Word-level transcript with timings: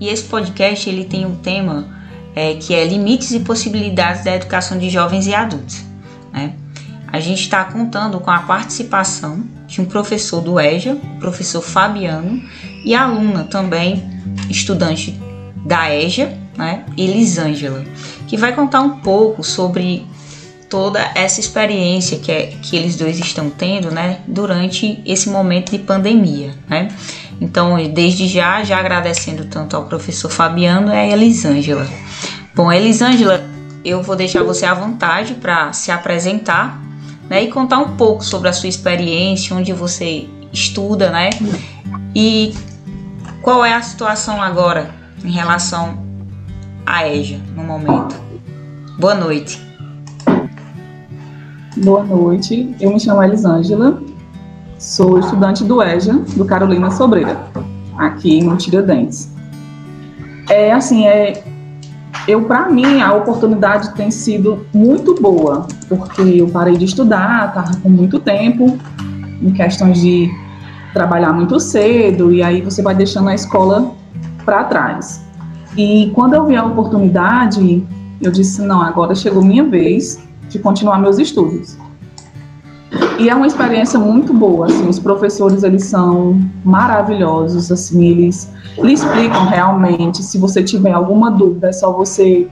e 0.00 0.08
esse 0.08 0.24
podcast 0.24 0.88
ele 0.88 1.04
tem 1.04 1.24
um 1.24 1.36
tema 1.36 1.86
é, 2.34 2.54
que 2.54 2.74
é 2.74 2.84
limites 2.84 3.30
e 3.32 3.40
possibilidades 3.40 4.24
da 4.24 4.34
educação 4.34 4.78
de 4.78 4.90
jovens 4.90 5.26
e 5.26 5.34
adultos. 5.34 5.82
Né? 6.32 6.54
A 7.12 7.20
gente 7.20 7.42
está 7.42 7.64
contando 7.64 8.18
com 8.18 8.30
a 8.30 8.40
participação 8.40 9.44
de 9.66 9.80
um 9.80 9.84
professor 9.84 10.40
do 10.40 10.58
EJA, 10.58 10.94
o 10.94 11.20
professor 11.20 11.62
Fabiano, 11.62 12.42
e 12.84 12.94
aluna 12.94 13.44
também, 13.44 14.02
estudante 14.50 15.18
da 15.64 15.94
EJA, 15.94 16.36
né, 16.56 16.84
Elisângela, 16.96 17.84
que 18.26 18.36
vai 18.36 18.52
contar 18.52 18.80
um 18.80 18.98
pouco 18.98 19.42
sobre 19.42 20.06
toda 20.68 21.00
essa 21.14 21.38
experiência 21.38 22.18
que, 22.18 22.32
é, 22.32 22.52
que 22.60 22.76
eles 22.76 22.96
dois 22.96 23.18
estão 23.18 23.48
tendo 23.48 23.90
né, 23.90 24.18
durante 24.26 25.00
esse 25.06 25.28
momento 25.28 25.70
de 25.70 25.78
pandemia. 25.78 26.52
Né? 26.68 26.88
Então, 27.40 27.76
desde 27.92 28.28
já, 28.28 28.62
já 28.62 28.78
agradecendo 28.78 29.44
tanto 29.46 29.76
ao 29.76 29.84
professor 29.84 30.30
Fabiano 30.30 30.88
e 30.88 30.96
a 30.96 31.06
Elisângela. 31.06 31.86
Bom, 32.54 32.72
Elisângela, 32.72 33.44
eu 33.84 34.02
vou 34.02 34.16
deixar 34.16 34.42
você 34.42 34.64
à 34.64 34.74
vontade 34.74 35.34
para 35.34 35.72
se 35.72 35.90
apresentar 35.90 36.80
né, 37.28 37.42
e 37.44 37.50
contar 37.50 37.78
um 37.78 37.96
pouco 37.96 38.24
sobre 38.24 38.48
a 38.48 38.52
sua 38.52 38.68
experiência, 38.68 39.56
onde 39.56 39.72
você 39.72 40.28
estuda, 40.52 41.10
né? 41.10 41.30
E 42.14 42.54
qual 43.42 43.64
é 43.64 43.74
a 43.74 43.82
situação 43.82 44.40
agora 44.40 44.94
em 45.24 45.30
relação 45.30 45.98
à 46.86 47.08
EJA 47.08 47.40
no 47.56 47.64
momento. 47.64 48.14
Boa 48.98 49.14
noite. 49.14 49.60
Boa 51.76 52.04
noite, 52.04 52.74
eu 52.80 52.92
me 52.92 53.00
chamo 53.00 53.22
Elisângela, 53.22 54.00
Sou 54.84 55.18
estudante 55.18 55.64
do 55.64 55.82
EJA, 55.82 56.12
do 56.36 56.44
Carolina 56.44 56.90
Sobreira, 56.90 57.46
aqui 57.96 58.44
no 58.44 58.54
Tiradentes. 58.54 59.30
É 60.50 60.72
assim, 60.72 61.06
é, 61.06 61.42
eu 62.28 62.42
para 62.42 62.68
mim 62.68 63.00
a 63.00 63.14
oportunidade 63.14 63.94
tem 63.94 64.10
sido 64.10 64.66
muito 64.74 65.14
boa, 65.14 65.66
porque 65.88 66.20
eu 66.20 66.48
parei 66.48 66.76
de 66.76 66.84
estudar, 66.84 67.48
estava 67.48 67.80
com 67.80 67.88
muito 67.88 68.20
tempo, 68.20 68.78
em 69.40 69.50
questões 69.52 70.02
de 70.02 70.30
trabalhar 70.92 71.32
muito 71.32 71.58
cedo, 71.58 72.30
e 72.30 72.42
aí 72.42 72.60
você 72.60 72.82
vai 72.82 72.94
deixando 72.94 73.30
a 73.30 73.34
escola 73.34 73.90
para 74.44 74.64
trás. 74.64 75.24
E 75.78 76.12
quando 76.14 76.34
eu 76.34 76.44
vi 76.44 76.56
a 76.56 76.64
oportunidade, 76.64 77.82
eu 78.20 78.30
disse: 78.30 78.60
não, 78.60 78.82
agora 78.82 79.14
chegou 79.14 79.42
minha 79.42 79.64
vez 79.64 80.22
de 80.50 80.58
continuar 80.58 80.98
meus 80.98 81.18
estudos. 81.18 81.74
E 83.18 83.28
é 83.28 83.34
uma 83.34 83.46
experiência 83.46 83.98
muito 83.98 84.32
boa, 84.32 84.66
assim, 84.66 84.88
os 84.88 84.98
professores, 84.98 85.62
eles 85.62 85.84
são 85.84 86.40
maravilhosos, 86.64 87.70
assim, 87.70 88.04
eles 88.04 88.50
lhe 88.76 88.92
explicam 88.92 89.46
realmente, 89.46 90.22
se 90.22 90.36
você 90.36 90.62
tiver 90.62 90.92
alguma 90.92 91.30
dúvida, 91.30 91.68
é 91.68 91.72
só 91.72 91.92
você 91.92 92.48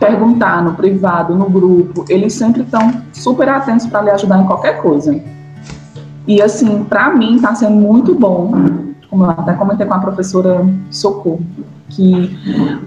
perguntar 0.00 0.64
no 0.64 0.74
privado, 0.74 1.34
no 1.34 1.48
grupo, 1.48 2.04
eles 2.08 2.32
sempre 2.32 2.62
estão 2.62 3.02
super 3.12 3.48
atentos 3.48 3.86
para 3.86 4.02
lhe 4.02 4.10
ajudar 4.10 4.40
em 4.40 4.46
qualquer 4.46 4.82
coisa. 4.82 5.20
E, 6.26 6.42
assim, 6.42 6.84
para 6.84 7.10
mim 7.10 7.36
está 7.36 7.54
sendo 7.54 7.76
muito 7.76 8.14
bom, 8.14 8.52
como 9.08 9.24
eu 9.24 9.30
até 9.30 9.52
comentei 9.52 9.86
com 9.86 9.94
a 9.94 9.98
professora 9.98 10.66
Socorro, 10.90 11.40
que 11.88 12.36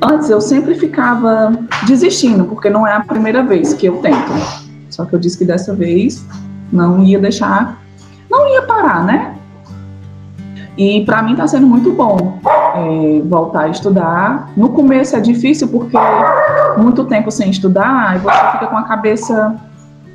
antes 0.02 0.30
eu 0.30 0.42
sempre 0.42 0.76
ficava 0.76 1.54
desistindo, 1.86 2.46
porque 2.46 2.70
não 2.70 2.86
é 2.86 2.94
a 2.94 3.02
primeira 3.02 3.44
vez 3.44 3.74
que 3.74 3.86
eu 3.86 3.98
tento. 3.98 4.32
Só 4.90 5.06
que 5.06 5.14
eu 5.14 5.20
disse 5.20 5.38
que 5.38 5.46
dessa 5.46 5.74
vez 5.74 6.26
não 6.72 7.04
ia 7.04 7.20
deixar, 7.20 7.78
não 8.30 8.48
ia 8.50 8.62
parar, 8.64 9.04
né? 9.04 9.36
E 10.78 11.06
para 11.06 11.22
mim 11.22 11.34
está 11.34 11.48
sendo 11.48 11.68
muito 11.68 11.92
bom 11.94 12.40
é, 12.46 13.22
voltar 13.26 13.62
a 13.62 13.70
estudar. 13.70 14.52
No 14.58 14.70
começo 14.70 15.16
é 15.16 15.20
difícil 15.20 15.68
porque 15.68 15.98
muito 16.78 17.06
tempo 17.06 17.30
sem 17.30 17.52
estudar 17.52 18.18
você 18.20 18.52
fica 18.54 18.68
com 18.68 18.78
a 18.78 18.84
cabeça 18.84 19.56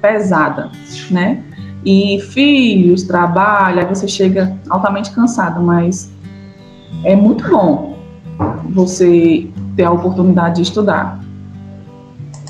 pesada, 0.01 0.71
né? 1.11 1.43
E 1.85 2.21
filhos, 2.33 3.05
trabalho, 3.05 3.81
aí 3.81 3.87
você 3.87 4.09
chega 4.09 4.57
altamente 4.69 5.13
cansado, 5.13 5.63
mas 5.63 6.11
é 7.05 7.15
muito 7.15 7.49
bom 7.49 7.97
você 8.71 9.49
ter 9.77 9.85
a 9.85 9.93
oportunidade 9.93 10.57
de 10.57 10.63
estudar. 10.63 11.21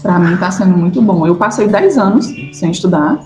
Para 0.02 0.18
mim 0.18 0.34
está 0.34 0.50
sendo 0.50 0.76
muito 0.76 1.02
bom. 1.02 1.26
Eu 1.26 1.36
passei 1.36 1.68
10 1.68 1.98
anos 1.98 2.26
sem 2.52 2.70
estudar, 2.70 3.20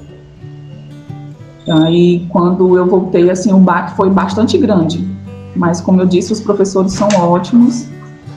Aí, 1.69 2.27
quando 2.31 2.77
eu 2.77 2.87
voltei, 2.87 3.31
assim, 3.31 3.53
o 3.53 3.59
baque 3.59 3.97
foi 3.97 4.11
bastante 4.11 4.59
grande. 4.59 5.07
Mas, 5.55 5.81
como 5.81 6.01
eu 6.01 6.07
disse, 6.07 6.33
os 6.33 6.41
professores 6.41 6.93
são 6.93 7.09
ótimos, 7.19 7.87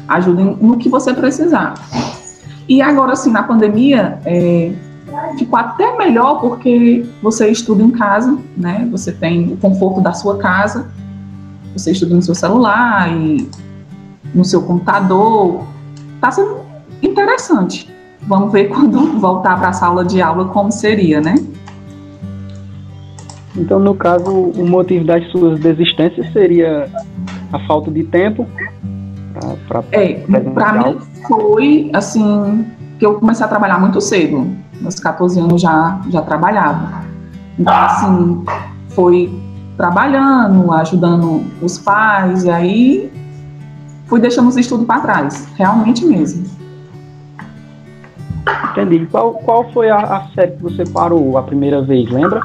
ajudem 0.07 0.57
no 0.61 0.77
que 0.77 0.89
você 0.89 1.13
precisar. 1.13 1.73
E 2.67 2.81
agora, 2.81 3.13
assim, 3.13 3.31
na 3.31 3.43
pandemia, 3.43 4.19
é, 4.25 4.73
ficou 5.37 5.57
até 5.57 5.97
melhor 5.97 6.39
porque 6.39 7.05
você 7.21 7.49
estuda 7.49 7.81
em 7.81 7.91
casa, 7.91 8.37
né? 8.55 8.87
Você 8.91 9.11
tem 9.11 9.53
o 9.53 9.57
conforto 9.57 10.01
da 10.01 10.13
sua 10.13 10.37
casa, 10.37 10.89
você 11.73 11.91
estuda 11.91 12.15
no 12.15 12.21
seu 12.21 12.35
celular 12.35 13.11
e 13.11 13.49
no 14.33 14.43
seu 14.43 14.61
computador. 14.61 15.63
Está 16.15 16.31
sendo 16.31 16.57
interessante. 17.01 17.89
Vamos 18.23 18.51
ver 18.51 18.65
quando 18.65 18.99
voltar 19.19 19.57
para 19.57 19.69
a 19.69 19.73
sala 19.73 20.03
de 20.03 20.21
aula 20.21 20.45
como 20.45 20.71
seria, 20.71 21.21
né? 21.21 21.35
Então, 23.57 23.79
no 23.79 23.95
caso, 23.95 24.31
o 24.31 24.67
motivo 24.67 25.05
das 25.05 25.25
suas 25.31 25.59
desistências 25.59 26.31
seria 26.33 26.89
a 27.51 27.59
falta 27.67 27.89
de 27.89 28.03
tempo 28.03 28.47
para 29.67 29.83
É, 29.91 30.13
para 30.53 30.73
mim 30.73 30.97
foi 31.27 31.89
assim 31.93 32.65
que 32.99 33.05
eu 33.05 33.15
comecei 33.15 33.45
a 33.45 33.49
trabalhar 33.49 33.79
muito 33.79 33.99
cedo. 34.01 34.47
Aos 34.83 34.99
14 34.99 35.39
anos 35.39 35.61
já 35.61 35.99
já 36.09 36.21
trabalhava. 36.21 37.03
Então, 37.57 37.73
assim, 37.73 38.45
foi 38.89 39.33
trabalhando, 39.77 40.71
ajudando 40.71 41.43
os 41.61 41.77
pais, 41.77 42.43
e 42.43 42.49
aí 42.49 43.11
fui 44.05 44.19
deixando 44.19 44.47
os 44.47 44.57
estudos 44.57 44.85
para 44.85 45.01
trás, 45.01 45.47
realmente 45.55 46.05
mesmo. 46.05 46.45
Entendi. 48.71 49.05
Qual, 49.07 49.33
qual 49.33 49.71
foi 49.71 49.89
a, 49.89 49.97
a 49.97 50.27
série 50.33 50.51
que 50.51 50.63
você 50.63 50.83
parou 50.85 51.37
a 51.37 51.43
primeira 51.43 51.81
vez, 51.81 52.09
lembra? 52.09 52.41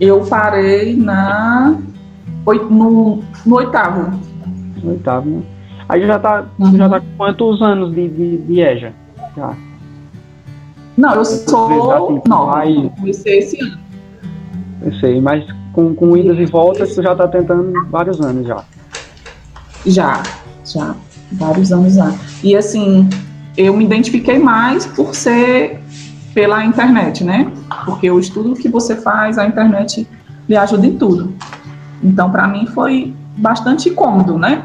Eu 0.00 0.24
parei 0.26 0.96
na 0.96 1.76
no, 2.46 3.22
no 3.44 3.56
oitavo. 3.56 4.18
No 4.82 4.90
oitavo, 4.90 5.28
né? 5.28 5.42
Aí 5.88 6.06
já 6.06 6.18
tá, 6.18 6.46
uhum. 6.58 6.76
já 6.76 6.88
tá 6.88 7.00
com 7.00 7.06
quantos 7.16 7.62
anos 7.62 7.94
de, 7.94 8.08
de, 8.08 8.36
de 8.38 8.60
EJA? 8.60 8.92
Já. 9.36 9.54
Não, 10.96 11.14
eu 11.14 11.24
sou 11.24 12.22
nova. 12.26 12.58
Aí... 12.58 12.90
Comecei 12.98 13.38
esse 13.38 13.60
ano. 13.60 13.78
Eu 14.82 14.92
sei, 14.94 15.20
mas 15.20 15.44
com, 15.72 15.94
com 15.94 16.16
idas 16.16 16.38
e 16.38 16.44
voltas 16.46 16.94
tu 16.94 17.02
já 17.02 17.14
tá 17.14 17.26
tentando 17.26 17.72
vários 17.88 18.20
anos 18.20 18.46
já. 18.46 18.64
Já, 19.86 20.22
já. 20.64 20.94
Vários 21.32 21.72
anos 21.72 21.94
já. 21.94 22.14
E 22.42 22.54
assim, 22.56 23.08
eu 23.56 23.76
me 23.76 23.84
identifiquei 23.84 24.38
mais 24.38 24.86
por 24.86 25.14
ser 25.14 25.80
pela 26.38 26.64
internet, 26.64 27.24
né? 27.24 27.50
Porque 27.84 28.08
o 28.08 28.20
estudo 28.20 28.54
que 28.54 28.68
você 28.68 28.94
faz, 28.94 29.38
a 29.38 29.44
internet 29.44 30.06
lhe 30.48 30.56
ajuda 30.56 30.86
em 30.86 30.96
tudo. 30.96 31.34
Então, 32.00 32.30
para 32.30 32.46
mim, 32.46 32.64
foi 32.64 33.12
bastante 33.36 33.90
cômodo, 33.90 34.38
né? 34.38 34.62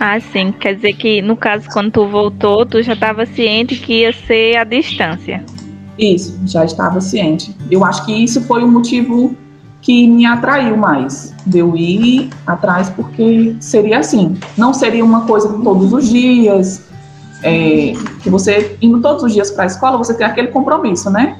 Ah, 0.00 0.18
sim. 0.18 0.52
Quer 0.52 0.76
dizer 0.76 0.94
que, 0.94 1.20
no 1.20 1.36
caso, 1.36 1.68
quando 1.70 1.90
tu 1.90 2.08
voltou, 2.08 2.64
tu 2.64 2.80
já 2.82 2.94
estava 2.94 3.26
ciente 3.26 3.76
que 3.76 4.00
ia 4.00 4.12
ser 4.14 4.56
a 4.56 4.64
distância. 4.64 5.44
Isso, 5.98 6.40
já 6.46 6.64
estava 6.64 6.98
ciente. 7.02 7.54
Eu 7.70 7.84
acho 7.84 8.06
que 8.06 8.12
isso 8.12 8.40
foi 8.40 8.64
o 8.64 8.68
motivo 8.68 9.36
que 9.82 10.08
me 10.08 10.24
atraiu 10.24 10.78
mais, 10.78 11.34
de 11.46 11.58
eu 11.58 11.76
ir 11.76 12.30
atrás, 12.46 12.88
porque 12.88 13.54
seria 13.60 13.98
assim. 13.98 14.34
Não 14.56 14.72
seria 14.72 15.04
uma 15.04 15.26
coisa 15.26 15.46
todos 15.62 15.92
os 15.92 16.08
dias, 16.08 16.87
é, 17.42 17.92
que 18.22 18.30
você 18.30 18.76
indo 18.80 19.00
todos 19.00 19.22
os 19.22 19.32
dias 19.32 19.50
para 19.50 19.64
a 19.64 19.66
escola, 19.66 19.96
você 19.96 20.14
tem 20.14 20.26
aquele 20.26 20.48
compromisso, 20.48 21.10
né? 21.10 21.38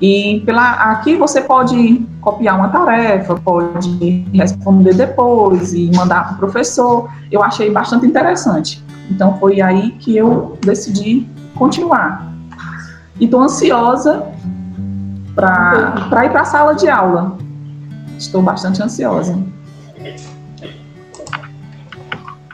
E 0.00 0.42
pela, 0.46 0.72
aqui 0.92 1.14
você 1.14 1.42
pode 1.42 2.06
copiar 2.22 2.56
uma 2.56 2.68
tarefa, 2.68 3.34
pode 3.34 4.26
responder 4.32 4.94
depois 4.94 5.74
e 5.74 5.90
mandar 5.94 6.24
para 6.24 6.34
o 6.34 6.38
professor. 6.38 7.10
Eu 7.30 7.42
achei 7.42 7.70
bastante 7.70 8.06
interessante. 8.06 8.82
Então 9.10 9.38
foi 9.38 9.60
aí 9.60 9.92
que 9.92 10.16
eu 10.16 10.58
decidi 10.62 11.26
continuar. 11.54 12.32
E 13.18 13.26
estou 13.26 13.42
ansiosa 13.42 14.24
para 15.34 16.24
ir 16.24 16.30
para 16.30 16.40
a 16.40 16.44
sala 16.44 16.74
de 16.74 16.88
aula. 16.88 17.36
Estou 18.16 18.40
bastante 18.40 18.82
ansiosa. 18.82 19.38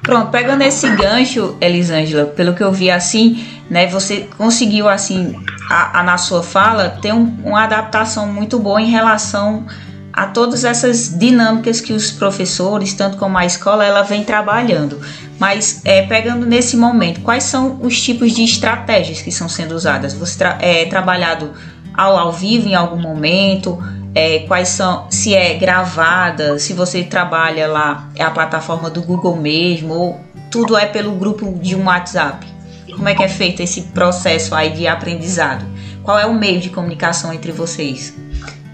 Pronto, 0.07 0.31
pegando 0.31 0.63
esse 0.63 0.89
gancho, 0.91 1.57
Elisângela, 1.61 2.27
pelo 2.27 2.55
que 2.55 2.63
eu 2.63 2.71
vi 2.71 2.89
assim, 2.93 3.45
né, 3.69 3.89
você 3.89 4.29
conseguiu 4.39 4.89
assim, 4.89 5.35
a, 5.69 5.99
a 5.99 6.03
na 6.05 6.17
sua 6.17 6.45
fala, 6.45 6.91
ter 7.03 7.13
um, 7.13 7.25
uma 7.43 7.65
adaptação 7.65 8.25
muito 8.33 8.57
boa 8.57 8.81
em 8.81 8.89
relação 8.89 9.67
a 10.13 10.27
todas 10.27 10.63
essas 10.65 11.09
dinâmicas 11.09 11.81
que 11.81 11.93
os 11.93 12.13
professores, 12.13 12.95
tanto 12.95 13.17
como 13.17 13.37
a 13.37 13.45
escola, 13.45 13.85
ela 13.85 14.03
vem 14.03 14.23
trabalhando. 14.23 15.01
Mas 15.41 15.81
é, 15.85 16.03
pegando 16.03 16.47
nesse 16.47 16.77
momento, 16.77 17.21
quais 17.23 17.43
são 17.43 17.81
os 17.83 18.01
tipos 18.01 18.31
de 18.31 18.45
estratégias 18.45 19.21
que 19.21 19.31
estão 19.31 19.49
sendo 19.49 19.75
usadas? 19.75 20.15
Você 20.15 20.39
tra 20.39 20.57
é 20.61 20.85
trabalhado 20.85 21.51
ao, 21.93 22.17
ao 22.17 22.33
vivo 22.33 22.69
em 22.69 22.77
algum 22.77 22.97
momento? 22.97 23.77
É, 24.17 24.39
quais 24.49 24.71
são, 24.71 25.05
se 25.11 25.35
é 25.35 25.53
gravada, 25.59 26.59
se 26.59 26.73
você 26.73 27.05
trabalha 27.05 27.69
lá, 27.69 28.09
é 28.15 28.25
a 28.25 28.31
plataforma 28.31 28.89
do 28.89 29.03
Google 29.03 29.37
mesmo, 29.37 29.93
ou 29.93 30.21
tudo 30.51 30.75
é 30.75 30.87
pelo 30.87 31.13
grupo 31.13 31.53
de 31.61 31.77
um 31.77 31.85
WhatsApp. 31.85 32.47
Como 32.91 33.07
é 33.07 33.15
que 33.15 33.23
é 33.23 33.29
feito 33.29 33.61
esse 33.61 33.83
processo 33.83 34.55
aí 34.55 34.71
de 34.71 34.87
aprendizado? 34.87 35.67
Qual 36.03 36.19
é 36.19 36.25
o 36.25 36.33
meio 36.33 36.59
de 36.61 36.71
comunicação 36.71 37.31
entre 37.31 37.53
vocês? 37.53 38.17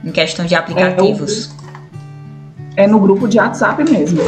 Em 0.04 0.12
questão 0.12 0.46
de 0.46 0.54
aplicativos? 0.54 1.50
É, 2.76 2.86
no 2.86 3.00
grupo 3.00 3.26
de 3.26 3.38
WhatsApp 3.38 3.82
mesmo. 3.82 4.22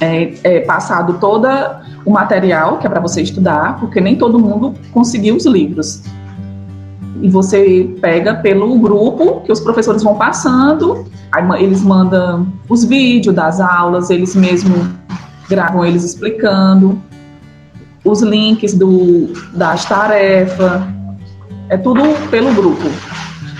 É, 0.00 0.32
é 0.44 0.60
passado 0.60 1.18
todo 1.20 1.46
o 2.06 2.10
material 2.10 2.78
que 2.78 2.86
é 2.86 2.88
para 2.90 3.02
você 3.02 3.20
estudar, 3.20 3.78
porque 3.78 4.00
nem 4.00 4.16
todo 4.16 4.38
mundo 4.38 4.74
conseguiu 4.92 5.36
os 5.36 5.44
livros 5.44 6.02
e 7.22 7.30
você 7.30 7.88
pega 8.00 8.34
pelo 8.34 8.76
grupo 8.78 9.40
que 9.42 9.52
os 9.52 9.60
professores 9.60 10.02
vão 10.02 10.16
passando, 10.16 11.06
aí 11.30 11.62
eles 11.62 11.80
mandam 11.82 12.48
os 12.68 12.84
vídeos 12.84 13.34
das 13.34 13.60
aulas, 13.60 14.10
eles 14.10 14.34
mesmos 14.34 14.88
gravam 15.48 15.84
eles 15.84 16.02
explicando, 16.02 17.00
os 18.04 18.22
links 18.22 18.74
do, 18.74 19.32
das 19.54 19.84
tarefas, 19.84 20.82
é 21.68 21.76
tudo 21.76 22.02
pelo 22.28 22.52
grupo. 22.54 22.88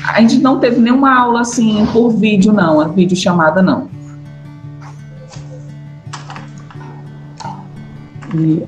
A 0.09 0.21
gente 0.21 0.39
não 0.39 0.59
teve 0.59 0.81
nenhuma 0.81 1.17
aula 1.17 1.43
assim 1.43 1.87
por 1.93 2.11
vídeo, 2.11 2.53
não, 2.53 2.81
a 2.81 2.89
vídeo 2.89 3.17
chamada 3.17 3.63
não. 3.63 3.89
E, 8.35 8.65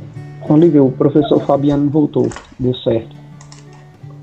Olivia, 0.48 0.84
o 0.84 0.92
professor 0.92 1.44
Fabiano 1.44 1.90
voltou, 1.90 2.28
deu 2.60 2.74
certo. 2.76 3.23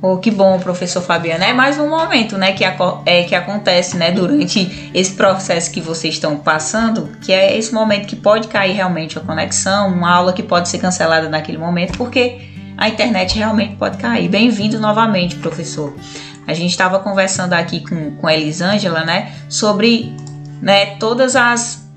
Oh, 0.03 0.18
que 0.18 0.31
bom, 0.31 0.57
professor 0.57 1.00
Fabiano. 1.00 1.44
É 1.44 1.53
mais 1.53 1.77
um 1.77 1.88
momento, 1.88 2.36
né, 2.36 2.53
que, 2.53 2.63
é, 3.06 3.24
que 3.24 3.36
acontece, 3.36 3.95
né, 3.98 4.12
durante 4.12 4.89
esse 4.95 5.13
processo 5.13 5.69
que 5.69 5.80
vocês 5.80 6.15
estão 6.15 6.38
passando, 6.38 7.07
que 7.21 7.31
é 7.31 7.56
esse 7.56 7.71
momento 7.71 8.07
que 8.07 8.15
pode 8.15 8.48
cair 8.48 8.71
realmente 8.71 9.19
a 9.19 9.21
conexão, 9.21 9.89
uma 9.89 10.12
aula 10.12 10.33
que 10.33 10.42
pode 10.42 10.69
ser 10.69 10.80
cancelada 10.80 11.30
naquele 11.30 11.59
momento, 11.59 11.95
porque 12.00 12.42
a 12.75 12.89
internet 12.89 13.38
realmente 13.38 13.75
pode 13.75 13.98
cair. 14.00 14.27
Bem-vindo 14.27 14.80
novamente, 14.80 15.36
professor. 15.36 15.95
A 16.48 16.53
gente 16.56 16.71
estava 16.71 16.98
conversando 16.98 17.53
aqui 17.53 17.81
com, 17.88 18.15
com 18.15 18.25
a 18.25 18.33
Elisângela, 18.33 19.06
né, 19.06 19.31
sobre 19.48 20.15
né, 20.63 20.95
todas 20.95 21.36
as, 21.36 21.88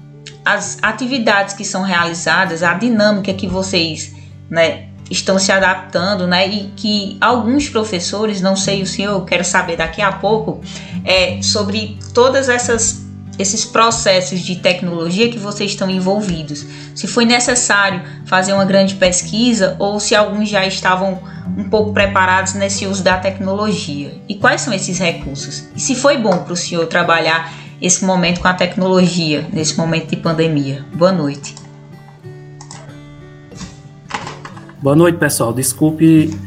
as 0.44 0.76
atividades 0.82 1.54
que 1.54 1.64
são 1.64 1.80
realizadas, 1.80 2.62
a 2.62 2.74
dinâmica 2.74 3.32
que 3.32 3.46
vocês, 3.46 4.14
né, 4.50 4.88
estão 5.10 5.38
se 5.38 5.52
adaptando, 5.52 6.26
né? 6.26 6.46
E 6.46 6.72
que 6.76 7.16
alguns 7.20 7.68
professores, 7.68 8.40
não 8.40 8.56
sei 8.56 8.82
o 8.82 8.86
senhor, 8.86 9.24
quero 9.24 9.44
saber 9.44 9.76
daqui 9.76 10.00
a 10.00 10.12
pouco, 10.12 10.60
é, 11.04 11.40
sobre 11.42 11.98
todas 12.12 12.48
essas 12.48 13.04
esses 13.38 13.64
processos 13.64 14.40
de 14.40 14.56
tecnologia 14.56 15.28
que 15.28 15.38
vocês 15.38 15.72
estão 15.72 15.90
envolvidos. 15.90 16.64
Se 16.94 17.06
foi 17.06 17.24
necessário 17.24 18.02
fazer 18.26 18.52
uma 18.52 18.64
grande 18.64 18.94
pesquisa 18.94 19.74
ou 19.78 19.98
se 19.98 20.14
alguns 20.14 20.48
já 20.48 20.64
estavam 20.66 21.20
um 21.56 21.64
pouco 21.64 21.92
preparados 21.92 22.54
nesse 22.54 22.86
uso 22.86 23.02
da 23.02 23.16
tecnologia. 23.16 24.14
E 24.28 24.34
quais 24.34 24.60
são 24.60 24.72
esses 24.72 24.98
recursos? 24.98 25.64
E 25.74 25.80
se 25.80 25.94
foi 25.94 26.16
bom 26.16 26.38
para 26.38 26.52
o 26.52 26.56
senhor 26.56 26.86
trabalhar 26.86 27.52
esse 27.80 28.04
momento 28.04 28.40
com 28.40 28.48
a 28.48 28.54
tecnologia, 28.54 29.46
nesse 29.52 29.76
momento 29.76 30.10
de 30.10 30.16
pandemia? 30.16 30.84
Boa 30.94 31.12
noite. 31.12 31.63
Boa 34.84 34.94
noite, 34.94 35.16
pessoal. 35.16 35.50
Desculpe, 35.50 36.38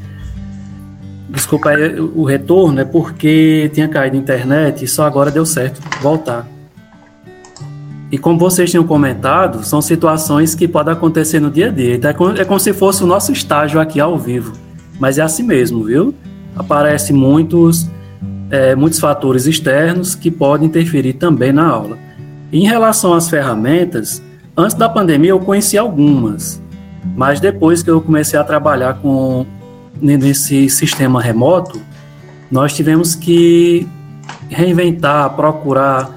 desculpa 1.27 1.71
o 2.13 2.23
retorno, 2.23 2.79
é 2.79 2.85
porque 2.85 3.67
tinha 3.73 3.87
caído 3.87 4.15
a 4.15 4.19
internet 4.19 4.85
e 4.85 4.87
só 4.87 5.07
agora 5.07 5.31
deu 5.31 5.43
certo 5.43 5.81
voltar. 6.03 6.47
E 8.11 8.17
como 8.19 8.37
vocês 8.37 8.69
tinham 8.69 8.83
comentado, 8.83 9.63
são 9.65 9.81
situações 9.81 10.53
que 10.53 10.67
podem 10.67 10.93
acontecer 10.93 11.39
no 11.39 11.49
dia 11.49 11.69
a 11.69 11.71
dia. 11.71 11.95
Então 11.95 12.11
é 12.11 12.13
como, 12.13 12.37
é 12.37 12.45
como 12.45 12.59
se 12.59 12.73
fosse 12.73 13.03
o 13.03 13.07
nosso 13.07 13.31
estágio 13.31 13.79
aqui 13.79 13.99
ao 13.99 14.19
vivo. 14.19 14.53
Mas 14.99 15.17
é 15.17 15.23
assim 15.23 15.41
mesmo, 15.41 15.85
viu? 15.85 16.13
Aparecem 16.55 17.15
muitos, 17.15 17.89
é, 18.51 18.75
muitos 18.75 18.99
fatores 18.99 19.47
externos 19.47 20.13
que 20.13 20.29
podem 20.29 20.67
interferir 20.67 21.13
também 21.13 21.51
na 21.51 21.65
aula. 21.65 21.97
Em 22.53 22.67
relação 22.67 23.15
às 23.15 23.27
ferramentas, 23.27 24.21
antes 24.55 24.75
da 24.75 24.87
pandemia 24.87 25.31
eu 25.31 25.39
conheci 25.39 25.75
algumas, 25.75 26.61
mas 27.15 27.39
depois 27.39 27.81
que 27.81 27.89
eu 27.89 28.01
comecei 28.01 28.39
a 28.39 28.43
trabalhar 28.43 28.95
com 28.95 29.45
nesse 30.01 30.69
sistema 30.69 31.21
remoto, 31.21 31.81
nós 32.51 32.73
tivemos 32.73 33.15
que 33.15 33.87
reinventar, 34.49 35.29
procurar 35.35 36.09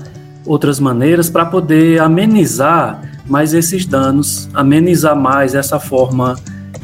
outras 0.47 0.79
maneiras 0.81 1.29
para 1.29 1.45
poder 1.45 2.01
amenizar 2.01 3.03
mais 3.27 3.55
esses 3.55 3.87
danos, 3.87 4.49
amenizar 4.53 5.17
mais 5.17 5.55
essa 5.55 5.79
forma 5.79 6.37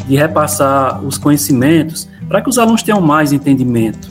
de 0.06 0.16
repassar 0.16 1.02
os 1.02 1.18
conhecimentos 1.18 2.08
para 2.28 2.40
que 2.40 2.48
os 2.48 2.58
alunos 2.58 2.82
tenham 2.82 3.00
mais 3.00 3.32
entendimento. 3.32 4.08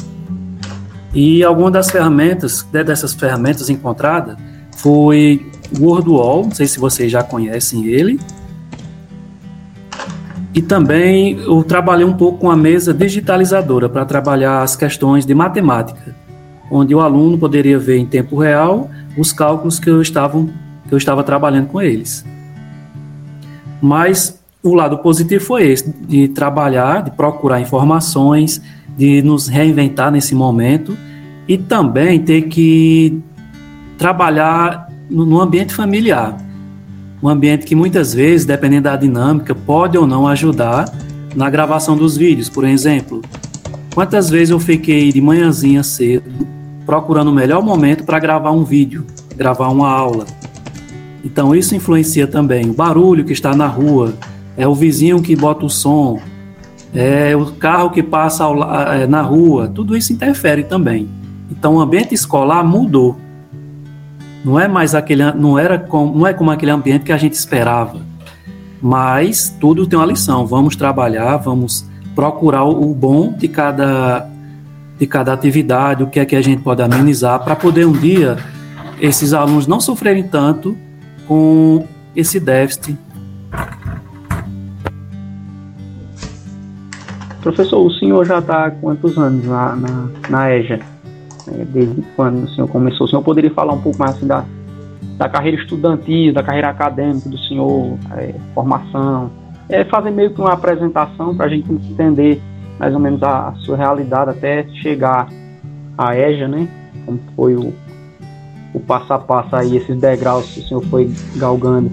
E 1.14 1.44
alguma 1.44 1.72
das 1.72 1.90
ferramentas, 1.90 2.68
né, 2.74 2.84
dessas 2.84 3.14
ferramentas 3.14 3.70
encontradas, 3.70 4.38
foi 4.76 5.50
o 5.80 5.86
WordWall, 5.86 6.44
não 6.44 6.52
sei 6.52 6.68
se 6.68 6.78
vocês 6.78 7.10
já 7.12 7.24
conhecem 7.24 7.86
ele, 7.86 8.20
e 10.56 10.62
também 10.62 11.38
eu 11.38 11.62
trabalhei 11.66 12.06
um 12.06 12.14
pouco 12.14 12.38
com 12.40 12.50
a 12.50 12.56
mesa 12.56 12.94
digitalizadora 12.94 13.90
para 13.90 14.06
trabalhar 14.06 14.62
as 14.62 14.74
questões 14.74 15.26
de 15.26 15.36
matemática, 15.36 16.16
onde 16.72 16.96
o 16.96 17.02
aluno 17.02 17.38
poderia 17.38 17.78
ver 17.78 17.98
em 17.98 18.06
tempo 18.06 18.38
real 18.40 18.90
os 19.18 19.34
cálculos 19.34 19.80
que 19.80 19.90
eu 19.90 20.02
estava, 20.02 20.42
que 20.88 20.94
eu 20.94 20.98
estava 20.98 21.26
trabalhando 21.26 21.68
com 21.68 21.82
eles. 21.82 22.26
Mas 23.82 24.42
o 24.64 24.74
lado 24.74 24.98
positivo 25.00 25.44
foi 25.44 25.68
esse, 25.68 25.94
de 26.08 26.30
trabalhar, 26.30 27.04
de 27.04 27.12
procurar 27.12 27.60
informações, 27.60 28.62
de 28.98 29.22
nos 29.22 29.50
reinventar 29.50 30.10
nesse 30.10 30.34
momento 30.34 30.98
e 31.50 31.58
também 31.58 32.22
ter 32.22 32.44
que 32.44 33.22
trabalhar 33.98 34.88
no 35.10 35.42
ambiente 35.42 35.74
familiar 35.74 36.45
um 37.26 37.30
ambiente 37.30 37.66
que 37.66 37.76
muitas 37.76 38.14
vezes, 38.14 38.46
dependendo 38.46 38.84
da 38.84 38.96
dinâmica, 38.96 39.56
pode 39.56 39.98
ou 39.98 40.06
não 40.06 40.28
ajudar 40.28 40.86
na 41.36 41.50
gravação 41.50 41.98
dos 41.98 42.16
vídeos. 42.16 42.50
Por 42.50 42.64
exemplo, 42.64 43.24
quantas 43.96 44.30
vezes 44.30 44.52
eu 44.52 44.60
fiquei 44.60 45.12
de 45.12 45.20
manhãzinha 45.20 45.82
cedo 45.82 46.48
procurando 46.86 47.30
o 47.30 47.34
melhor 47.34 47.64
momento 47.64 48.04
para 48.04 48.20
gravar 48.20 48.52
um 48.52 48.64
vídeo, 48.64 49.08
gravar 49.36 49.70
uma 49.70 49.90
aula. 49.90 50.28
Então 51.24 51.56
isso 51.56 51.74
influencia 51.74 52.28
também 52.28 52.70
o 52.70 52.74
barulho 52.74 53.26
que 53.26 53.34
está 53.34 53.56
na 53.56 53.66
rua, 53.66 54.14
é 54.56 54.68
o 54.68 54.76
vizinho 54.76 55.20
que 55.20 55.36
bota 55.36 55.66
o 55.66 55.70
som, 55.70 56.20
é 56.94 57.36
o 57.36 57.48
carro 57.54 57.90
que 57.90 58.04
passa 58.04 58.44
é, 58.94 59.08
na 59.08 59.24
rua, 59.24 59.68
tudo 59.68 59.98
isso 59.98 60.14
interfere 60.14 60.64
também. 60.64 61.10
Então 61.50 61.78
o 61.78 61.80
ambiente 61.80 62.14
escolar 62.14 62.64
mudou. 62.64 63.18
Não 64.46 64.60
é 64.60 64.68
mais 64.68 64.94
aquele, 64.94 65.24
não 65.32 65.58
era 65.58 65.80
com, 65.80 66.06
não 66.06 66.28
é 66.28 66.32
como 66.32 66.52
aquele 66.52 66.70
ambiente 66.70 67.04
que 67.04 67.12
a 67.12 67.18
gente 67.18 67.34
esperava. 67.34 68.00
Mas 68.80 69.50
tudo 69.60 69.88
tem 69.88 69.98
uma 69.98 70.06
lição. 70.06 70.46
Vamos 70.46 70.76
trabalhar, 70.76 71.38
vamos 71.38 71.90
procurar 72.14 72.64
o 72.64 72.94
bom 72.94 73.34
de 73.34 73.48
cada 73.48 74.30
de 75.00 75.06
cada 75.06 75.34
atividade, 75.34 76.04
o 76.04 76.08
que 76.08 76.22
é 76.22 76.26
que 76.26 76.38
a 76.38 76.42
gente 76.42 76.62
pode 76.62 76.82
amenizar 76.82 77.44
para 77.44 77.54
poder 77.54 77.86
um 77.86 77.92
dia 77.92 78.38
esses 79.02 79.34
alunos 79.34 79.68
não 79.68 79.82
sofrerem 79.82 80.24
tanto 80.24 80.78
com 81.28 81.86
esse 82.16 82.40
déficit. 82.40 82.98
Professor, 87.42 87.86
o 87.86 87.92
senhor 87.92 88.26
já 88.26 88.40
está 88.40 88.68
há 88.68 88.72
quantos 88.72 89.18
anos 89.18 89.46
na, 89.46 89.76
na, 89.76 90.08
na 90.30 90.56
EJA? 90.56 90.95
Né? 91.48 91.66
Desde 91.70 92.02
quando 92.16 92.44
o 92.44 92.50
senhor 92.50 92.68
começou? 92.68 93.06
O 93.06 93.10
senhor 93.10 93.22
poderia 93.22 93.52
falar 93.52 93.74
um 93.74 93.82
pouco 93.82 93.98
mais 93.98 94.16
assim, 94.16 94.28
da, 94.28 94.46
da 95.18 95.30
carreira 95.30 95.62
estudantil, 95.62 96.34
da 96.34 96.44
carreira 96.44 96.70
acadêmica 96.70 97.30
do 97.30 97.38
senhor, 97.38 97.98
é, 98.18 98.34
formação? 98.54 99.32
É, 99.70 99.84
fazer 99.86 100.12
meio 100.12 100.32
que 100.32 100.40
uma 100.40 100.54
apresentação 100.54 101.36
para 101.36 101.46
a 101.48 101.50
gente 101.50 101.72
entender 101.72 102.42
mais 102.80 102.94
ou 102.94 103.00
menos 103.00 103.22
a, 103.24 103.50
a, 103.50 103.56
sua 103.56 103.78
realidade 103.78 104.32
até 104.32 104.68
chegar 104.82 105.28
à 105.98 106.16
EJA, 106.16 106.48
né? 106.48 106.68
Como 107.06 107.20
foi 107.36 107.56
o, 107.56 107.74
o 108.74 108.80
passo 108.80 109.14
a 109.14 109.20
passo 109.20 109.56
aí, 109.56 109.78
esses 109.78 110.00
degraus 110.00 110.52
que 110.52 110.60
o 110.60 110.64
senhor 110.64 110.86
foi 110.86 111.12
galgando. 111.38 111.90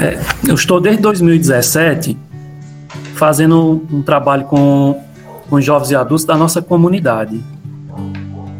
É, 0.00 0.18
eu 0.48 0.54
estou 0.54 0.80
desde 0.80 1.02
2017 1.02 2.29
fazendo 3.20 3.86
um 3.92 4.00
trabalho 4.00 4.44
com, 4.44 4.98
com 5.50 5.60
jovens 5.60 5.90
e 5.90 5.94
adultos 5.94 6.24
da 6.24 6.38
nossa 6.38 6.62
comunidade. 6.62 7.38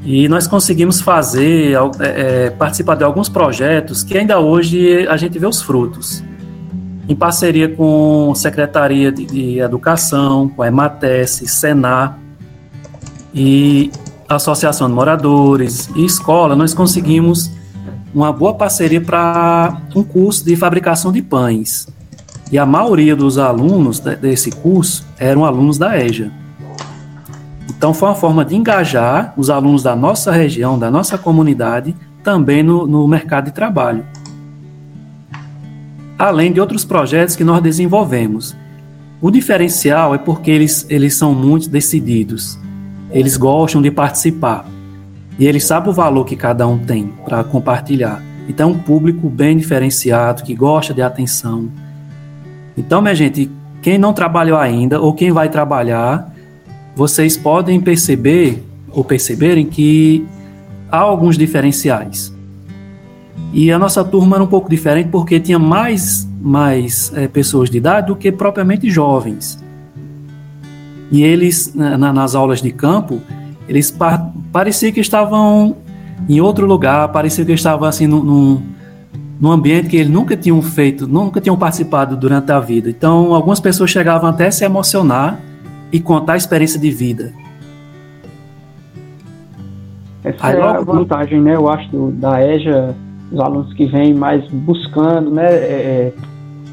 E 0.05 0.29
nós 0.29 0.47
conseguimos 0.47 1.01
fazer, 1.01 1.73
é, 1.99 2.47
é, 2.47 2.51
participar 2.51 2.95
de 2.95 3.03
alguns 3.03 3.31
projetos 3.31 4.03
que 4.03 4.19
ainda 4.19 4.39
hoje 4.39 5.07
a 5.09 5.17
gente 5.17 5.39
vê 5.39 5.47
os 5.47 5.63
frutos. 5.63 6.23
Em 7.09 7.17
parceria 7.17 7.71
com 7.71 8.35
Secretaria 8.35 9.11
de, 9.11 9.25
de 9.25 9.59
Educação, 9.61 10.51
com 10.51 10.63
a 10.63 10.69
EMATES, 10.69 11.43
Senar 11.47 12.19
e 13.33 13.91
Associação 14.29 14.89
de 14.89 14.95
Moradores 14.95 15.89
e 15.97 16.05
Escola, 16.05 16.55
nós 16.55 16.75
conseguimos 16.75 17.51
uma 18.15 18.31
boa 18.31 18.53
parceria 18.53 19.01
para 19.01 19.81
um 19.97 20.03
curso 20.03 20.45
de 20.45 20.55
fabricação 20.55 21.11
de 21.11 21.23
pães. 21.23 21.89
E 22.51 22.59
a 22.59 22.67
maioria 22.67 23.15
dos 23.15 23.39
alunos 23.39 24.01
desse 24.01 24.51
curso 24.51 25.07
eram 25.19 25.45
alunos 25.45 25.79
da 25.79 25.99
EJA. 25.99 26.33
Então 27.69 27.95
foi 27.95 28.09
uma 28.09 28.15
forma 28.15 28.45
de 28.45 28.57
engajar 28.57 29.33
os 29.37 29.49
alunos 29.49 29.83
da 29.83 29.95
nossa 29.95 30.33
região, 30.33 30.79
da 30.79 30.91
nossa 30.91 31.17
comunidade, 31.17 31.95
também 32.23 32.63
no, 32.63 32.87
no 32.87 33.07
mercado 33.07 33.47
de 33.47 33.53
trabalho. 33.53 34.05
Além 36.19 36.53
de 36.53 36.61
outros 36.61 36.85
projetos 36.85 37.37
que 37.37 37.45
nós 37.45 37.63
desenvolvemos. 37.63 38.57
O 39.23 39.31
diferencial 39.31 40.15
é 40.15 40.19
porque 40.19 40.51
eles, 40.51 40.85
eles 40.89 41.15
são 41.15 41.35
muito 41.35 41.69
decididos. 41.69 42.59
Eles 43.11 43.37
gostam 43.37 43.81
de 43.81 43.91
participar. 43.91 44.67
E 45.39 45.47
ele 45.47 45.61
sabe 45.61 45.89
o 45.89 45.93
valor 45.93 46.25
que 46.25 46.37
cada 46.37 46.67
um 46.67 46.79
tem 46.79 47.13
para 47.25 47.43
compartilhar. 47.45 48.23
Então, 48.49 48.71
é 48.71 48.73
um 48.73 48.79
público 48.79 49.31
bem 49.31 49.57
diferenciado, 49.57 50.43
que 50.43 50.55
gosta 50.55 50.93
de 50.93 51.01
atenção. 51.01 51.71
Então, 52.81 53.03
minha 53.03 53.15
gente, 53.15 53.51
quem 53.83 53.99
não 53.99 54.15
trabalhou 54.15 54.59
ainda 54.59 54.99
ou 54.99 55.13
quem 55.13 55.31
vai 55.31 55.51
trabalhar, 55.51 56.35
vocês 56.97 57.37
podem 57.37 57.79
perceber 57.79 58.65
ou 58.91 59.05
perceberem 59.05 59.67
que 59.67 60.27
há 60.91 60.99
alguns 60.99 61.37
diferenciais. 61.37 62.35
E 63.53 63.71
a 63.71 63.79
nossa 63.79 64.03
turma 64.03 64.37
era 64.37 64.43
um 64.43 64.47
pouco 64.47 64.69
diferente 64.69 65.11
porque 65.11 65.39
tinha 65.39 65.59
mais, 65.59 66.27
mais 66.41 67.13
é, 67.15 67.29
pessoas 67.29 67.69
de 67.69 67.77
idade 67.77 68.07
do 68.07 68.17
que 68.17 68.33
propriamente 68.33 68.89
jovens. 68.89 69.63
E 71.13 71.23
eles, 71.23 71.75
na, 71.75 72.13
nas 72.13 72.35
aulas 72.35 72.63
de 72.63 72.73
campo, 72.73 73.21
eles 73.69 73.91
pa 73.91 74.33
que 74.95 75.01
estavam 75.01 75.77
em 76.29 76.41
outro 76.41 76.67
lugar, 76.67 77.09
parecia 77.13 77.45
que 77.45 77.53
estavam 77.53 77.87
assim 77.87 78.07
num, 78.07 78.23
num, 78.23 78.63
num 79.41 79.51
ambiente 79.51 79.89
que 79.89 79.97
eles 79.97 80.11
nunca 80.11 80.37
tinham 80.37 80.61
feito, 80.61 81.07
nunca 81.07 81.41
tinham 81.41 81.57
participado 81.57 82.17
durante 82.17 82.53
a 82.53 82.61
vida. 82.61 82.91
Então, 82.91 83.33
algumas 83.35 83.59
pessoas 83.59 83.91
chegavam 83.91 84.29
até 84.29 84.49
a 84.49 84.53
se 84.53 84.65
emocionar 84.65 85.41
e 85.91 85.99
contar 85.99 86.35
a 86.35 86.37
experiência 86.37 86.79
de 86.79 86.91
vida. 86.91 87.33
Essa 90.23 90.49
Aí, 90.49 90.57
é 90.57 90.63
a 90.63 90.81
vantagem, 90.81 91.41
né? 91.41 91.57
Eu 91.57 91.69
acho 91.71 91.91
do, 91.91 92.11
da 92.13 92.47
EJA, 92.47 92.95
os 93.33 93.41
alunos 93.41 93.73
que 93.73 93.87
vêm 93.87 94.13
mais 94.13 94.47
buscando, 94.49 95.31
né? 95.31 95.47
É, 95.47 95.49
é 95.49 96.13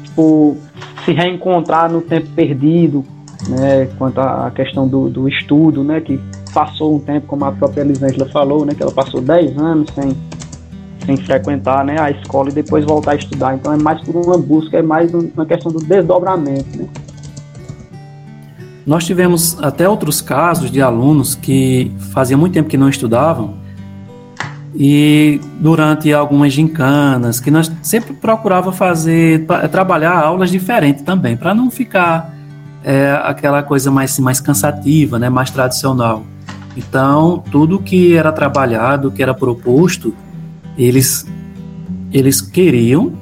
tipo, 0.04 0.58
se 1.06 1.12
reencontrar 1.12 1.90
no 1.90 2.02
tempo 2.02 2.28
perdido, 2.36 3.02
né? 3.48 3.86
Quanto 3.96 4.20
à 4.20 4.52
questão 4.54 4.86
do, 4.86 5.08
do 5.08 5.26
estudo, 5.26 5.82
né? 5.82 6.02
Que 6.02 6.20
passou 6.52 6.96
um 6.96 6.98
tempo, 6.98 7.26
como 7.26 7.44
a 7.44 7.52
própria 7.52 7.80
Elisângela 7.82 8.26
falou, 8.26 8.64
né, 8.64 8.74
que 8.74 8.82
ela 8.82 8.92
passou 8.92 9.20
10 9.20 9.56
anos 9.58 9.88
sem, 9.94 10.16
sem 11.08 11.16
frequentar 11.16 11.82
né, 11.86 11.98
a 11.98 12.10
escola 12.10 12.50
e 12.50 12.52
depois 12.52 12.84
voltar 12.84 13.12
a 13.12 13.14
estudar. 13.14 13.54
Então 13.54 13.72
é 13.72 13.78
mais 13.78 13.98
por 14.02 14.14
uma 14.14 14.36
busca, 14.36 14.76
é 14.76 14.82
mais 14.82 15.10
uma 15.14 15.46
questão 15.46 15.72
do 15.72 15.78
desdobramento. 15.78 16.78
Né? 16.78 16.86
Nós 18.86 19.06
tivemos 19.06 19.56
até 19.62 19.88
outros 19.88 20.20
casos 20.20 20.70
de 20.70 20.82
alunos 20.82 21.34
que 21.34 21.90
fazia 22.12 22.36
muito 22.36 22.52
tempo 22.52 22.68
que 22.68 22.76
não 22.76 22.90
estudavam 22.90 23.54
e 24.74 25.40
durante 25.58 26.12
algumas 26.12 26.52
gincanas, 26.52 27.40
que 27.40 27.50
nós 27.50 27.72
sempre 27.82 28.12
procurava 28.12 28.70
fazer, 28.70 29.46
trabalhar 29.72 30.12
aulas 30.12 30.50
diferentes 30.50 31.02
também, 31.02 31.36
para 31.36 31.54
não 31.54 31.70
ficar 31.70 32.34
é, 32.84 33.18
aquela 33.24 33.62
coisa 33.62 33.90
mais, 33.90 34.18
mais 34.18 34.40
cansativa, 34.40 35.18
né, 35.18 35.30
mais 35.30 35.50
tradicional. 35.50 36.22
Então, 36.76 37.42
tudo 37.50 37.78
que 37.78 38.14
era 38.14 38.30
trabalhado, 38.30 39.10
que 39.10 39.22
era 39.22 39.34
proposto, 39.34 40.14
eles, 40.78 41.26
eles 42.12 42.40
queriam 42.40 43.12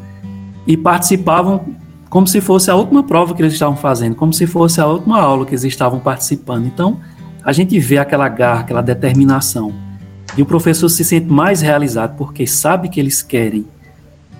e 0.67 0.77
participavam 0.77 1.75
como 2.11 2.27
se 2.27 2.41
fosse 2.41 2.71
a 2.71 2.75
última 2.75 3.03
prova 3.03 3.35
que 3.35 3.43
eles 3.43 3.55
estavam 3.55 3.77
fazendo, 3.77 4.15
como 4.15 4.33
se 4.33 4.47
fosse 4.47 4.81
a 4.81 4.87
última 4.87 5.21
aula 5.21 5.45
que 5.45 5.53
eles 5.53 5.65
estavam 5.65 5.99
participando. 5.99 6.67
Então, 6.67 6.99
a 7.43 7.53
gente 7.53 7.79
vê 7.79 7.99
aquela 7.99 8.29
garra, 8.29 8.61
aquela 8.61 8.83
determinação. 8.83 9.73
E 10.37 10.43
o 10.43 10.47
professor 10.47 10.89
se 10.89 11.05
sente 11.05 11.27
mais 11.27 11.63
realizado 11.63 12.17
porque 12.17 12.47
sabe 12.47 12.89
que 12.89 13.01
eles 13.01 13.23
querem. 13.23 13.65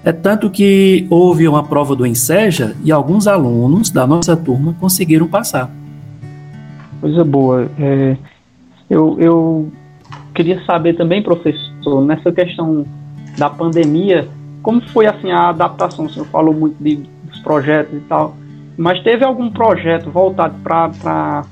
É 0.05 0.13
tanto 0.13 0.51
que 0.51 1.07
houve 1.11 1.49
uma 1.49 1.65
prova 1.65 1.97
do 1.97 2.07
Enseja 2.07 2.77
e 2.85 2.93
alguns 2.93 3.27
alunos 3.27 3.91
da 3.91 4.07
nossa 4.07 4.37
turma 4.37 4.75
conseguiram 4.79 5.27
passar. 5.27 5.71
Coisa 7.01 7.25
boa. 7.25 7.69
É, 7.79 8.17
eu, 8.89 9.17
eu 9.19 9.73
queria 10.35 10.65
saber 10.65 10.95
também, 10.95 11.23
professor, 11.23 12.05
nessa 12.05 12.31
questão 12.31 12.85
da 13.37 13.51
pandemia, 13.51 14.29
como 14.63 14.81
foi 14.89 15.07
assim 15.07 15.31
a 15.31 15.51
adaptação? 15.51 16.07
O 16.07 16.11
senhor 16.11 16.27
falou 16.27 16.55
muito 16.55 16.77
de, 16.83 16.97
dos 17.25 17.39
projetos 17.41 17.97
e 17.97 18.01
tal, 18.01 18.35
mas 18.77 19.03
teve 19.03 19.25
algum 19.25 19.51
projeto 19.51 20.11
voltado 20.11 20.55
para 20.63 21.45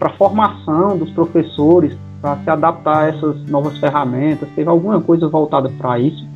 a 0.00 0.10
formação 0.16 0.96
dos 0.96 1.10
professores, 1.10 1.96
para 2.20 2.36
se 2.44 2.50
adaptar 2.50 3.04
a 3.04 3.08
essas 3.08 3.42
novas 3.48 3.78
ferramentas? 3.78 4.48
Teve 4.54 4.68
alguma 4.68 5.00
coisa 5.00 5.28
voltada 5.28 5.68
para 5.78 5.98
isso? 5.98 6.26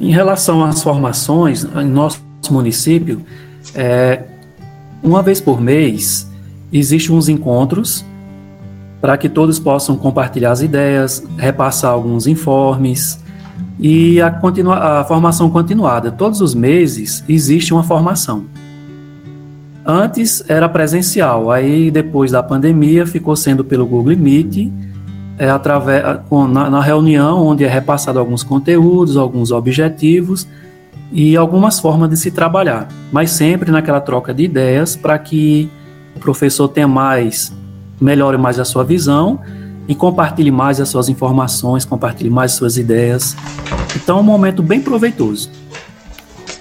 Em 0.00 0.10
relação 0.10 0.64
às 0.64 0.82
formações, 0.82 1.64
em 1.64 1.86
nosso 1.86 2.22
município, 2.50 3.22
é, 3.74 4.22
uma 5.02 5.22
vez 5.22 5.40
por 5.40 5.60
mês, 5.60 6.30
existem 6.72 7.14
uns 7.14 7.28
encontros 7.28 8.04
para 9.00 9.18
que 9.18 9.28
todos 9.28 9.58
possam 9.58 9.96
compartilhar 9.96 10.50
as 10.50 10.62
ideias, 10.62 11.22
repassar 11.36 11.92
alguns 11.92 12.26
informes 12.26 13.22
e 13.78 14.20
a, 14.20 14.30
continua, 14.30 15.00
a 15.00 15.04
formação 15.04 15.50
continuada. 15.50 16.10
Todos 16.10 16.40
os 16.40 16.54
meses 16.54 17.24
existe 17.28 17.72
uma 17.72 17.82
formação. 17.82 18.44
Antes 19.84 20.42
era 20.48 20.68
presencial, 20.68 21.50
aí 21.50 21.90
depois 21.90 22.30
da 22.30 22.42
pandemia 22.42 23.06
ficou 23.06 23.36
sendo 23.36 23.62
pelo 23.62 23.86
Google 23.86 24.16
Meet, 24.16 24.72
é, 25.36 25.50
através, 25.50 26.02
na, 26.50 26.70
na 26.70 26.80
reunião 26.80 27.44
onde 27.44 27.64
é 27.64 27.68
repassado 27.68 28.18
alguns 28.18 28.42
conteúdos, 28.42 29.16
alguns 29.16 29.50
objetivos 29.50 30.46
e 31.12 31.36
algumas 31.36 31.80
formas 31.80 32.08
de 32.08 32.16
se 32.16 32.30
trabalhar, 32.30 32.88
mas 33.12 33.30
sempre 33.30 33.70
naquela 33.70 34.00
troca 34.00 34.32
de 34.32 34.44
ideias 34.44 34.96
para 34.96 35.18
que 35.18 35.68
o 36.16 36.20
professor 36.20 36.68
tenha 36.68 36.88
mais 36.88 37.52
melhore 38.00 38.36
mais 38.36 38.58
a 38.58 38.64
sua 38.64 38.84
visão 38.84 39.40
e 39.86 39.94
compartilhe 39.94 40.50
mais 40.50 40.80
as 40.80 40.88
suas 40.88 41.08
informações, 41.08 41.84
compartilhe 41.84 42.30
mais 42.30 42.52
as 42.52 42.58
suas 42.58 42.76
ideias. 42.76 43.36
Então 43.96 44.18
é 44.18 44.20
um 44.20 44.24
momento 44.24 44.62
bem 44.62 44.80
proveitoso. 44.80 45.50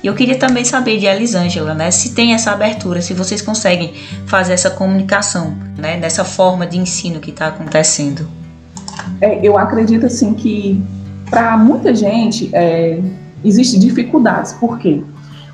Eu 0.03 0.13
queria 0.13 0.37
também 0.37 0.65
saber 0.65 0.99
de 0.99 1.05
Elisângela, 1.05 1.73
né, 1.73 1.89
se 1.89 2.13
tem 2.13 2.33
essa 2.33 2.51
abertura, 2.51 3.01
se 3.01 3.13
vocês 3.13 3.41
conseguem 3.41 3.93
fazer 4.25 4.51
essa 4.51 4.69
comunicação, 4.69 5.55
né, 5.77 5.97
dessa 5.97 6.25
forma 6.25 6.67
de 6.67 6.77
ensino 6.77 7.21
que 7.21 7.29
está 7.29 7.47
acontecendo. 7.47 8.27
É, 9.21 9.39
eu 9.41 9.57
acredito 9.57 10.05
assim 10.05 10.33
que 10.33 10.83
para 11.29 11.57
muita 11.57 11.95
gente 11.95 12.49
é, 12.53 13.01
existe 13.45 13.79
dificuldades, 13.79 14.51
porque 14.59 15.01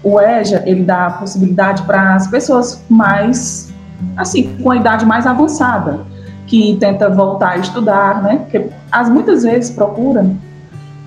o 0.04 0.20
EJA 0.20 0.64
ele 0.66 0.84
dá 0.84 1.06
a 1.06 1.12
possibilidade 1.12 1.84
para 1.84 2.16
as 2.16 2.26
pessoas 2.28 2.84
mais 2.90 3.70
assim, 4.16 4.56
com 4.62 4.72
a 4.72 4.78
idade 4.78 5.06
mais 5.06 5.28
avançada, 5.28 6.00
que 6.50 6.76
tenta 6.80 7.08
voltar 7.10 7.52
a 7.52 7.58
estudar, 7.58 8.24
né? 8.24 8.38
Porque 8.38 8.70
as 8.92 9.08
muitas 9.08 9.44
vezes 9.44 9.70
procuram 9.70 10.36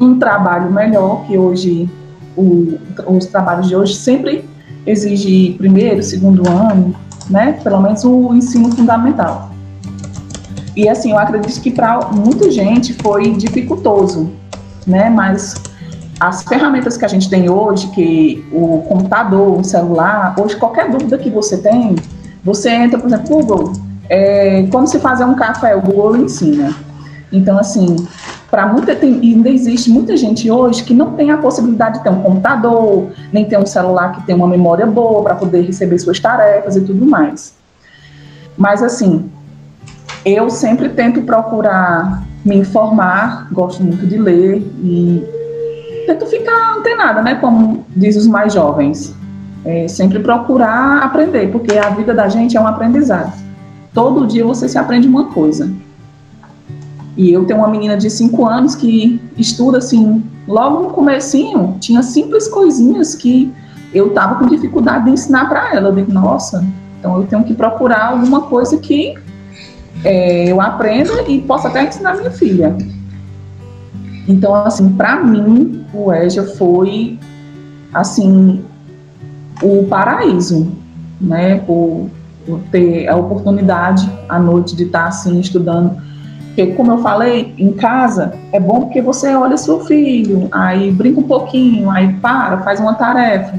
um 0.00 0.16
trabalho 0.18 0.70
melhor, 0.70 1.24
que 1.26 1.36
hoje 1.36 1.90
o, 2.36 2.78
os 3.08 3.26
trabalhos 3.26 3.68
de 3.68 3.74
hoje 3.74 3.94
sempre 3.96 4.48
exigem 4.86 5.54
primeiro, 5.54 6.00
segundo 6.02 6.48
ano, 6.48 6.94
né? 7.28 7.58
Pelo 7.62 7.80
menos 7.80 8.04
o 8.04 8.32
ensino 8.34 8.70
fundamental. 8.70 9.50
E 10.76 10.88
assim, 10.88 11.10
eu 11.10 11.18
acredito 11.18 11.60
que 11.60 11.72
para 11.72 12.08
muita 12.12 12.48
gente 12.50 12.94
foi 12.94 13.32
dificultoso, 13.32 14.30
né? 14.86 15.10
Mas 15.10 15.60
as 16.20 16.44
ferramentas 16.44 16.96
que 16.96 17.04
a 17.04 17.08
gente 17.08 17.28
tem 17.28 17.50
hoje, 17.50 17.88
que 17.88 18.46
o 18.52 18.82
computador, 18.88 19.58
o 19.58 19.64
celular, 19.64 20.36
hoje 20.38 20.54
qualquer 20.54 20.88
dúvida 20.88 21.18
que 21.18 21.28
você 21.28 21.58
tem, 21.58 21.96
você 22.44 22.70
entra, 22.70 22.96
por 22.96 23.08
exemplo, 23.08 23.28
Google, 23.28 23.72
é, 24.08 24.66
como 24.70 24.86
se 24.86 24.98
fazer 24.98 25.24
um 25.24 25.34
café, 25.34 25.74
o 25.76 25.80
Google 25.80 26.16
ensina. 26.16 26.74
Então, 27.32 27.58
assim, 27.58 27.96
para 28.50 28.66
muita 28.66 28.94
tem, 28.94 29.14
ainda 29.14 29.48
existe 29.48 29.90
muita 29.90 30.14
gente 30.16 30.50
hoje 30.50 30.84
que 30.84 30.92
não 30.92 31.12
tem 31.12 31.30
a 31.30 31.38
possibilidade 31.38 31.98
de 31.98 32.04
ter 32.04 32.10
um 32.10 32.20
computador, 32.20 33.10
nem 33.32 33.46
ter 33.46 33.58
um 33.58 33.64
celular 33.64 34.12
que 34.12 34.26
tem 34.26 34.34
uma 34.34 34.46
memória 34.46 34.84
boa 34.86 35.22
para 35.22 35.34
poder 35.34 35.62
receber 35.62 35.98
suas 35.98 36.20
tarefas 36.20 36.76
e 36.76 36.82
tudo 36.82 37.06
mais. 37.06 37.54
Mas 38.56 38.82
assim, 38.82 39.30
eu 40.24 40.50
sempre 40.50 40.90
tento 40.90 41.22
procurar 41.22 42.22
me 42.44 42.56
informar, 42.56 43.48
gosto 43.50 43.82
muito 43.82 44.06
de 44.06 44.18
ler 44.18 44.58
e 44.84 45.24
tento 46.06 46.26
ficar 46.26 46.76
antenada, 46.76 47.22
né? 47.22 47.36
Como 47.36 47.86
diz 47.96 48.16
os 48.16 48.26
mais 48.26 48.52
jovens. 48.52 49.14
É, 49.64 49.86
sempre 49.86 50.18
procurar 50.18 51.02
aprender, 51.04 51.50
porque 51.52 51.78
a 51.78 51.88
vida 51.90 52.12
da 52.12 52.28
gente 52.28 52.56
é 52.56 52.60
um 52.60 52.66
aprendizado. 52.66 53.32
Todo 53.94 54.26
dia 54.26 54.44
você 54.44 54.68
se 54.68 54.78
aprende 54.78 55.06
uma 55.06 55.26
coisa. 55.26 55.70
E 57.16 57.30
eu 57.30 57.44
tenho 57.44 57.60
uma 57.60 57.68
menina 57.68 57.96
de 57.96 58.08
5 58.08 58.46
anos 58.46 58.74
que 58.74 59.20
estuda 59.36 59.78
assim, 59.78 60.24
logo 60.48 60.82
no 60.82 60.90
comecinho, 60.90 61.76
tinha 61.78 62.02
simples 62.02 62.48
coisinhas 62.48 63.14
que 63.14 63.52
eu 63.92 64.08
estava 64.08 64.36
com 64.36 64.46
dificuldade 64.46 65.04
de 65.04 65.10
ensinar 65.10 65.48
para 65.48 65.74
ela. 65.74 65.90
Eu 65.90 65.94
digo, 65.94 66.12
nossa, 66.12 66.64
então 66.98 67.18
eu 67.18 67.26
tenho 67.26 67.44
que 67.44 67.52
procurar 67.52 68.12
alguma 68.12 68.42
coisa 68.42 68.78
que 68.78 69.14
é, 70.04 70.50
eu 70.50 70.60
aprenda 70.60 71.28
e 71.28 71.42
possa 71.42 71.68
até 71.68 71.86
ensinar 71.86 72.16
minha 72.16 72.30
filha. 72.30 72.74
Então, 74.26 74.54
assim, 74.54 74.88
para 74.90 75.22
mim, 75.22 75.84
o 75.92 76.12
EJA 76.12 76.44
foi, 76.44 77.18
assim, 77.92 78.64
o 79.62 79.84
paraíso, 79.84 80.72
né? 81.20 81.58
Por 81.58 82.08
ter 82.70 83.08
a 83.08 83.16
oportunidade 83.16 84.10
à 84.28 84.38
noite 84.38 84.74
de 84.76 84.84
estar, 84.84 85.06
assim, 85.06 85.40
estudando 85.40 85.96
porque, 86.54 86.66
como 86.74 86.92
eu 86.92 86.98
falei, 86.98 87.54
em 87.56 87.72
casa 87.72 88.34
é 88.52 88.60
bom 88.60 88.82
porque 88.82 89.00
você 89.00 89.34
olha 89.34 89.56
seu 89.56 89.80
filho, 89.80 90.48
aí 90.52 90.90
brinca 90.90 91.18
um 91.20 91.22
pouquinho, 91.22 91.90
aí 91.90 92.12
para, 92.14 92.58
faz 92.58 92.78
uma 92.78 92.92
tarefa. 92.92 93.58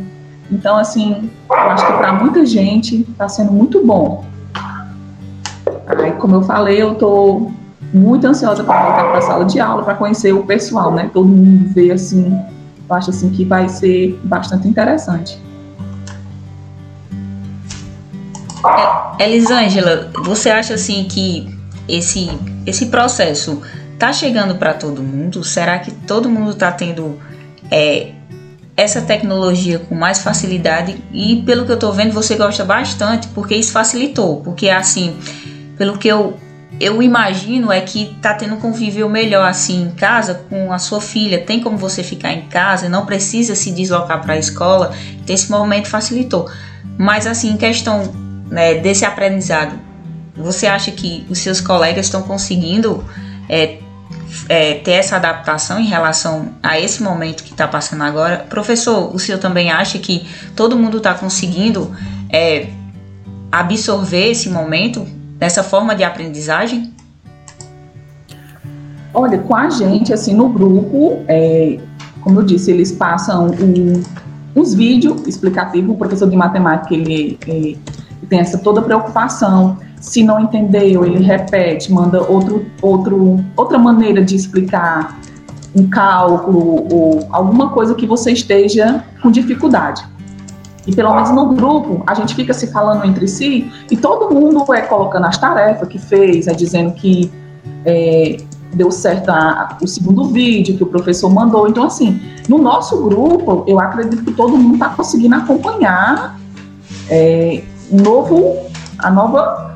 Então, 0.52 0.78
assim, 0.78 1.32
eu 1.50 1.56
acho 1.56 1.88
que 1.88 1.94
para 1.94 2.14
muita 2.14 2.46
gente 2.46 3.02
está 3.02 3.28
sendo 3.28 3.52
muito 3.52 3.84
bom. 3.84 4.24
Aí, 5.88 6.12
como 6.14 6.36
eu 6.36 6.44
falei, 6.44 6.80
eu 6.80 6.94
estou 6.94 7.52
muito 7.92 8.28
ansiosa 8.28 8.64
para 8.64 8.84
voltar 8.84 9.04
para 9.06 9.18
a 9.18 9.22
sala 9.22 9.46
de 9.46 9.60
aula, 9.60 9.82
para 9.82 9.96
conhecer 9.96 10.32
o 10.32 10.44
pessoal, 10.44 10.92
né? 10.92 11.10
Todo 11.12 11.28
mundo 11.28 11.74
vê 11.74 11.92
assim, 11.92 12.40
eu 12.88 12.96
acho 12.96 13.10
assim 13.10 13.32
que 13.32 13.44
vai 13.44 13.68
ser 13.70 14.20
bastante 14.24 14.68
interessante. 14.68 15.42
Elisângela, 19.20 20.12
você 20.24 20.50
acha 20.50 20.76
assim 20.76 21.06
que 21.06 21.58
esse 21.88 22.30
esse 22.66 22.86
processo 22.88 23.62
tá 24.00 24.12
chegando 24.14 24.56
para 24.56 24.74
todo 24.74 25.04
mundo? 25.04 25.44
Será 25.44 25.80
que 25.80 25.92
todo 25.92 26.30
mundo 26.30 26.52
está 26.52 26.72
tendo 26.72 27.20
é, 27.70 28.12
essa 28.76 29.02
tecnologia 29.02 29.80
com 29.80 29.96
mais 29.96 30.20
facilidade? 30.20 30.98
E 31.12 31.42
pelo 31.46 31.66
que 31.66 31.72
eu 31.72 31.76
estou 31.76 31.92
vendo, 31.92 32.14
você 32.14 32.36
gosta 32.36 32.64
bastante, 32.64 33.28
porque 33.30 33.56
isso 33.56 33.72
facilitou. 33.72 34.42
Porque 34.42 34.70
assim, 34.70 35.18
pelo 35.78 35.98
que 35.98 36.08
eu, 36.08 36.38
eu 36.80 37.04
imagino 37.04 37.72
é 37.72 37.82
que 37.82 38.16
tá 38.22 38.34
tendo 38.34 38.56
um 38.56 38.60
convívio 38.60 39.10
melhor 39.10 39.48
assim 39.48 39.84
em 39.84 39.92
casa 39.92 40.42
com 40.50 40.72
a 40.72 40.80
sua 40.80 41.02
filha. 41.02 41.40
Tem 41.40 41.60
como 41.60 41.78
você 41.78 42.02
ficar 42.02 42.34
em 42.34 42.44
casa, 42.44 42.88
não 42.88 43.06
precisa 43.06 43.56
se 43.56 43.72
deslocar 43.72 44.22
para 44.22 44.34
a 44.34 44.38
escola. 44.38 44.94
Então 45.22 45.36
esse 45.36 45.52
momento 45.52 45.88
facilitou. 45.90 46.50
Mas 46.98 47.28
assim, 47.28 47.52
em 47.52 47.58
questão 47.58 48.24
né, 48.54 48.76
desse 48.76 49.04
aprendizado, 49.04 49.80
você 50.36 50.68
acha 50.68 50.92
que 50.92 51.26
os 51.28 51.40
seus 51.40 51.60
colegas 51.60 52.06
estão 52.06 52.22
conseguindo 52.22 53.04
é, 53.50 53.80
é, 54.48 54.76
ter 54.76 54.92
essa 54.92 55.16
adaptação 55.16 55.80
em 55.80 55.88
relação 55.88 56.50
a 56.62 56.80
esse 56.80 57.02
momento 57.02 57.44
que 57.44 57.52
está 57.52 57.68
passando 57.68 58.04
agora? 58.04 58.46
Professor, 58.48 59.14
o 59.14 59.18
senhor 59.18 59.40
também 59.40 59.72
acha 59.72 59.98
que 59.98 60.28
todo 60.56 60.78
mundo 60.78 60.98
está 60.98 61.16
conseguindo 61.16 61.92
é, 62.30 62.68
absorver 63.52 64.30
esse 64.30 64.50
momento 64.50 65.04
dessa 65.40 65.64
forma 65.64 65.96
de 65.96 66.04
aprendizagem? 66.04 66.94
Olha, 69.12 69.40
com 69.40 69.56
a 69.56 69.68
gente, 69.72 70.14
assim, 70.14 70.36
no 70.36 70.50
grupo, 70.50 71.24
é, 71.28 71.80
como 72.22 72.40
eu 72.40 72.46
disse, 72.46 72.70
eles 72.70 72.92
passam 72.92 73.50
uns 74.56 74.76
vídeos 74.76 75.28
explicativos, 75.28 75.96
o 75.96 75.98
professor 75.98 76.30
de 76.30 76.36
matemática, 76.36 76.94
ele, 76.94 77.40
ele 78.24 78.28
tem 78.28 78.40
essa 78.40 78.58
toda 78.58 78.82
preocupação 78.82 79.78
se 80.00 80.22
não 80.22 80.40
entendeu, 80.40 81.06
ele 81.06 81.24
repete, 81.24 81.92
manda 81.92 82.22
outro, 82.30 82.66
outro, 82.82 83.40
outra 83.56 83.78
maneira 83.78 84.22
de 84.22 84.36
explicar 84.36 85.18
um 85.74 85.90
cálculo 85.90 86.88
ou 86.94 87.28
alguma 87.32 87.70
coisa 87.70 87.96
que 87.96 88.06
você 88.06 88.32
esteja 88.32 89.04
com 89.22 89.32
dificuldade. 89.32 90.06
E 90.86 90.94
pelo 90.94 91.14
menos 91.16 91.32
no 91.32 91.54
grupo, 91.54 92.04
a 92.06 92.14
gente 92.14 92.36
fica 92.36 92.54
se 92.54 92.68
falando 92.68 93.06
entre 93.06 93.30
si 93.30 93.72
e 93.90 93.96
todo 93.96 94.34
mundo 94.34 94.66
é 94.74 94.82
colocando 94.82 95.26
as 95.26 95.38
tarefas 95.38 95.88
que 95.88 95.98
fez, 95.98 96.48
é 96.48 96.54
dizendo 96.54 96.92
que 96.92 97.32
é, 97.86 98.38
deu 98.74 98.92
certo 98.92 99.30
a, 99.30 99.78
o 99.82 99.88
segundo 99.88 100.26
vídeo 100.26 100.76
que 100.76 100.84
o 100.84 100.88
professor 100.88 101.30
mandou. 101.30 101.66
Então, 101.70 101.86
assim, 101.86 102.22
no 102.50 102.58
nosso 102.58 103.02
grupo, 103.04 103.64
eu 103.66 103.80
acredito 103.80 104.22
que 104.22 104.34
todo 104.34 104.58
mundo 104.58 104.74
está 104.74 104.90
conseguindo 104.90 105.36
acompanhar 105.36 106.38
é, 107.10 107.64
novo, 107.92 108.56
a 108.98 109.10
nova 109.10 109.74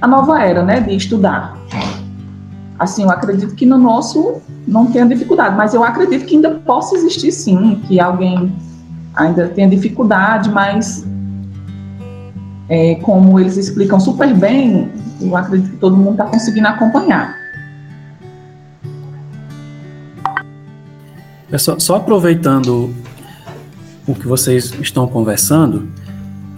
a 0.00 0.06
nova 0.06 0.40
era, 0.40 0.62
né, 0.62 0.80
de 0.80 0.94
estudar. 0.94 1.56
Assim, 2.78 3.02
eu 3.02 3.10
acredito 3.10 3.54
que 3.54 3.66
no 3.66 3.76
nosso 3.76 4.40
não 4.66 4.86
tenha 4.86 5.06
dificuldade, 5.06 5.56
mas 5.56 5.74
eu 5.74 5.82
acredito 5.82 6.24
que 6.24 6.36
ainda 6.36 6.50
possa 6.50 6.94
existir 6.94 7.32
sim, 7.32 7.82
que 7.88 7.98
alguém 7.98 8.54
ainda 9.14 9.48
tenha 9.48 9.68
dificuldade, 9.68 10.48
mas 10.50 11.04
é, 12.68 12.94
como 12.96 13.40
eles 13.40 13.56
explicam 13.56 13.98
super 13.98 14.32
bem, 14.32 14.92
eu 15.20 15.36
acredito 15.36 15.72
que 15.72 15.76
todo 15.78 15.96
mundo 15.96 16.12
está 16.12 16.26
conseguindo 16.26 16.68
acompanhar. 16.68 17.34
É 21.50 21.58
só, 21.58 21.78
só 21.78 21.96
aproveitando 21.96 22.94
o 24.06 24.14
que 24.14 24.28
vocês 24.28 24.72
estão 24.80 25.08
conversando, 25.08 25.88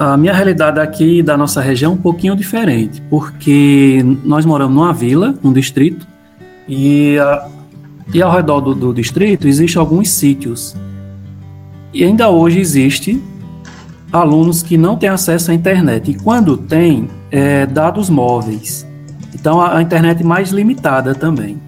a 0.00 0.16
minha 0.16 0.32
realidade 0.32 0.80
aqui 0.80 1.22
da 1.22 1.36
nossa 1.36 1.60
região 1.60 1.92
é 1.92 1.94
um 1.94 1.98
pouquinho 1.98 2.34
diferente, 2.34 3.02
porque 3.10 4.02
nós 4.24 4.46
moramos 4.46 4.74
numa 4.74 4.94
vila, 4.94 5.34
num 5.42 5.52
distrito, 5.52 6.08
e, 6.66 7.18
a, 7.18 7.46
e 8.14 8.22
ao 8.22 8.32
redor 8.32 8.62
do, 8.62 8.74
do 8.74 8.94
distrito 8.94 9.46
existem 9.46 9.78
alguns 9.78 10.08
sítios. 10.08 10.74
E 11.92 12.02
ainda 12.02 12.30
hoje 12.30 12.60
existe 12.60 13.22
alunos 14.10 14.62
que 14.62 14.78
não 14.78 14.96
têm 14.96 15.10
acesso 15.10 15.50
à 15.50 15.54
internet. 15.54 16.12
E 16.12 16.14
quando 16.14 16.56
tem, 16.56 17.10
é, 17.30 17.66
dados 17.66 18.08
móveis. 18.08 18.86
Então 19.34 19.60
a, 19.60 19.76
a 19.76 19.82
internet 19.82 20.24
mais 20.24 20.48
limitada 20.48 21.14
também. 21.14 21.58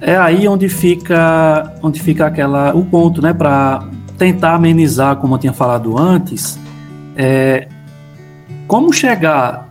É 0.00 0.16
aí 0.16 0.48
onde 0.48 0.68
fica, 0.68 1.74
onde 1.80 2.00
fica 2.00 2.26
aquela 2.26 2.74
o 2.74 2.84
ponto, 2.84 3.22
né, 3.22 3.32
para 3.32 3.88
tentar 4.18 4.56
amenizar, 4.56 5.14
como 5.14 5.36
eu 5.36 5.38
tinha 5.38 5.52
falado 5.52 5.96
antes, 5.96 6.60
é, 7.16 7.68
como 8.66 8.92
chegar 8.92 9.68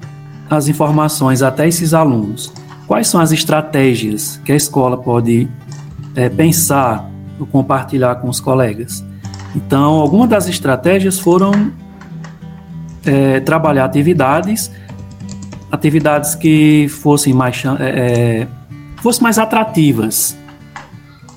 as 0.49 0.67
informações 0.67 1.41
até 1.41 1.67
esses 1.67 1.93
alunos? 1.93 2.51
Quais 2.87 3.07
são 3.07 3.21
as 3.21 3.31
estratégias 3.31 4.39
que 4.43 4.51
a 4.51 4.55
escola 4.55 4.97
pode 4.97 5.47
é, 6.15 6.29
pensar 6.29 7.09
ou 7.39 7.45
compartilhar 7.45 8.15
com 8.15 8.29
os 8.29 8.39
colegas? 8.39 9.03
Então, 9.55 9.93
algumas 9.93 10.29
das 10.29 10.47
estratégias 10.47 11.19
foram 11.19 11.71
é, 13.05 13.39
trabalhar 13.39 13.85
atividades, 13.85 14.71
atividades 15.71 16.35
que 16.35 16.87
fossem 16.89 17.33
mais, 17.33 17.63
é, 17.79 18.41
é, 18.41 18.47
fossem 18.97 19.23
mais 19.23 19.39
atrativas 19.39 20.37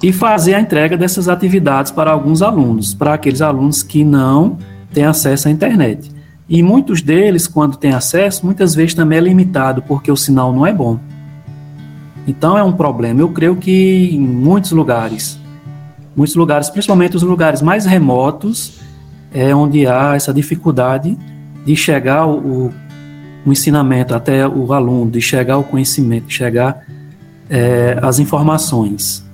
e 0.02 0.12
fazer 0.12 0.54
a 0.54 0.60
entrega 0.60 0.96
dessas 0.96 1.28
atividades 1.28 1.90
para 1.90 2.10
alguns 2.10 2.42
alunos, 2.42 2.94
para 2.94 3.14
aqueles 3.14 3.40
alunos 3.40 3.82
que 3.82 4.04
não 4.04 4.58
tem 4.94 5.04
acesso 5.04 5.48
à 5.48 5.50
internet. 5.50 6.10
E 6.48 6.62
muitos 6.62 7.02
deles, 7.02 7.46
quando 7.46 7.76
têm 7.76 7.92
acesso, 7.92 8.46
muitas 8.46 8.74
vezes 8.74 8.94
também 8.94 9.18
é 9.18 9.20
limitado, 9.20 9.82
porque 9.82 10.10
o 10.10 10.16
sinal 10.16 10.52
não 10.52 10.66
é 10.66 10.72
bom. 10.72 10.98
Então 12.26 12.56
é 12.56 12.62
um 12.62 12.72
problema. 12.72 13.20
Eu 13.20 13.30
creio 13.30 13.56
que 13.56 14.10
em 14.12 14.20
muitos 14.20 14.70
lugares, 14.70 15.38
muitos 16.16 16.36
lugares, 16.36 16.70
principalmente 16.70 17.16
os 17.16 17.22
lugares 17.22 17.60
mais 17.60 17.84
remotos, 17.84 18.80
é 19.32 19.54
onde 19.54 19.86
há 19.86 20.14
essa 20.14 20.32
dificuldade 20.32 21.18
de 21.64 21.74
chegar 21.74 22.26
o, 22.26 22.70
o 23.44 23.52
ensinamento 23.52 24.14
até 24.14 24.46
o 24.46 24.72
aluno, 24.72 25.10
de 25.10 25.20
chegar 25.20 25.58
o 25.58 25.64
conhecimento, 25.64 26.26
de 26.26 26.34
chegar 26.34 26.84
é, 27.50 27.98
as 28.00 28.18
informações. 28.18 29.24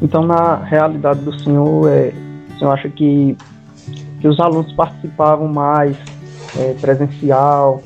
Então, 0.00 0.26
na 0.26 0.56
realidade 0.56 1.20
do 1.20 1.38
senhor, 1.40 1.88
é, 1.88 2.12
senhor 2.58 2.72
acha 2.72 2.88
que, 2.88 3.36
que 4.20 4.28
os 4.28 4.38
alunos 4.40 4.72
participavam 4.72 5.48
mais 5.48 5.96
é, 6.56 6.74
presencial, 6.80 7.82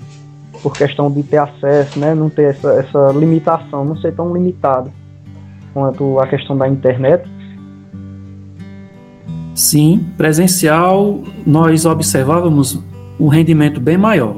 por 0.63 0.73
questão 0.73 1.11
de 1.11 1.23
ter 1.23 1.39
acesso, 1.39 1.99
né, 1.99 2.15
não 2.15 2.29
ter 2.29 2.55
essa, 2.55 2.73
essa 2.73 3.13
limitação, 3.13 3.85
não 3.85 3.97
ser 3.97 4.13
tão 4.15 4.33
limitado 4.33 4.91
quanto 5.73 6.19
a 6.19 6.27
questão 6.27 6.57
da 6.57 6.69
internet? 6.69 7.29
Sim, 9.55 10.07
presencial 10.17 11.23
nós 11.47 11.85
observávamos 11.85 12.83
um 13.19 13.29
rendimento 13.29 13.81
bem 13.81 13.97
maior, 13.97 14.37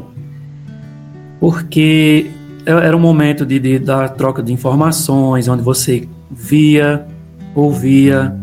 porque 1.39 2.31
era 2.65 2.97
um 2.97 3.01
momento 3.01 3.45
de, 3.45 3.59
de, 3.59 3.79
da 3.79 4.09
troca 4.09 4.43
de 4.43 4.53
informações, 4.53 5.49
onde 5.49 5.63
você 5.63 6.09
via, 6.31 7.07
ouvia, 7.55 8.40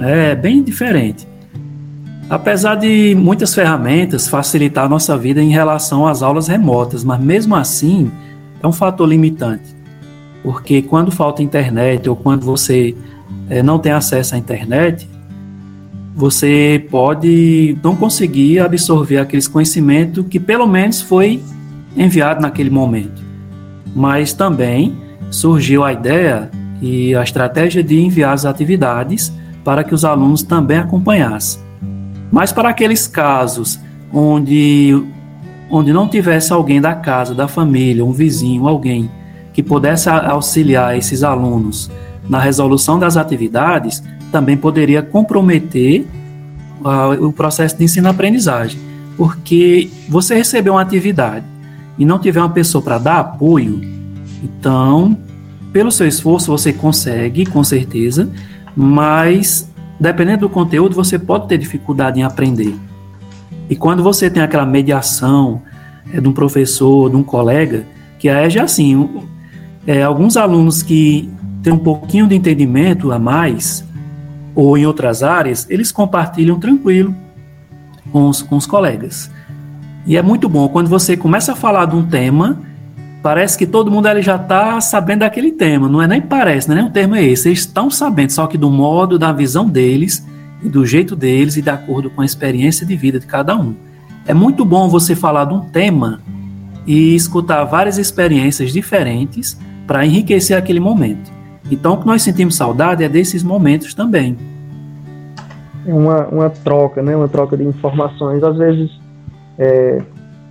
é 0.00 0.34
bem 0.34 0.62
diferente. 0.62 1.26
Apesar 2.30 2.74
de 2.74 3.14
muitas 3.14 3.54
ferramentas 3.54 4.28
facilitar 4.28 4.84
a 4.84 4.88
nossa 4.88 5.16
vida 5.16 5.42
em 5.42 5.50
relação 5.50 6.06
às 6.06 6.22
aulas 6.22 6.46
remotas, 6.46 7.02
mas 7.02 7.20
mesmo 7.20 7.56
assim 7.56 8.10
é 8.62 8.66
um 8.66 8.72
fator 8.72 9.08
limitante. 9.08 9.74
Porque 10.42 10.82
quando 10.82 11.10
falta 11.10 11.42
internet 11.42 12.08
ou 12.08 12.14
quando 12.14 12.44
você 12.44 12.94
é, 13.48 13.62
não 13.62 13.78
tem 13.78 13.92
acesso 13.92 14.34
à 14.34 14.38
internet, 14.38 15.08
você 16.14 16.84
pode 16.90 17.78
não 17.82 17.96
conseguir 17.96 18.58
absorver 18.60 19.18
aqueles 19.18 19.48
conhecimentos 19.48 20.26
que 20.28 20.38
pelo 20.38 20.66
menos 20.66 21.00
foi 21.00 21.42
enviado 21.96 22.42
naquele 22.42 22.70
momento. 22.70 23.22
Mas 23.94 24.32
também 24.32 24.96
surgiu 25.30 25.82
a 25.82 25.92
ideia 25.92 26.50
e 26.82 27.14
a 27.14 27.22
estratégia 27.22 27.82
de 27.82 28.00
enviar 28.00 28.34
as 28.34 28.44
atividades 28.44 29.32
para 29.64 29.84
que 29.84 29.94
os 29.94 30.04
alunos 30.04 30.42
também 30.42 30.78
acompanhassem. 30.78 31.60
Mas 32.30 32.52
para 32.52 32.68
aqueles 32.68 33.06
casos 33.06 33.78
onde, 34.12 35.02
onde 35.70 35.92
não 35.92 36.08
tivesse 36.08 36.52
alguém 36.52 36.80
da 36.80 36.94
casa, 36.94 37.34
da 37.34 37.48
família, 37.48 38.04
um 38.04 38.12
vizinho, 38.12 38.66
alguém 38.66 39.10
que 39.52 39.62
pudesse 39.62 40.08
auxiliar 40.08 40.96
esses 40.96 41.22
alunos 41.22 41.90
na 42.28 42.38
resolução 42.38 42.98
das 42.98 43.16
atividades, 43.16 44.02
também 44.30 44.56
poderia 44.56 45.02
comprometer 45.02 46.06
uh, 46.80 47.24
o 47.26 47.32
processo 47.32 47.76
de 47.76 47.84
ensino-aprendizagem. 47.84 48.78
Porque 49.16 49.90
você 50.08 50.34
recebeu 50.34 50.74
uma 50.74 50.82
atividade 50.82 51.44
e 51.98 52.04
não 52.04 52.18
tiver 52.18 52.40
uma 52.40 52.50
pessoa 52.50 52.82
para 52.82 52.98
dar 52.98 53.18
apoio, 53.18 53.80
então, 54.42 55.18
pelo 55.72 55.90
seu 55.90 56.06
esforço, 56.06 56.50
você 56.50 56.72
consegue, 56.72 57.44
com 57.44 57.64
certeza, 57.64 58.30
mas 58.80 59.68
dependendo 59.98 60.42
do 60.42 60.48
conteúdo, 60.48 60.94
você 60.94 61.18
pode 61.18 61.48
ter 61.48 61.58
dificuldade 61.58 62.20
em 62.20 62.22
aprender. 62.22 62.76
E 63.68 63.74
quando 63.74 64.04
você 64.04 64.30
tem 64.30 64.40
aquela 64.40 64.64
mediação 64.64 65.60
é, 66.12 66.20
de 66.20 66.28
um 66.28 66.32
professor, 66.32 67.10
de 67.10 67.16
um 67.16 67.24
colega, 67.24 67.84
que 68.20 68.28
é 68.28 68.48
já 68.48 68.62
assim, 68.62 69.20
é, 69.84 70.04
alguns 70.04 70.36
alunos 70.36 70.80
que 70.80 71.28
têm 71.60 71.72
um 71.72 71.78
pouquinho 71.78 72.28
de 72.28 72.36
entendimento 72.36 73.10
a 73.10 73.18
mais, 73.18 73.84
ou 74.54 74.78
em 74.78 74.86
outras 74.86 75.24
áreas, 75.24 75.66
eles 75.68 75.90
compartilham 75.90 76.60
tranquilo 76.60 77.12
com 78.12 78.28
os, 78.28 78.42
com 78.42 78.56
os 78.56 78.64
colegas. 78.64 79.28
E 80.06 80.16
é 80.16 80.22
muito 80.22 80.48
bom 80.48 80.68
quando 80.68 80.88
você 80.88 81.16
começa 81.16 81.52
a 81.52 81.56
falar 81.56 81.86
de 81.86 81.96
um 81.96 82.06
tema 82.06 82.60
Parece 83.22 83.58
que 83.58 83.66
todo 83.66 83.90
mundo 83.90 84.06
ali 84.06 84.22
já 84.22 84.36
está 84.36 84.80
sabendo 84.80 85.20
daquele 85.20 85.50
tema. 85.50 85.88
Não 85.88 86.00
é 86.00 86.06
nem 86.06 86.20
parece, 86.20 86.68
não 86.68 86.76
é 86.76 86.80
nem 86.80 86.88
o 86.88 86.92
termo 86.92 87.16
é 87.16 87.24
esse. 87.24 87.48
Eles 87.48 87.60
estão 87.60 87.90
sabendo, 87.90 88.30
só 88.30 88.46
que 88.46 88.56
do 88.56 88.70
modo, 88.70 89.18
da 89.18 89.32
visão 89.32 89.68
deles, 89.68 90.24
e 90.62 90.68
do 90.68 90.84
jeito 90.84 91.14
deles 91.14 91.56
e 91.56 91.62
de 91.62 91.70
acordo 91.70 92.10
com 92.10 92.20
a 92.20 92.24
experiência 92.24 92.86
de 92.86 92.96
vida 92.96 93.18
de 93.18 93.26
cada 93.26 93.56
um. 93.56 93.74
É 94.26 94.34
muito 94.34 94.64
bom 94.64 94.88
você 94.88 95.14
falar 95.14 95.44
de 95.46 95.54
um 95.54 95.60
tema 95.60 96.20
e 96.86 97.14
escutar 97.14 97.64
várias 97.64 97.98
experiências 97.98 98.72
diferentes 98.72 99.58
para 99.86 100.04
enriquecer 100.04 100.56
aquele 100.56 100.80
momento. 100.80 101.30
Então, 101.70 101.94
o 101.94 101.96
que 101.98 102.06
nós 102.06 102.22
sentimos 102.22 102.54
saudade 102.56 103.04
é 103.04 103.08
desses 103.08 103.42
momentos 103.42 103.94
também. 103.94 104.36
É 105.86 105.92
uma, 105.92 106.26
uma 106.28 106.50
troca, 106.50 107.02
né? 107.02 107.14
Uma 107.14 107.28
troca 107.28 107.56
de 107.56 107.64
informações. 107.64 108.42
Às 108.42 108.56
vezes, 108.56 108.90
é, 109.58 110.02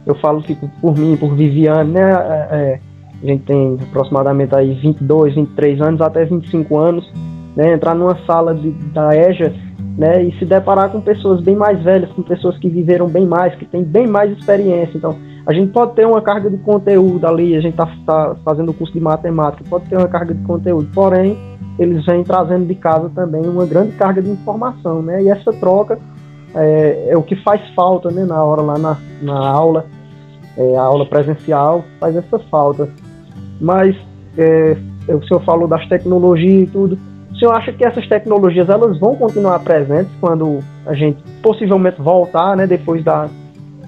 eu 0.08 0.16
falo 0.16 0.42
tipo, 0.42 0.70
por 0.82 0.98
mim, 0.98 1.18
por 1.18 1.36
Viviane, 1.36 1.92
né? 1.92 2.02
É, 2.02 2.48
é, 2.52 2.80
a 3.22 3.26
gente 3.26 3.44
tem 3.44 3.78
aproximadamente 3.90 4.56
aí 4.56 4.74
22, 4.76 5.36
23 5.36 5.82
anos, 5.82 6.02
até 6.02 6.24
25 6.24 6.78
anos, 6.78 7.12
né? 7.56 7.74
Entrar 7.74 7.94
numa 7.94 8.18
sala 8.26 8.56
de, 8.56 8.72
da 8.94 9.16
EJA, 9.16 9.54
né? 9.98 10.24
E 10.24 10.40
se 10.40 10.46
deparar 10.46 10.90
com 10.92 11.02
pessoas 11.02 11.42
bem 11.42 11.58
mais 11.58 11.84
velhas, 11.84 12.10
com 12.14 12.22
pessoas 12.22 12.58
que 12.58 12.70
viveram 12.70 13.10
bem 13.10 13.28
mais, 13.28 13.54
que 13.56 13.66
têm 13.66 13.84
bem 13.84 14.08
mais 14.08 14.32
experiência. 14.32 14.98
Então, 14.98 15.18
a 15.46 15.54
gente 15.54 15.74
pode 15.74 15.94
ter 15.94 16.08
uma 16.08 16.22
carga 16.22 16.50
de 16.50 16.58
conteúdo 16.58 17.28
ali, 17.28 17.56
a 17.56 17.60
gente 17.60 17.74
está 17.74 17.88
tá 18.06 18.36
fazendo 18.46 18.70
o 18.70 18.74
curso 18.74 18.94
de 18.94 19.02
matemática, 19.02 19.64
pode 19.70 19.90
ter 19.90 19.98
uma 19.98 20.08
carga 20.08 20.34
de 20.34 20.44
conteúdo, 20.44 20.88
porém, 20.94 21.38
eles 21.78 22.06
vêm 22.06 22.24
trazendo 22.24 22.66
de 22.66 22.76
casa 22.76 23.10
também 23.14 23.42
uma 23.46 23.66
grande 23.66 23.92
carga 23.94 24.22
de 24.22 24.30
informação, 24.30 25.02
né? 25.02 25.22
E 25.22 25.30
essa 25.30 25.52
troca 25.52 26.00
é, 26.56 27.10
é 27.10 27.18
o 27.18 27.24
que 27.24 27.36
faz 27.44 27.62
falta, 27.76 28.10
né? 28.10 28.24
Na 28.24 28.42
hora 28.44 28.62
lá 28.62 28.78
na, 28.78 28.98
na 29.22 29.48
aula, 29.48 29.86
é, 30.58 30.76
a 30.76 30.82
aula 30.82 31.06
presencial 31.06 31.86
faz 32.00 32.16
essa 32.16 32.40
falta. 32.40 32.90
Mas 33.62 33.96
é, 34.38 34.76
o 35.08 35.26
senhor 35.26 35.44
falou 35.44 35.68
das 35.68 35.88
tecnologias 35.88 36.68
e 36.68 36.72
tudo. 36.72 36.98
O 37.32 37.36
senhor 37.36 37.54
acha 37.54 37.72
que 37.72 37.86
essas 37.86 38.08
tecnologias 38.08 38.68
elas 38.68 39.00
vão 39.00 39.16
continuar 39.16 39.60
presentes 39.60 40.12
quando 40.20 40.60
a 40.86 40.94
gente 40.94 41.22
possivelmente 41.42 42.02
voltar, 42.02 42.58
né, 42.58 42.66
depois 42.66 43.04
da, 43.04 43.30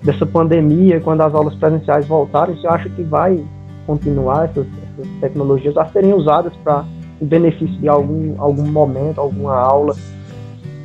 dessa 0.03 0.25
pandemia, 0.25 0.99
quando 0.99 1.21
as 1.21 1.33
aulas 1.33 1.55
presenciais 1.55 2.07
voltarem? 2.07 2.55
O 2.55 2.61
senhor 2.61 2.73
acha 2.73 2.89
que 2.89 3.01
vai 3.03 3.43
continuar 3.87 4.45
essas, 4.45 4.67
essas 4.67 5.11
tecnologias 5.19 5.75
a 5.77 5.85
serem 5.85 6.13
usadas 6.13 6.53
para 6.63 6.85
o 7.19 7.25
benefício 7.25 7.75
de 7.79 7.87
algum, 7.87 8.35
algum 8.39 8.67
momento, 8.67 9.19
alguma 9.19 9.55
aula 9.55 9.95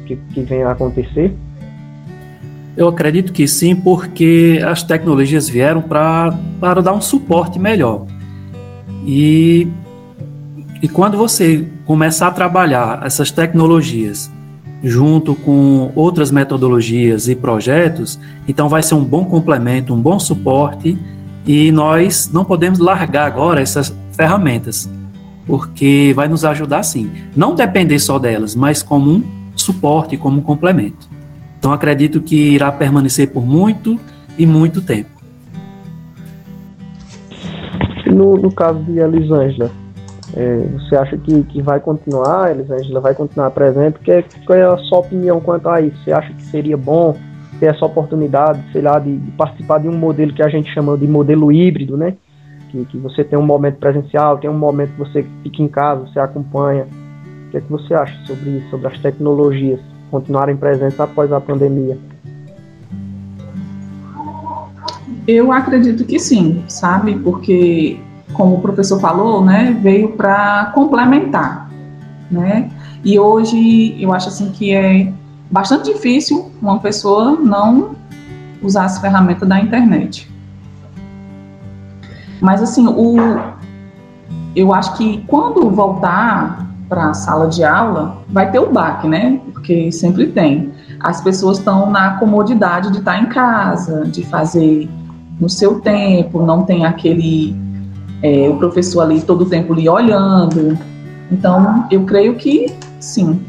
que, 0.07 0.17
que 0.17 0.43
venha 0.43 0.69
a 0.69 0.73
acontecer? 0.73 1.35
Eu 2.77 2.89
acredito 2.89 3.33
que 3.33 3.47
sim, 3.47 3.77
porque 3.77 4.61
as 4.67 4.83
tecnologias 4.83 5.49
vieram 5.49 5.81
para 5.81 6.31
dar 6.83 6.93
um 6.93 7.01
suporte 7.01 7.59
melhor. 7.59 8.07
E, 9.07 9.69
e 10.83 10.89
quando 10.89 11.17
você 11.17 11.69
começar 11.85 12.29
a 12.29 12.31
trabalhar 12.33 13.01
essas 13.05 13.31
tecnologias 13.31 14.31
junto 14.83 15.35
com 15.35 15.93
outras 15.95 16.31
metodologias 16.31 17.29
e 17.29 17.37
projetos, 17.37 18.19
então 18.47 18.69
vai 18.69 18.83
ser 18.83 18.95
um 18.95 19.05
bom 19.05 19.25
complemento, 19.25 19.95
um 19.95 20.01
bom 20.01 20.19
suporte, 20.19 20.99
e 21.47 21.71
nós 21.71 22.31
não 22.33 22.45
podemos 22.45 22.79
largar 22.79 23.27
agora 23.27 23.61
essas 23.61 23.95
ferramentas, 24.13 24.91
porque 25.47 26.13
vai 26.17 26.27
nos 26.27 26.45
ajudar 26.45 26.83
sim. 26.83 27.11
Não 27.37 27.55
depender 27.55 27.99
só 27.99 28.19
delas, 28.19 28.55
mas 28.55 28.83
como 28.83 29.11
um 29.11 29.25
suporte, 29.55 30.17
como 30.17 30.39
um 30.39 30.43
complemento. 30.43 31.14
Então 31.65 31.73
acredito 31.73 32.21
que 32.21 32.37
irá 32.37 32.71
permanecer 32.71 33.31
por 33.31 33.43
muito 33.43 33.99
e 34.37 34.47
muito 34.47 34.83
tempo. 34.83 35.09
No, 38.05 38.37
no 38.37 38.53
caso 38.53 38.81
de 38.81 38.99
Elisângela, 38.99 39.71
é, 40.37 40.57
você 40.75 40.95
acha 40.95 41.17
que, 41.17 41.43
que 41.45 41.63
vai 41.63 41.81
continuar, 41.81 42.51
Elisângela 42.51 43.01
vai 43.01 43.15
continuar 43.15 43.51
presente? 43.53 43.99
Que, 44.01 44.23
qual 44.45 44.59
é 44.59 44.63
a 44.63 44.77
sua 44.77 44.99
opinião 44.99 45.41
quanto 45.41 45.67
a 45.71 45.81
isso? 45.81 45.97
Você 46.05 46.13
acha 46.13 46.31
que 46.35 46.43
seria 46.43 46.77
bom 46.77 47.17
ter 47.59 47.75
essa 47.75 47.87
oportunidade, 47.87 48.63
sei 48.71 48.83
lá, 48.83 48.99
de, 48.99 49.17
de 49.17 49.31
participar 49.31 49.79
de 49.79 49.89
um 49.89 49.97
modelo 49.97 50.35
que 50.35 50.43
a 50.43 50.51
gente 50.51 50.71
chama 50.71 50.99
de 50.99 51.09
modelo 51.09 51.51
híbrido, 51.51 51.97
né? 51.97 52.13
Que, 52.71 52.85
que 52.85 52.99
você 52.99 53.25
tem 53.25 53.39
um 53.39 53.47
momento 53.47 53.79
presencial, 53.79 54.37
tem 54.37 54.51
um 54.51 54.59
momento 54.59 54.91
que 54.91 54.99
você 54.99 55.25
fica 55.43 55.63
em 55.63 55.69
casa, 55.69 56.03
você 56.03 56.21
acompanha. 56.21 56.87
O 57.47 57.51
que 57.53 57.57
é 57.57 57.61
que 57.63 57.73
você 57.73 57.95
acha 57.95 58.15
sobre 58.27 58.51
isso, 58.51 58.69
sobre 58.69 58.87
as 58.87 58.99
tecnologias? 58.99 59.94
Continuarem 60.15 60.57
presentes 60.57 61.01
após 61.01 61.33
a 61.33 61.41
pandemia? 61.41 61.99
Eu 65.27 65.51
acredito 65.51 66.05
que 66.05 66.21
sim, 66.21 66.63
sabe? 66.69 67.19
Porque, 67.19 67.99
como 68.33 68.57
o 68.57 68.61
professor 68.61 69.01
falou, 69.01 69.45
né, 69.45 69.77
veio 69.83 70.11
para 70.11 70.71
complementar, 70.73 71.69
né? 72.31 72.71
E 73.05 73.19
hoje 73.19 74.01
eu 74.01 74.13
acho 74.13 74.29
assim 74.29 74.53
que 74.53 74.73
é 74.73 75.13
bastante 75.51 75.93
difícil 75.93 76.53
uma 76.63 76.79
pessoa 76.79 77.33
não 77.33 77.97
usar 78.63 78.85
as 78.85 79.01
ferramentas 79.01 79.49
da 79.49 79.59
internet. 79.59 80.31
Mas 82.41 82.63
assim, 82.63 82.87
o, 82.87 83.17
eu 84.55 84.73
acho 84.73 84.97
que 84.97 85.25
quando 85.27 85.69
voltar 85.71 86.64
para 86.89 87.11
a 87.11 87.15
sala 87.15 87.49
de 87.49 87.65
aula, 87.65 88.19
vai 88.29 88.51
ter 88.51 88.59
o 88.59 88.71
baque, 88.71 89.09
né? 89.09 89.41
Porque 89.53 89.91
sempre 89.91 90.27
tem. 90.29 90.73
as 91.01 91.21
pessoas 91.21 91.59
estão 91.59 91.91
na 91.91 92.19
comodidade 92.19 92.91
de 92.91 92.99
estar 92.99 93.21
em 93.21 93.27
casa, 93.27 94.05
de 94.07 94.25
fazer 94.25 94.89
no 95.41 95.49
seu 95.49 95.81
tempo, 95.81 96.45
não 96.45 96.63
tem 96.63 96.85
aquele 96.85 97.57
é, 98.23 98.49
o 98.49 98.57
professor 98.57 99.03
ali 99.03 99.21
todo 99.21 99.43
o 99.43 99.49
tempo 99.49 99.75
lhe 99.75 99.89
olhando. 99.89 100.79
Então, 101.31 101.87
eu 101.91 102.05
creio 102.05 102.37
que 102.37 102.75
sim. 103.01 103.41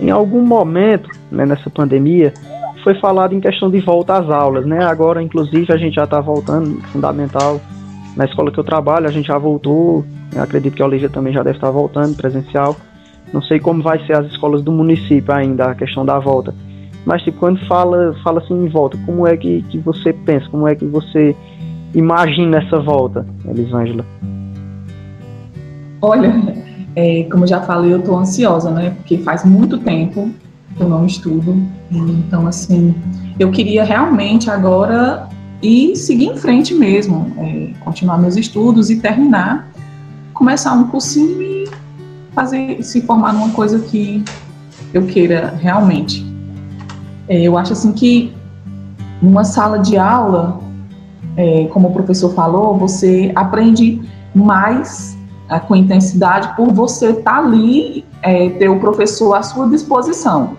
Em 0.00 0.10
algum 0.10 0.44
momento 0.44 1.08
né, 1.30 1.46
nessa 1.46 1.70
pandemia, 1.70 2.34
foi 2.82 2.94
falado 2.96 3.34
em 3.34 3.40
questão 3.40 3.70
de 3.70 3.80
volta 3.80 4.18
às 4.18 4.28
aulas, 4.28 4.66
né? 4.66 4.84
Agora, 4.84 5.22
inclusive, 5.22 5.72
a 5.72 5.76
gente 5.76 5.94
já 5.94 6.04
está 6.04 6.20
voltando, 6.20 6.80
fundamental. 6.88 7.60
Na 8.16 8.24
escola 8.24 8.50
que 8.50 8.58
eu 8.58 8.64
trabalho, 8.64 9.06
a 9.06 9.10
gente 9.10 9.26
já 9.26 9.38
voltou. 9.38 10.04
Acredito 10.36 10.74
que 10.74 10.82
a 10.82 10.86
Olivia 10.86 11.08
também 11.08 11.32
já 11.32 11.42
deve 11.42 11.56
estar 11.56 11.70
voltando 11.70 12.16
presencial. 12.16 12.76
Não 13.32 13.40
sei 13.40 13.58
como 13.58 13.82
vai 13.82 14.04
ser 14.06 14.14
as 14.14 14.26
escolas 14.26 14.62
do 14.62 14.70
município 14.70 15.32
ainda, 15.32 15.66
a 15.66 15.74
questão 15.74 16.04
da 16.04 16.18
volta. 16.18 16.54
Mas, 17.04 17.22
tipo, 17.22 17.38
quando 17.38 17.58
fala, 17.66 18.14
fala 18.22 18.40
assim 18.40 18.54
em 18.54 18.68
volta, 18.68 18.98
como 19.06 19.26
é 19.26 19.36
que, 19.36 19.62
que 19.62 19.78
você 19.78 20.12
pensa? 20.12 20.48
Como 20.50 20.68
é 20.68 20.74
que 20.74 20.84
você 20.84 21.34
imagina 21.94 22.58
essa 22.58 22.78
volta, 22.78 23.26
Elisângela? 23.46 24.04
Olha, 26.00 26.32
é, 26.94 27.24
como 27.24 27.46
já 27.46 27.60
falei, 27.62 27.92
eu 27.92 27.98
estou 27.98 28.18
ansiosa, 28.18 28.70
né? 28.70 28.90
Porque 28.90 29.18
faz 29.18 29.44
muito 29.44 29.78
tempo 29.78 30.30
que 30.76 30.82
eu 30.82 30.88
não 30.88 31.06
estudo. 31.06 31.56
Então, 31.90 32.46
assim, 32.46 32.94
eu 33.38 33.50
queria 33.50 33.84
realmente 33.84 34.50
agora 34.50 35.28
ir 35.62 35.96
seguir 35.96 36.26
em 36.26 36.36
frente 36.36 36.74
mesmo, 36.74 37.32
é, 37.38 37.70
continuar 37.80 38.18
meus 38.18 38.36
estudos 38.36 38.90
e 38.90 38.96
terminar, 38.96 39.70
começar 40.34 40.72
um 40.72 40.88
cursinho 40.88 41.40
e 41.40 41.70
fazer, 42.34 42.82
se 42.82 43.00
formar 43.02 43.32
numa 43.32 43.50
coisa 43.50 43.78
que 43.78 44.24
eu 44.92 45.06
queira 45.06 45.54
realmente. 45.60 46.26
É, 47.28 47.40
eu 47.40 47.56
acho 47.56 47.72
assim 47.72 47.92
que 47.92 48.34
numa 49.20 49.44
sala 49.44 49.78
de 49.78 49.96
aula, 49.96 50.60
é, 51.36 51.66
como 51.66 51.88
o 51.88 51.92
professor 51.92 52.34
falou, 52.34 52.76
você 52.76 53.30
aprende 53.34 54.02
mais 54.34 55.16
com 55.68 55.76
intensidade 55.76 56.56
por 56.56 56.72
você 56.72 57.10
estar 57.10 57.32
tá 57.32 57.38
ali, 57.38 58.04
é, 58.22 58.48
ter 58.50 58.68
o 58.68 58.80
professor 58.80 59.34
à 59.34 59.42
sua 59.42 59.68
disposição. 59.68 60.56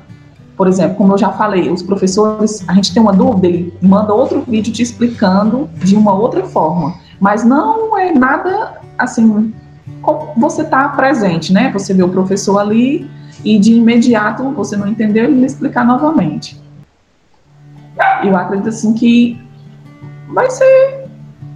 Por 0.55 0.67
exemplo, 0.67 0.95
como 0.95 1.13
eu 1.13 1.17
já 1.17 1.31
falei, 1.31 1.71
os 1.71 1.81
professores, 1.81 2.63
a 2.67 2.73
gente 2.73 2.93
tem 2.93 3.01
uma 3.01 3.13
dúvida, 3.13 3.47
ele 3.47 3.73
manda 3.81 4.13
outro 4.13 4.43
vídeo 4.47 4.71
te 4.71 4.83
explicando 4.83 5.69
de 5.83 5.95
uma 5.95 6.13
outra 6.13 6.43
forma, 6.45 6.95
mas 7.19 7.43
não 7.43 7.97
é 7.97 8.11
nada 8.11 8.79
assim, 8.97 9.53
você 10.37 10.61
está 10.61 10.89
presente, 10.89 11.51
né? 11.51 11.71
Você 11.71 11.93
vê 11.93 12.03
o 12.03 12.09
professor 12.09 12.59
ali 12.59 13.09
e 13.43 13.57
de 13.57 13.73
imediato 13.73 14.43
você 14.51 14.77
não 14.77 14.87
entendeu, 14.87 15.25
ele 15.25 15.45
explicar 15.45 15.85
novamente. 15.85 16.61
Eu 18.23 18.35
acredito 18.37 18.69
assim 18.69 18.93
que 18.93 19.41
vai 20.33 20.49
ser 20.49 21.07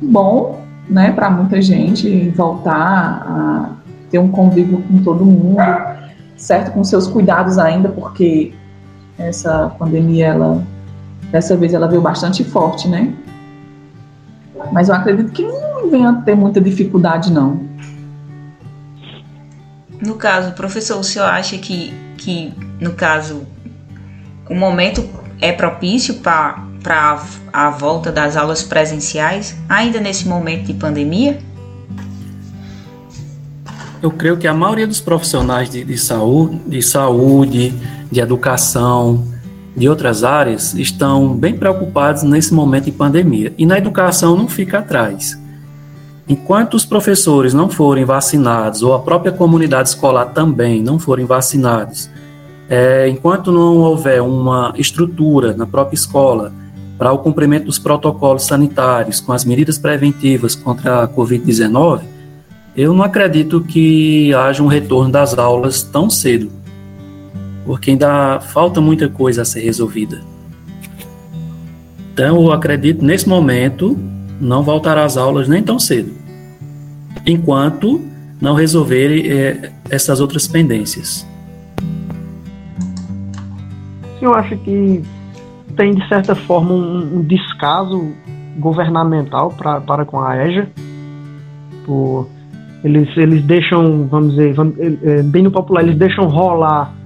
bom, 0.01 0.61
né, 0.89 1.11
para 1.11 1.29
muita 1.29 1.61
gente 1.61 2.29
voltar 2.29 3.25
a 3.27 3.69
ter 4.09 4.19
um 4.19 4.29
convívio 4.29 4.81
com 4.83 5.03
todo 5.03 5.25
mundo, 5.25 5.61
certo, 6.35 6.71
com 6.71 6.83
seus 6.83 7.07
cuidados 7.07 7.57
ainda, 7.57 7.89
porque 7.89 8.53
essa 9.17 9.69
pandemia, 9.79 10.27
ela, 10.27 10.63
dessa 11.31 11.55
vez, 11.57 11.73
ela 11.73 11.87
veio 11.87 12.01
bastante 12.01 12.43
forte, 12.43 12.87
né? 12.87 13.13
Mas 14.71 14.89
eu 14.89 14.95
acredito 14.95 15.31
que 15.31 15.43
não 15.43 15.89
venha 15.89 16.13
ter 16.25 16.35
muita 16.35 16.59
dificuldade, 16.61 17.31
não. 17.31 17.65
No 20.01 20.15
caso, 20.15 20.51
professor, 20.53 20.99
o 20.99 21.03
senhor 21.03 21.25
acha 21.25 21.57
que, 21.57 21.93
que 22.17 22.53
no 22.79 22.93
caso, 22.93 23.47
o 24.49 24.53
momento 24.53 25.07
é 25.41 25.51
propício 25.51 26.15
para 26.15 26.63
a 27.51 27.69
volta 27.69 28.11
das 28.11 28.37
aulas 28.37 28.63
presenciais, 28.63 29.57
ainda 29.67 29.99
nesse 29.99 30.27
momento 30.27 30.65
de 30.65 30.73
pandemia? 30.73 31.39
Eu 34.01 34.11
creio 34.11 34.37
que 34.37 34.47
a 34.47 34.53
maioria 34.53 34.85
dos 34.85 35.01
profissionais 35.01 35.69
de, 35.69 35.83
de 35.83 35.97
saúde, 35.97 36.61
de 36.67 36.81
saúde, 36.83 37.73
de 38.11 38.19
educação, 38.19 39.25
de 39.75 39.87
outras 39.87 40.23
áreas, 40.23 40.73
estão 40.73 41.35
bem 41.35 41.55
preocupados 41.55 42.23
nesse 42.23 42.53
momento 42.53 42.85
de 42.85 42.91
pandemia. 42.91 43.53
E 43.57 43.65
na 43.65 43.77
educação 43.77 44.35
não 44.35 44.47
fica 44.47 44.79
atrás. 44.79 45.39
Enquanto 46.27 46.73
os 46.73 46.83
professores 46.83 47.53
não 47.53 47.69
forem 47.69 48.03
vacinados, 48.03 48.83
ou 48.83 48.93
a 48.93 48.99
própria 48.99 49.31
comunidade 49.31 49.89
escolar 49.89 50.25
também 50.25 50.81
não 50.81 50.99
forem 50.99 51.25
vacinados, 51.25 52.09
é, 52.69 53.07
enquanto 53.07 53.51
não 53.51 53.77
houver 53.77 54.21
uma 54.21 54.73
estrutura 54.77 55.53
na 55.55 55.65
própria 55.65 55.95
escola 55.95 56.51
para 56.97 57.13
o 57.13 57.19
cumprimento 57.19 57.65
dos 57.65 57.79
protocolos 57.79 58.43
sanitários 58.43 59.21
com 59.21 59.31
as 59.31 59.45
medidas 59.45 59.77
preventivas 59.77 60.53
contra 60.55 61.03
a 61.03 61.07
Covid-19, 61.07 62.01
eu 62.75 62.93
não 62.93 63.03
acredito 63.03 63.61
que 63.61 64.33
haja 64.33 64.61
um 64.61 64.67
retorno 64.67 65.11
das 65.11 65.37
aulas 65.37 65.81
tão 65.81 66.09
cedo 66.09 66.56
porque 67.67 67.91
ainda 67.91 68.39
falta 68.39 68.79
muita 68.79 69.09
coisa 69.09 69.41
a 69.41 69.45
ser 69.45 69.59
resolvida. 69.59 70.21
Então, 72.13 72.41
eu 72.41 72.51
acredito 72.53 73.03
nesse 73.03 73.27
momento 73.27 73.95
não 74.39 74.63
voltará 74.63 75.03
às 75.03 75.17
aulas 75.17 75.49
nem 75.49 75.61
tão 75.61 75.77
cedo, 75.77 76.13
enquanto 77.25 78.01
não 78.39 78.55
resolverem 78.55 79.29
é, 79.29 79.71
essas 79.89 80.21
outras 80.21 80.47
pendências. 80.47 81.27
Eu 84.21 84.33
acho 84.33 84.55
que 84.59 85.03
tem, 85.75 85.93
de 85.93 86.07
certa 86.07 86.35
forma, 86.35 86.73
um, 86.73 87.21
descaso 87.21 88.13
governamental 88.57 89.51
pra, 89.51 89.81
para 89.81 90.05
com 90.05 90.21
a 90.21 90.47
EJA. 90.47 90.69
Por, 91.85 92.27
eles, 92.83 93.15
eles 93.17 93.43
deixam, 93.43 94.07
vamos 94.07 94.31
dizer, 94.31 94.53
vamos, 94.53 94.75
é, 94.79 95.21
bem 95.23 95.43
no 95.43 95.51
popular, 95.51 95.83
eles 95.83 95.97
deixam 95.97 96.27
rolar 96.27 96.96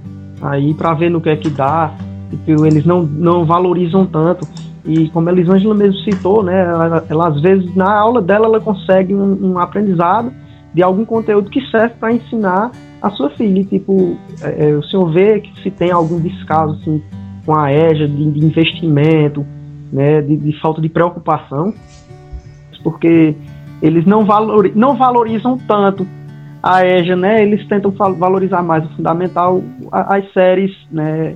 aí 0.42 0.74
para 0.74 0.92
ver 0.94 1.10
no 1.10 1.20
que 1.20 1.30
é 1.30 1.36
que 1.36 1.48
dá, 1.48 1.92
que 2.44 2.50
eles 2.50 2.84
não, 2.84 3.02
não 3.02 3.44
valorizam 3.44 4.04
tanto. 4.04 4.46
E 4.84 5.08
como 5.10 5.28
a 5.28 5.32
Elisângela 5.32 5.74
mesmo 5.74 5.98
citou, 6.00 6.42
né, 6.42 6.60
ela, 6.60 7.04
ela, 7.08 7.28
às 7.28 7.40
vezes 7.40 7.74
na 7.76 7.92
aula 7.92 8.20
dela 8.20 8.46
ela 8.46 8.60
consegue 8.60 9.14
um, 9.14 9.52
um 9.52 9.58
aprendizado 9.58 10.32
de 10.74 10.82
algum 10.82 11.04
conteúdo 11.04 11.50
que 11.50 11.60
serve 11.70 11.94
para 12.00 12.12
ensinar 12.12 12.72
a 13.00 13.10
sua 13.10 13.30
filha. 13.30 13.60
E, 13.60 13.64
tipo, 13.64 14.16
é, 14.40 14.70
é, 14.70 14.74
o 14.74 14.82
senhor 14.82 15.08
vê 15.12 15.40
que 15.40 15.62
se 15.62 15.70
tem 15.70 15.90
algum 15.90 16.20
descaso 16.20 16.78
assim, 16.80 17.00
com 17.46 17.54
a 17.54 17.72
EJA 17.72 18.08
de, 18.08 18.30
de 18.32 18.44
investimento, 18.44 19.46
né, 19.92 20.20
de, 20.22 20.36
de, 20.36 20.60
falta 20.60 20.80
de 20.80 20.88
preocupação, 20.88 21.72
porque 22.82 23.36
eles 23.80 24.04
não, 24.04 24.24
valor, 24.24 24.70
não 24.74 24.96
valorizam 24.96 25.58
tanto 25.58 26.06
a 26.62 26.86
EJA, 26.86 27.16
né, 27.16 27.42
eles 27.42 27.66
tentam 27.66 27.90
valorizar 27.90 28.62
mais 28.62 28.84
o 28.84 28.88
fundamental, 28.94 29.62
as 29.90 30.32
séries 30.32 30.70
né, 30.90 31.34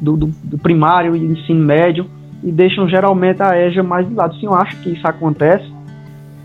do, 0.00 0.16
do, 0.16 0.26
do 0.44 0.58
primário 0.58 1.16
e 1.16 1.24
ensino 1.24 1.64
médio, 1.64 2.06
e 2.44 2.52
deixam 2.52 2.88
geralmente 2.88 3.42
a 3.42 3.58
EJA 3.58 3.82
mais 3.82 4.08
de 4.08 4.14
lado. 4.14 4.34
Sim, 4.36 4.46
eu 4.46 4.54
acho 4.54 4.76
que 4.76 4.90
isso 4.90 5.06
acontece. 5.06 5.64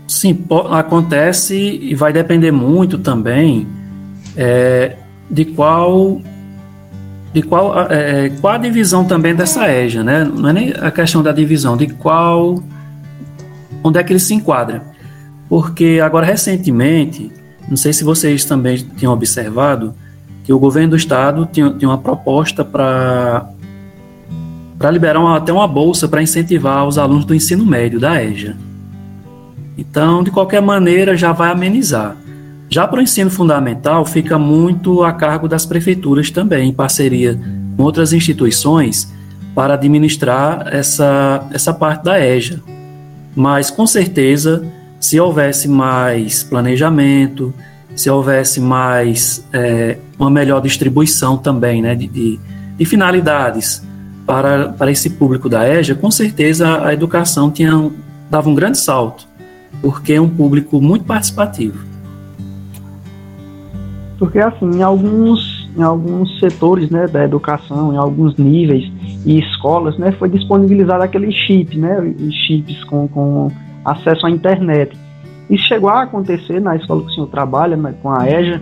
Sim, 0.06 0.44
acontece 0.70 1.54
e 1.54 1.94
vai 1.94 2.12
depender 2.12 2.50
muito 2.50 2.98
também 2.98 3.66
é, 4.36 4.96
de 5.30 5.44
qual 5.44 6.20
de 7.32 7.42
qual, 7.42 7.74
é, 7.90 8.30
qual 8.40 8.54
a 8.54 8.58
divisão 8.58 9.04
também 9.04 9.34
dessa 9.34 9.70
EJA, 9.70 10.02
né? 10.02 10.24
Não 10.24 10.48
é 10.48 10.52
nem 10.52 10.72
a 10.80 10.90
questão 10.90 11.22
da 11.22 11.30
divisão, 11.30 11.76
de 11.76 11.88
qual 11.88 12.62
onde 13.84 13.98
é 13.98 14.02
que 14.02 14.12
ele 14.12 14.18
se 14.18 14.34
enquadra. 14.34 14.82
Porque 15.48 16.00
agora 16.02 16.24
recentemente 16.24 17.30
não 17.68 17.76
sei 17.76 17.92
se 17.92 18.02
vocês 18.04 18.44
também 18.44 18.78
tinham 18.96 19.12
observado 19.12 19.94
que 20.44 20.52
o 20.52 20.58
governo 20.58 20.90
do 20.90 20.96
estado 20.96 21.46
tinha, 21.52 21.70
tinha 21.70 21.88
uma 21.88 21.98
proposta 21.98 22.64
para 22.64 23.46
para 24.78 24.90
liberar 24.92 25.18
uma, 25.18 25.36
até 25.36 25.52
uma 25.52 25.66
bolsa 25.66 26.06
para 26.06 26.22
incentivar 26.22 26.86
os 26.86 26.98
alunos 26.98 27.24
do 27.24 27.34
ensino 27.34 27.66
médio 27.66 27.98
da 27.98 28.22
EJA. 28.22 28.56
Então, 29.76 30.22
de 30.22 30.30
qualquer 30.30 30.62
maneira, 30.62 31.16
já 31.16 31.32
vai 31.32 31.50
amenizar. 31.50 32.16
Já 32.70 32.86
para 32.86 33.00
o 33.00 33.02
ensino 33.02 33.28
fundamental, 33.28 34.04
fica 34.04 34.38
muito 34.38 35.02
a 35.02 35.12
cargo 35.12 35.48
das 35.48 35.66
prefeituras 35.66 36.30
também, 36.30 36.68
em 36.68 36.72
parceria 36.72 37.38
com 37.76 37.82
outras 37.82 38.12
instituições, 38.12 39.12
para 39.54 39.74
administrar 39.74 40.68
essa, 40.72 41.44
essa 41.52 41.74
parte 41.74 42.04
da 42.04 42.24
EJA. 42.24 42.60
Mas, 43.34 43.70
com 43.70 43.86
certeza, 43.86 44.64
se 45.00 45.18
houvesse 45.20 45.68
mais 45.68 46.42
planejamento, 46.42 47.54
se 47.94 48.10
houvesse 48.10 48.60
mais 48.60 49.46
é, 49.52 49.98
uma 50.18 50.30
melhor 50.30 50.60
distribuição 50.60 51.36
também 51.36 51.82
né, 51.82 51.94
de, 51.94 52.06
de, 52.06 52.40
de, 52.76 52.84
finalidades 52.84 53.86
para, 54.26 54.70
para 54.70 54.90
esse 54.90 55.10
público 55.10 55.48
da 55.48 55.68
EJA, 55.68 55.94
com 55.94 56.10
certeza 56.10 56.84
a 56.84 56.92
educação 56.92 57.50
tinha, 57.50 57.90
dava 58.30 58.48
um 58.48 58.54
grande 58.54 58.78
salto, 58.78 59.26
porque 59.80 60.14
é 60.14 60.20
um 60.20 60.28
público 60.28 60.80
muito 60.80 61.04
participativo. 61.04 61.86
Porque 64.18 64.40
assim, 64.40 64.78
em 64.78 64.82
alguns, 64.82 65.68
em 65.76 65.82
alguns 65.82 66.40
setores 66.40 66.90
né, 66.90 67.06
da 67.06 67.24
educação, 67.24 67.94
em 67.94 67.96
alguns 67.96 68.36
níveis 68.36 68.90
e 69.24 69.38
escolas, 69.38 69.96
né, 69.96 70.10
foi 70.12 70.28
disponibilizado 70.28 71.04
aquele 71.04 71.30
chip, 71.30 71.78
né, 71.78 72.14
chips 72.46 72.82
com, 72.84 73.06
com 73.08 73.50
acesso 73.92 74.26
à 74.26 74.30
internet. 74.30 74.96
Isso 75.50 75.64
chegou 75.64 75.88
a 75.88 76.02
acontecer 76.02 76.60
na 76.60 76.76
escola 76.76 77.02
que 77.02 77.08
o 77.08 77.14
senhor 77.14 77.28
trabalha, 77.28 77.76
né, 77.76 77.94
com 78.02 78.10
a 78.10 78.28
EJA, 78.28 78.60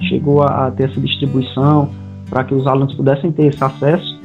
chegou 0.00 0.42
a, 0.42 0.66
a 0.66 0.70
ter 0.70 0.90
essa 0.90 1.00
distribuição 1.00 1.90
para 2.28 2.44
que 2.44 2.54
os 2.54 2.66
alunos 2.66 2.94
pudessem 2.94 3.30
ter 3.30 3.46
esse 3.46 3.62
acesso? 3.62 4.20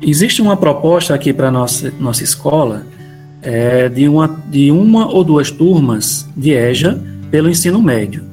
Existe 0.00 0.42
uma 0.42 0.56
proposta 0.56 1.14
aqui 1.14 1.32
para 1.32 1.50
nossa 1.50 1.92
nossa 2.00 2.24
escola 2.24 2.84
é, 3.40 3.88
de, 3.88 4.08
uma, 4.08 4.28
de 4.48 4.70
uma 4.72 5.06
ou 5.06 5.22
duas 5.22 5.50
turmas 5.50 6.28
de 6.36 6.50
EJA 6.50 7.00
pelo 7.30 7.48
ensino 7.48 7.80
médio. 7.80 8.24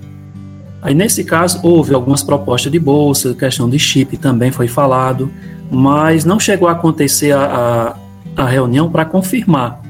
Aí, 0.81 0.95
nesse 0.95 1.23
caso, 1.23 1.59
houve 1.61 1.93
algumas 1.93 2.23
propostas 2.23 2.71
de 2.71 2.79
bolsa, 2.79 3.33
questão 3.33 3.69
de 3.69 3.77
chip 3.77 4.17
também 4.17 4.51
foi 4.51 4.67
falado, 4.67 5.31
mas 5.69 6.23
não 6.23 6.39
chegou 6.39 6.67
a 6.67 6.71
acontecer 6.71 7.31
a, 7.33 7.95
a, 8.35 8.43
a 8.43 8.45
reunião 8.47 8.89
para 8.89 9.03
confirmar. 9.05 9.81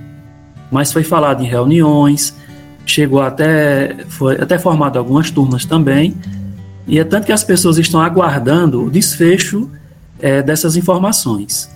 Mas 0.72 0.92
foi 0.94 1.04
falado 1.04 1.44
em 1.44 1.48
reuniões, 1.48 2.36
chegou 2.86 3.22
até, 3.22 3.96
foi 4.08 4.36
até 4.36 4.58
formado 4.58 4.98
algumas 4.98 5.32
turmas 5.32 5.66
também, 5.66 6.16
e 6.88 7.00
é 7.00 7.04
tanto 7.04 7.26
que 7.26 7.32
as 7.32 7.44
pessoas 7.44 7.78
estão 7.78 8.02
aguardando 8.02 8.84
o 8.84 8.90
desfecho 8.90 9.70
é, 10.20 10.42
dessas 10.42 10.76
informações. 10.76 11.70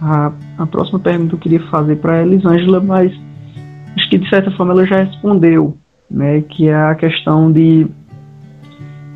A, 0.00 0.32
a 0.58 0.66
próxima 0.66 0.98
pergunta 0.98 1.30
que 1.30 1.34
eu 1.34 1.38
queria 1.38 1.70
fazer 1.70 1.96
para 1.96 2.16
a 2.16 2.22
Elisângela, 2.22 2.80
mas 2.80 3.12
acho 3.96 4.10
que 4.10 4.18
de 4.18 4.28
certa 4.28 4.50
forma 4.50 4.72
ela 4.72 4.86
já 4.86 5.02
respondeu, 5.02 5.76
né, 6.10 6.42
que 6.42 6.68
é 6.68 6.74
a 6.74 6.94
questão 6.94 7.50
de 7.50 7.86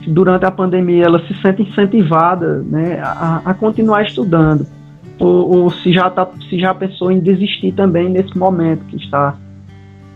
durante 0.06 0.46
a 0.46 0.50
pandemia 0.50 1.04
ela 1.04 1.20
se 1.26 1.34
sente 1.42 1.62
incentivada 1.62 2.62
né, 2.62 2.98
a, 3.02 3.42
a 3.44 3.52
continuar 3.52 4.04
estudando 4.04 4.66
ou, 5.18 5.64
ou, 5.64 5.70
se 5.70 5.92
já 5.92 6.08
tá, 6.10 6.28
se 6.48 6.58
já 6.58 6.74
pensou 6.74 7.10
em 7.10 7.20
desistir 7.20 7.72
também 7.72 8.08
nesse 8.08 8.36
momento 8.36 8.84
que 8.86 8.96
está 8.96 9.36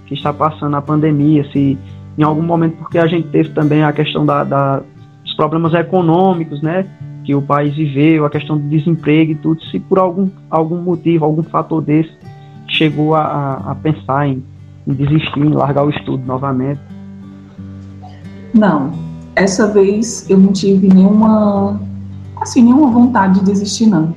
que 0.06 0.14
está 0.14 0.32
passando 0.32 0.76
a 0.76 0.82
pandemia 0.82 1.44
se 1.52 1.78
em 2.18 2.22
algum 2.22 2.42
momento 2.42 2.76
porque 2.76 2.98
a 2.98 3.06
gente 3.06 3.28
teve 3.28 3.50
também 3.50 3.82
a 3.82 3.92
questão 3.92 4.24
da, 4.24 4.44
da 4.44 4.82
dos 5.24 5.34
problemas 5.34 5.74
econômicos 5.74 6.60
né 6.62 6.86
que 7.24 7.34
o 7.34 7.42
país 7.42 7.74
viveu, 7.74 8.24
a 8.24 8.30
questão 8.30 8.58
do 8.58 8.68
desemprego 8.68 9.32
e 9.32 9.34
tudo, 9.36 9.62
se 9.64 9.78
por 9.78 9.98
algum, 9.98 10.28
algum 10.50 10.80
motivo, 10.80 11.24
algum 11.24 11.42
fator 11.42 11.80
desse, 11.80 12.12
chegou 12.68 13.14
a, 13.14 13.62
a 13.66 13.74
pensar 13.74 14.28
em, 14.28 14.42
em 14.86 14.94
desistir, 14.94 15.40
em 15.40 15.50
largar 15.50 15.84
o 15.84 15.90
estudo 15.90 16.24
novamente? 16.26 16.80
Não, 18.52 18.92
essa 19.34 19.72
vez 19.72 20.28
eu 20.28 20.38
não 20.38 20.52
tive 20.52 20.88
nenhuma, 20.88 21.80
assim, 22.40 22.62
nenhuma 22.62 22.90
vontade 22.90 23.40
de 23.40 23.46
desistir, 23.46 23.86
não. 23.86 24.14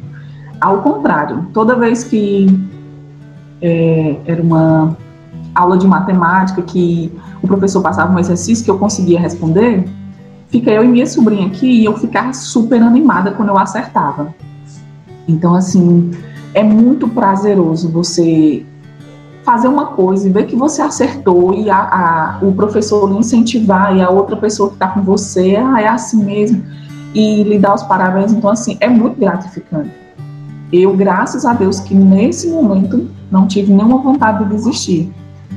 Ao 0.66 0.82
contrário, 0.82 1.46
toda 1.54 1.76
vez 1.76 2.04
que 2.04 2.48
é, 3.62 4.16
era 4.26 4.42
uma 4.42 4.98
aula 5.54 5.78
de 5.78 5.88
matemática 5.88 6.60
que 6.64 7.14
o 7.40 7.46
professor 7.46 7.84
passava 7.84 8.12
um 8.12 8.18
exercício 8.18 8.66
que 8.66 8.72
eu 8.72 8.80
conseguia 8.80 9.20
responder, 9.20 9.88
fica 10.50 10.72
eu 10.72 10.84
e 10.84 10.88
minha 10.88 11.06
sobrinha 11.06 11.46
aqui 11.46 11.68
e 11.68 11.86
eu 11.86 11.96
ficava 11.96 12.34
super 12.34 12.82
animada 12.82 13.30
quando 13.30 13.50
eu 13.50 13.58
acertava. 13.60 14.34
Então, 15.28 15.54
assim, 15.54 16.10
é 16.52 16.64
muito 16.64 17.08
prazeroso 17.10 17.92
você 17.92 18.66
fazer 19.44 19.68
uma 19.68 19.86
coisa 19.86 20.28
e 20.28 20.32
ver 20.32 20.48
que 20.48 20.56
você 20.56 20.82
acertou 20.82 21.54
e 21.54 21.70
a, 21.70 21.78
a, 21.78 22.40
o 22.42 22.52
professor 22.54 23.16
incentivar 23.16 23.96
e 23.96 24.02
a 24.02 24.10
outra 24.10 24.36
pessoa 24.36 24.70
que 24.70 24.78
está 24.78 24.88
com 24.88 25.04
você, 25.04 25.58
ah, 25.58 25.80
é 25.80 25.88
assim 25.88 26.26
mesmo, 26.26 26.64
e 27.14 27.44
lhe 27.44 27.60
dar 27.60 27.76
os 27.76 27.84
parabéns. 27.84 28.34
Então, 28.34 28.50
assim, 28.50 28.78
é 28.80 28.90
muito 28.90 29.20
gratificante. 29.20 30.05
Eu, 30.72 30.96
graças 30.96 31.46
a 31.46 31.54
Deus, 31.54 31.80
que 31.80 31.94
nesse 31.94 32.50
momento 32.50 33.10
não 33.32 33.48
tive 33.48 33.72
nenhuma 33.72 33.98
vontade 33.98 34.44
de 34.44 34.50
desistir. 34.50 35.12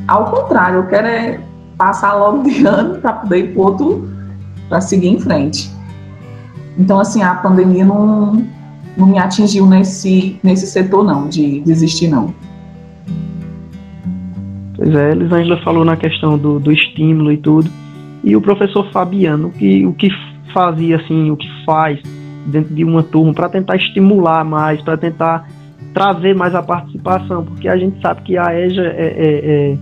Ao 0.06 0.30
contrário, 0.30 0.78
eu 0.78 0.86
quero 0.86 1.06
é 1.06 1.40
passar 1.76 2.14
logo 2.14 2.42
de 2.42 2.66
ano 2.66 2.98
para 2.98 3.12
poder 3.12 3.38
ir 3.38 3.54
para 3.54 3.62
outro 3.62 4.08
para 4.68 4.80
seguir 4.80 5.08
em 5.08 5.20
frente. 5.20 5.70
Então, 6.78 7.00
assim, 7.00 7.22
a 7.22 7.34
pandemia 7.34 7.84
não, 7.84 8.44
não 8.96 9.06
me 9.06 9.18
atingiu 9.18 9.66
nesse, 9.66 10.38
nesse 10.42 10.66
setor, 10.66 11.04
não, 11.04 11.28
de 11.28 11.60
desistir, 11.60 12.08
não. 12.08 12.34
Pois 14.76 14.94
é, 14.94 15.10
Elisângela 15.10 15.60
falou 15.62 15.84
na 15.84 15.96
questão 15.96 16.38
do, 16.38 16.60
do 16.60 16.70
estímulo 16.70 17.32
e 17.32 17.36
tudo. 17.36 17.70
E 18.22 18.36
o 18.36 18.40
professor 18.40 18.90
Fabiano, 18.92 19.50
que, 19.50 19.84
o 19.86 19.92
que 19.92 20.08
fazia, 20.52 20.96
assim, 20.96 21.30
o 21.30 21.36
que 21.36 21.48
faz 21.64 22.00
dentro 22.48 22.74
de 22.74 22.84
uma 22.84 23.02
turma 23.02 23.32
para 23.32 23.48
tentar 23.48 23.76
estimular 23.76 24.44
mais, 24.44 24.80
para 24.82 24.96
tentar 24.96 25.48
trazer 25.94 26.34
mais 26.34 26.54
a 26.54 26.62
participação, 26.62 27.44
porque 27.44 27.68
a 27.68 27.76
gente 27.76 28.00
sabe 28.00 28.22
que 28.22 28.36
a 28.36 28.54
EJA 28.58 28.82
é, 28.82 28.86
é, 28.86 29.72
é, 29.72 29.78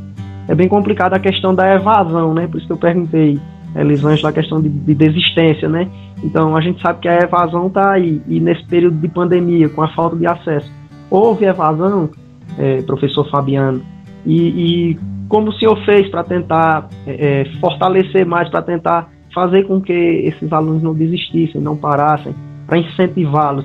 é 0.49 0.55
bem 0.55 0.69
complicada 0.69 1.17
a 1.17 1.19
questão 1.21 1.55
da 1.55 1.75
evasão, 1.75 2.33
né? 2.35 2.47
Por 2.47 2.59
isso 2.59 2.67
que 2.67 2.73
eu 2.73 2.79
perguntei 2.79 3.39
Elisângela, 3.75 4.31
a 4.31 4.33
questão 4.33 4.61
de, 4.61 4.69
de, 4.69 4.95
desistência, 4.95 5.69
né? 5.69 5.89
Então 6.23 6.57
a 6.57 6.61
gente 6.61 6.81
sabe 6.81 7.01
que 7.01 7.09
a 7.09 7.19
evasão 7.19 7.67
está 7.67 7.93
aí, 7.93 8.23
e 8.27 8.41
nesse 8.41 8.65
período 8.67 8.99
de 8.99 9.09
pandemia, 9.09 9.69
com 9.69 9.83
a 9.83 9.89
falta 9.89 10.17
de 10.17 10.27
acesso, 10.27 10.71
houve 11.11 11.45
evasão, 11.45 12.11
é, 12.59 12.83
professor 12.83 13.29
Fabiano, 13.31 13.83
e, 14.25 14.93
e, 14.93 14.99
como 15.29 15.51
o 15.51 15.53
senhor 15.53 15.77
fez 15.85 16.09
para 16.09 16.25
tentar 16.25 16.89
é, 17.07 17.45
fortalecer 17.61 18.25
mais, 18.25 18.49
para 18.49 18.63
tentar 18.63 19.11
fazer 19.35 19.65
com 19.65 19.81
que 19.81 19.93
esses 19.93 20.51
alunos 20.53 20.83
não 20.83 20.95
desistissem, 20.95 21.61
não 21.61 21.77
parassem, 21.77 22.35
para 22.67 22.79
incentivá-los? 22.79 23.65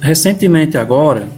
Recentemente 0.00 0.78
agora, 0.78 1.28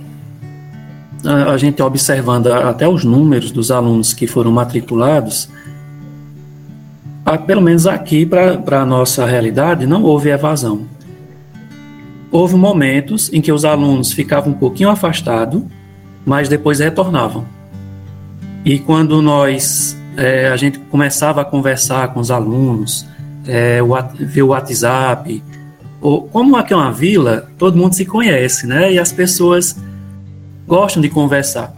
a 1.24 1.56
gente 1.56 1.82
observando 1.82 2.48
até 2.48 2.86
os 2.86 3.04
números 3.04 3.50
dos 3.50 3.70
alunos 3.70 4.12
que 4.12 4.26
foram 4.26 4.50
matriculados, 4.52 5.48
pelo 7.46 7.62
menos 7.62 7.86
aqui, 7.86 8.26
para 8.26 8.80
a 8.80 8.86
nossa 8.86 9.24
realidade, 9.24 9.86
não 9.86 10.02
houve 10.02 10.30
evasão. 10.30 10.86
Houve 12.30 12.56
momentos 12.56 13.32
em 13.32 13.40
que 13.40 13.52
os 13.52 13.64
alunos 13.64 14.12
ficavam 14.12 14.52
um 14.52 14.56
pouquinho 14.56 14.88
afastados, 14.88 15.62
mas 16.24 16.48
depois 16.48 16.80
retornavam. 16.80 17.44
E 18.64 18.78
quando 18.78 19.20
nós, 19.20 19.96
é, 20.16 20.48
a 20.48 20.56
gente 20.56 20.78
começava 20.78 21.42
a 21.42 21.44
conversar 21.44 22.08
com 22.14 22.20
os 22.20 22.30
alunos, 22.30 23.06
é, 23.46 23.80
ver 24.18 24.42
o 24.42 24.48
WhatsApp, 24.48 25.42
como 26.02 26.56
aqui 26.56 26.72
é 26.72 26.76
uma 26.76 26.90
vila, 26.90 27.48
todo 27.56 27.76
mundo 27.76 27.94
se 27.94 28.04
conhece, 28.04 28.66
né? 28.66 28.92
E 28.92 28.98
as 28.98 29.12
pessoas 29.12 29.76
gostam 30.66 31.00
de 31.00 31.08
conversar. 31.08 31.72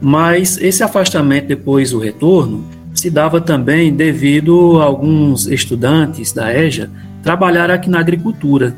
Mas 0.00 0.58
esse 0.58 0.82
afastamento 0.82 1.46
depois 1.46 1.94
o 1.94 1.98
retorno 1.98 2.64
se 2.94 3.08
dava 3.08 3.40
também 3.40 3.94
devido 3.94 4.80
a 4.80 4.84
alguns 4.84 5.46
estudantes 5.46 6.32
da 6.32 6.54
EJA 6.54 6.90
trabalhar 7.22 7.70
aqui 7.70 7.88
na 7.88 8.00
agricultura. 8.00 8.74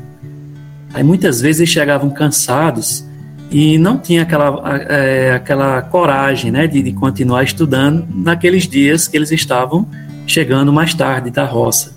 Aí 0.93 1.03
muitas 1.03 1.41
vezes 1.41 1.61
eles 1.61 1.71
chegavam 1.71 2.09
cansados 2.09 3.05
e 3.51 3.77
não 3.77 3.97
tinha 3.97 4.21
aquela, 4.21 4.79
é, 4.87 5.33
aquela 5.33 5.81
coragem 5.81 6.51
né, 6.51 6.65
de, 6.65 6.81
de 6.81 6.93
continuar 6.93 7.43
estudando 7.43 8.07
naqueles 8.09 8.67
dias 8.67 9.07
que 9.07 9.17
eles 9.17 9.31
estavam 9.31 9.85
chegando 10.25 10.71
mais 10.71 10.93
tarde 10.93 11.29
da 11.29 11.45
roça. 11.45 11.95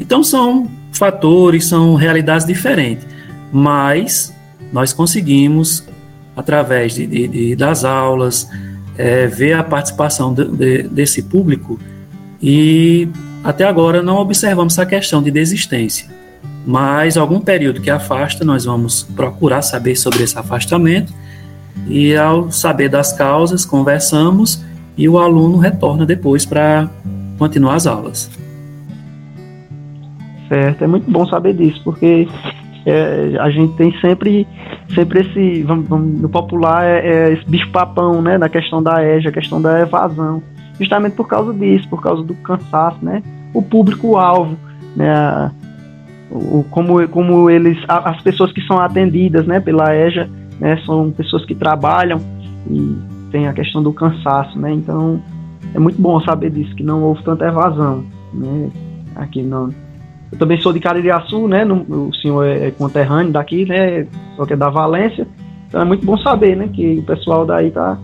Então 0.00 0.24
são 0.24 0.68
fatores, 0.98 1.66
são 1.66 1.94
realidades 1.94 2.46
diferentes, 2.46 3.06
mas 3.52 4.32
nós 4.72 4.92
conseguimos, 4.92 5.84
através 6.36 6.94
de, 6.94 7.06
de, 7.06 7.28
de 7.28 7.56
das 7.56 7.84
aulas, 7.84 8.48
é, 8.96 9.26
ver 9.26 9.54
a 9.54 9.62
participação 9.62 10.32
de, 10.32 10.44
de, 10.44 10.82
desse 10.84 11.22
público 11.22 11.78
e 12.42 13.08
até 13.44 13.64
agora 13.64 14.02
não 14.02 14.16
observamos 14.16 14.74
essa 14.74 14.86
questão 14.86 15.22
de 15.22 15.30
desistência. 15.30 16.08
Mas 16.64 17.16
algum 17.16 17.40
período 17.40 17.80
que 17.80 17.90
afasta, 17.90 18.44
nós 18.44 18.64
vamos 18.64 19.02
procurar 19.02 19.62
saber 19.62 19.96
sobre 19.96 20.22
esse 20.22 20.38
afastamento 20.38 21.12
e 21.88 22.14
ao 22.16 22.50
saber 22.52 22.88
das 22.88 23.12
causas, 23.12 23.64
conversamos 23.64 24.62
e 24.96 25.08
o 25.08 25.18
aluno 25.18 25.58
retorna 25.58 26.06
depois 26.06 26.44
para 26.44 26.88
continuar 27.38 27.74
as 27.74 27.86
aulas. 27.86 28.30
Certo, 30.52 30.84
é 30.84 30.86
muito 30.86 31.10
bom 31.10 31.26
saber 31.26 31.54
disso, 31.54 31.80
porque 31.82 32.28
é, 32.84 33.36
a 33.40 33.48
gente 33.48 33.72
tem 33.74 33.90
sempre, 34.00 34.46
sempre 34.94 35.20
esse, 35.20 35.62
vamos, 35.62 35.88
vamos, 35.88 36.20
no 36.20 36.28
popular, 36.28 36.84
é, 36.84 36.98
é 37.06 37.32
esse 37.32 37.48
bicho-papão, 37.48 38.20
né, 38.20 38.36
na 38.36 38.50
questão 38.50 38.82
da 38.82 39.02
EJA, 39.02 39.30
a 39.30 39.32
questão 39.32 39.62
da 39.62 39.80
evasão, 39.80 40.42
justamente 40.78 41.16
por 41.16 41.26
causa 41.26 41.54
disso, 41.54 41.88
por 41.88 42.02
causa 42.02 42.22
do 42.22 42.34
cansaço, 42.34 43.02
né, 43.02 43.22
o 43.54 43.62
público-alvo, 43.62 44.58
né, 44.94 45.50
o, 46.30 46.62
como, 46.70 47.08
como 47.08 47.48
eles, 47.48 47.78
as 47.88 48.20
pessoas 48.20 48.52
que 48.52 48.60
são 48.66 48.78
atendidas, 48.78 49.46
né, 49.46 49.58
pela 49.58 49.96
EJA, 49.96 50.28
né, 50.60 50.76
são 50.84 51.10
pessoas 51.12 51.46
que 51.46 51.54
trabalham 51.54 52.20
e 52.70 52.94
tem 53.30 53.48
a 53.48 53.54
questão 53.54 53.82
do 53.82 53.90
cansaço, 53.94 54.58
né, 54.58 54.70
então 54.70 55.18
é 55.74 55.78
muito 55.78 55.98
bom 55.98 56.20
saber 56.20 56.50
disso, 56.50 56.74
que 56.74 56.82
não 56.82 57.02
houve 57.02 57.22
tanta 57.22 57.46
evasão. 57.46 58.04
né? 58.34 58.70
Aqui 59.16 59.42
não. 59.42 59.70
Eu 60.32 60.38
também 60.38 60.58
sou 60.60 60.72
de 60.72 60.80
Caririaçu, 60.80 61.46
né? 61.46 61.64
O 61.64 62.12
senhor 62.14 62.46
é, 62.46 62.68
é 62.68 62.70
conterrâneo 62.70 63.32
daqui, 63.32 63.66
né? 63.66 64.06
Só 64.34 64.46
que 64.46 64.54
é 64.54 64.56
da 64.56 64.70
Valência. 64.70 65.26
Então 65.68 65.80
é 65.80 65.84
muito 65.84 66.04
bom 66.04 66.16
saber, 66.16 66.56
né? 66.56 66.68
Que 66.72 66.98
o 66.98 67.02
pessoal 67.02 67.44
daí 67.44 67.70
tá 67.70 67.98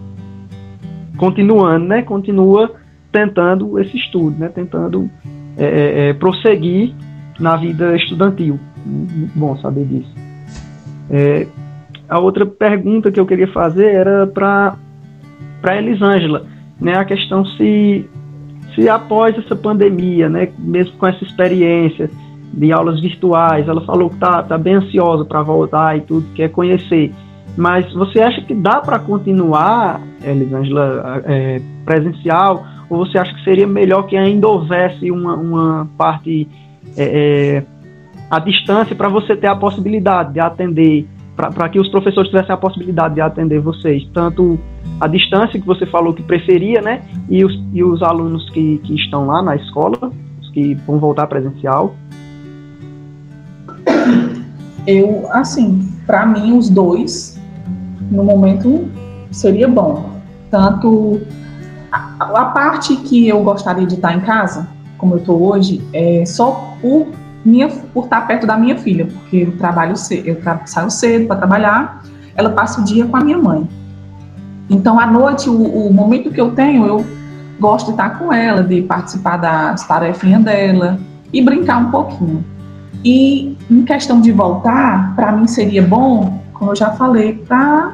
continuando, 1.17 1.87
né? 1.87 2.03
Continua 2.03 2.73
tentando 3.11 3.79
esse 3.79 3.97
estudo, 3.97 4.39
né? 4.39 4.49
Tentando 4.49 5.11
é, 5.57 5.65
é, 5.65 6.09
é 6.09 6.13
prosseguir 6.13 6.95
na 7.41 7.57
vida 7.57 7.97
estudantil. 7.97 8.61
Muito 8.85 9.39
bom 9.39 9.57
saber 9.57 9.87
disso. 9.87 10.15
É, 11.11 11.47
a 12.09 12.19
outra 12.19 12.45
pergunta 12.45 13.11
que 13.11 13.19
eu 13.19 13.27
queria 13.27 13.49
fazer 13.49 13.87
era 13.95 14.27
para 14.27 14.77
para 15.63 15.77
Elisângela, 15.77 16.47
né? 16.81 16.95
A 16.95 17.05
questão 17.05 17.45
se 17.45 18.09
se 18.79 18.89
após 18.89 19.37
essa 19.37 19.57
pandemia, 19.57 20.29
né, 20.29 20.49
mesmo 20.57 20.97
com 20.99 21.07
essa 21.09 21.25
experiência 21.25 22.09
de 22.55 22.73
aulas 22.73 23.01
virtuais, 23.01 23.67
ela 23.67 23.85
falou 23.85 24.09
que 24.09 24.17
tá, 24.17 24.41
tá 24.45 24.57
bem 24.57 24.75
ansiosa 24.75 25.25
para 25.25 25.43
voltar 25.43 25.99
e 25.99 26.03
tudo, 26.03 26.33
quer 26.33 26.49
conhecer. 26.51 27.13
Mas 27.57 27.93
você 27.93 28.21
acha 28.21 28.41
que 28.43 28.55
dá 28.55 28.81
para 28.81 29.01
continuar, 29.01 30.01
Elisângela, 30.25 31.23
é, 31.27 31.61
presencial? 31.85 32.65
Ou 32.89 33.05
você 33.05 33.19
acha 33.19 33.35
que 33.35 33.43
seria 33.43 33.67
melhor 33.67 34.07
que 34.07 34.17
ainda 34.17 34.47
houvesse 34.47 35.11
uma, 35.11 35.35
uma 35.35 35.89
parte 35.99 36.49
é, 36.97 37.03
é, 37.03 37.65
à 38.31 38.39
distância 38.39 38.95
para 38.95 39.09
você 39.09 39.35
ter 39.35 39.49
a 39.49 39.57
possibilidade 39.57 40.35
de 40.35 40.41
atender 40.41 41.05
para 41.39 41.69
que 41.69 41.79
os 41.79 41.89
professores 41.89 42.29
tivessem 42.29 42.53
a 42.53 42.59
possibilidade 42.59 43.15
de 43.15 43.21
atender 43.21 43.61
vocês, 43.61 44.05
tanto 44.13 44.59
a 45.01 45.07
distância 45.07 45.61
que 45.61 45.65
você 45.65 45.87
falou 45.87 46.13
que 46.13 46.23
preferia, 46.23 46.83
né, 46.83 47.03
e 47.29 47.45
os, 47.45 47.55
e 47.73 47.85
os 47.85 48.03
alunos 48.03 48.51
que, 48.51 48.79
que 48.79 48.97
estão 48.97 49.27
lá 49.27 49.41
na 49.41 49.55
escola, 49.55 50.11
os 50.43 50.51
que 50.51 50.75
vão 50.85 50.99
voltar 50.99 51.29
presencial? 51.29 51.95
Eu, 54.85 55.29
assim, 55.31 55.89
para 56.05 56.27
mim, 56.27 56.59
os 56.59 56.69
dois, 56.69 57.41
no 58.11 58.25
momento, 58.25 58.89
seria 59.31 59.69
bom. 59.69 60.11
Tanto 60.51 61.21
a, 61.93 62.17
a 62.19 62.45
parte 62.47 62.97
que 62.97 63.29
eu 63.29 63.45
gostaria 63.45 63.87
de 63.87 63.95
estar 63.95 64.13
em 64.17 64.21
casa, 64.21 64.69
como 64.97 65.15
eu 65.15 65.19
estou 65.19 65.41
hoje, 65.41 65.81
é 65.93 66.25
só 66.27 66.75
por 66.81 67.07
minha, 67.45 67.69
por 67.69 68.05
estar 68.05 68.27
perto 68.27 68.47
da 68.47 68.57
minha 68.57 68.77
filha, 68.77 69.07
porque 69.07 69.37
eu 69.39 69.57
trabalho 69.57 69.97
cedo, 69.97 70.27
eu 70.27 70.41
tra 70.41 70.61
saio 70.67 70.91
cedo 70.91 71.27
para 71.27 71.37
trabalhar, 71.37 72.03
ela 72.37 72.51
passa 72.51 72.81
o 72.81 72.85
dia 72.85 73.07
com 73.07 73.17
a 73.17 73.21
minha 73.21 73.39
mãe. 73.39 73.69
Então, 74.71 74.99
à 74.99 75.07
noite, 75.07 75.49
o, 75.49 75.87
o, 75.87 75.93
momento 75.93 76.31
que 76.31 76.41
eu 76.41 76.51
tenho, 76.51 76.87
eu 76.87 77.05
gosto 77.59 77.87
de 77.87 77.93
estar 77.93 78.19
com 78.19 78.33
ela, 78.33 78.63
de 78.63 78.83
participar 78.83 79.39
das 79.39 79.87
tarefinhas 79.87 80.45
dela 80.45 80.99
e 81.33 81.43
brincar 81.43 81.79
um 81.79 81.91
pouquinho. 81.91 82.45
E 83.05 83.57
em 83.71 83.85
questão 83.85 84.21
de 84.21 84.31
voltar, 84.31 85.15
para 85.15 85.33
mim 85.33 85.47
seria 85.47 85.83
bom, 85.83 86.43
como 86.53 86.73
eu 86.73 86.77
já 86.77 86.91
falei, 86.91 87.33
para 87.33 87.93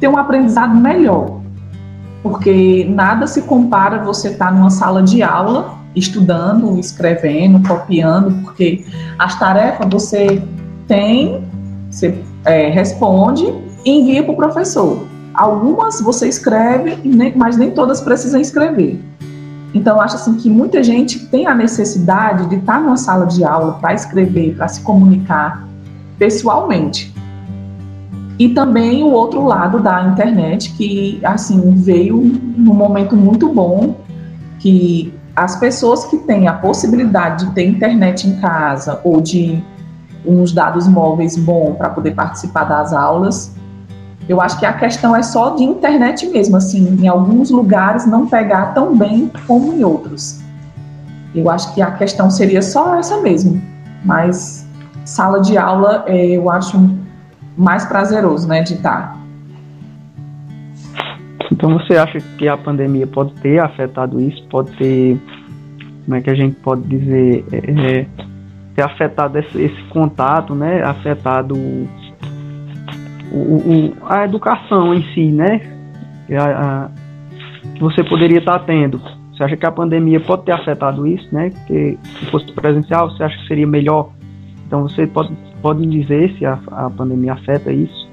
ter 0.00 0.08
um 0.08 0.16
aprendizado 0.16 0.74
melhor. 0.74 1.38
Porque 2.22 2.86
nada 2.90 3.26
se 3.26 3.42
compara 3.42 4.02
você 4.02 4.28
estar 4.28 4.52
numa 4.52 4.70
sala 4.70 5.02
de 5.02 5.22
aula 5.22 5.77
estudando, 5.94 6.78
escrevendo, 6.78 7.66
copiando, 7.66 8.42
porque 8.42 8.84
as 9.18 9.38
tarefas 9.38 9.86
você 9.90 10.42
tem, 10.86 11.42
você 11.90 12.22
é, 12.44 12.68
responde 12.68 13.52
e 13.84 13.90
envia 13.90 14.22
para 14.22 14.32
o 14.32 14.36
professor. 14.36 15.06
Algumas 15.34 16.00
você 16.00 16.28
escreve, 16.28 16.98
mas 17.36 17.56
nem 17.56 17.70
todas 17.70 18.00
precisam 18.00 18.40
escrever. 18.40 19.00
Então, 19.74 20.00
acho 20.00 20.16
assim 20.16 20.34
que 20.34 20.48
muita 20.48 20.82
gente 20.82 21.26
tem 21.26 21.46
a 21.46 21.54
necessidade 21.54 22.48
de 22.48 22.56
estar 22.56 22.80
numa 22.80 22.96
sala 22.96 23.26
de 23.26 23.44
aula 23.44 23.74
para 23.74 23.94
escrever, 23.94 24.56
para 24.56 24.66
se 24.66 24.80
comunicar 24.80 25.68
pessoalmente. 26.18 27.14
E 28.38 28.48
também 28.50 29.02
o 29.02 29.10
outro 29.10 29.44
lado 29.44 29.80
da 29.80 30.02
internet, 30.04 30.72
que 30.74 31.20
assim 31.22 31.74
veio 31.76 32.16
num 32.16 32.74
momento 32.74 33.16
muito 33.16 33.48
bom, 33.52 33.96
que 34.58 35.12
as 35.38 35.54
pessoas 35.54 36.04
que 36.06 36.18
têm 36.18 36.48
a 36.48 36.52
possibilidade 36.52 37.46
de 37.46 37.52
ter 37.52 37.64
internet 37.64 38.26
em 38.26 38.40
casa 38.40 39.00
ou 39.04 39.20
de 39.20 39.62
uns 40.26 40.50
dados 40.50 40.88
móveis 40.88 41.36
bons 41.36 41.76
para 41.76 41.90
poder 41.90 42.12
participar 42.12 42.64
das 42.64 42.92
aulas, 42.92 43.54
eu 44.28 44.40
acho 44.40 44.58
que 44.58 44.66
a 44.66 44.72
questão 44.72 45.14
é 45.14 45.22
só 45.22 45.54
de 45.54 45.62
internet 45.62 46.26
mesmo, 46.26 46.56
assim, 46.56 46.98
em 47.00 47.06
alguns 47.06 47.50
lugares 47.50 48.04
não 48.04 48.26
pegar 48.26 48.74
tão 48.74 48.98
bem 48.98 49.30
como 49.46 49.72
em 49.72 49.84
outros. 49.84 50.40
Eu 51.32 51.48
acho 51.48 51.72
que 51.72 51.80
a 51.80 51.92
questão 51.92 52.28
seria 52.28 52.60
só 52.60 52.96
essa 52.96 53.20
mesmo, 53.20 53.62
mas 54.04 54.66
sala 55.04 55.40
de 55.40 55.56
aula 55.56 56.02
é, 56.08 56.30
eu 56.30 56.50
acho 56.50 56.76
mais 57.56 57.84
prazeroso, 57.84 58.48
né, 58.48 58.62
de 58.62 58.74
estar. 58.74 59.16
Então 61.50 61.78
você 61.78 61.96
acha 61.96 62.18
que 62.36 62.46
a 62.46 62.56
pandemia 62.56 63.06
pode 63.06 63.32
ter 63.34 63.58
afetado 63.58 64.20
isso? 64.20 64.46
Pode 64.48 64.70
ter, 64.72 65.18
como 66.04 66.16
é 66.16 66.20
que 66.20 66.30
a 66.30 66.34
gente 66.34 66.56
pode 66.56 66.82
dizer, 66.82 67.44
é, 67.52 68.00
é 68.00 68.06
ter 68.74 68.82
afetado 68.82 69.38
esse, 69.38 69.60
esse, 69.60 69.82
contato, 69.84 70.54
né? 70.54 70.82
Afetado 70.82 71.56
o, 73.32 73.36
o, 73.36 73.96
a 74.06 74.24
educação 74.24 74.94
em 74.94 75.02
si, 75.14 75.32
né? 75.32 75.60
A, 76.30 76.44
a, 76.44 76.90
que 77.74 77.80
você 77.80 78.04
poderia 78.04 78.38
estar 78.38 78.58
tendo. 78.60 79.00
Você 79.32 79.44
acha 79.44 79.56
que 79.56 79.66
a 79.66 79.72
pandemia 79.72 80.20
pode 80.20 80.42
ter 80.42 80.52
afetado 80.52 81.06
isso, 81.06 81.32
né? 81.32 81.50
Porque 81.50 81.98
se 82.02 82.26
fosse 82.26 82.52
presencial, 82.52 83.10
você 83.10 83.24
acha 83.24 83.38
que 83.38 83.46
seria 83.46 83.66
melhor? 83.66 84.10
Então 84.66 84.82
você 84.82 85.06
pode, 85.06 85.32
pode 85.62 85.86
dizer 85.86 86.36
se 86.36 86.44
a, 86.44 86.58
a 86.70 86.90
pandemia 86.90 87.32
afeta 87.32 87.72
isso? 87.72 88.07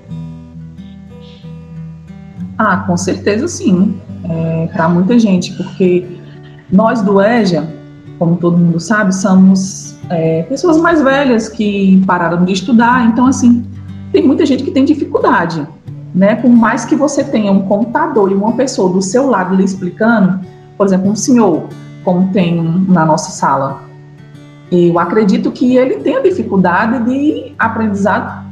Ah, 2.58 2.78
com 2.78 2.96
certeza 2.96 3.48
sim, 3.48 4.00
é, 4.30 4.68
para 4.74 4.88
muita 4.88 5.20
gente, 5.20 5.54
porque 5.54 6.08
nós 6.72 7.02
do 7.02 7.22
EJA, 7.22 7.68
como 8.18 8.38
todo 8.38 8.58
mundo 8.58 8.80
sabe, 8.80 9.14
somos 9.14 9.98
é, 10.10 10.44
pessoas 10.44 10.78
mais 10.78 11.02
velhas 11.02 11.50
que 11.50 12.02
pararam 12.06 12.46
de 12.46 12.54
estudar, 12.54 13.06
então 13.08 13.28
assim, 13.28 13.66
tem 14.12 14.26
muita 14.26 14.46
gente 14.46 14.64
que 14.64 14.72
tem 14.72 14.86
dificuldade, 14.86 15.68
né? 16.14 16.36
Por 16.36 16.50
mais 16.50 16.86
que 16.86 16.96
você 16.96 17.24
tenha 17.24 17.52
um 17.52 17.64
computador 17.64 18.32
e 18.32 18.36
uma 18.36 18.54
pessoa 18.54 18.92
do 18.92 19.02
seu 19.02 19.28
lado 19.28 19.54
lhe 19.56 19.64
explicando, 19.64 20.40
por 20.78 20.88
exemplo, 20.88 21.12
um 21.12 21.16
senhor, 21.16 21.68
como 22.06 22.32
tem 22.32 22.62
na 22.88 23.06
nossa 23.06 23.32
sala, 23.32 23.84
eu 24.72 24.98
acredito 24.98 25.52
que 25.52 25.76
ele 25.76 25.96
tenha 25.96 26.22
dificuldade 26.22 27.04
de 27.04 27.54
aprendizado 27.60 28.45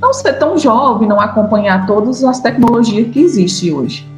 não 0.00 0.12
ser 0.12 0.34
tão 0.34 0.56
jovem, 0.56 1.08
não 1.08 1.20
acompanhar 1.20 1.86
todas 1.86 2.22
as 2.24 2.40
tecnologias 2.40 3.08
que 3.08 3.20
existem 3.20 3.72
hoje. 3.74 4.08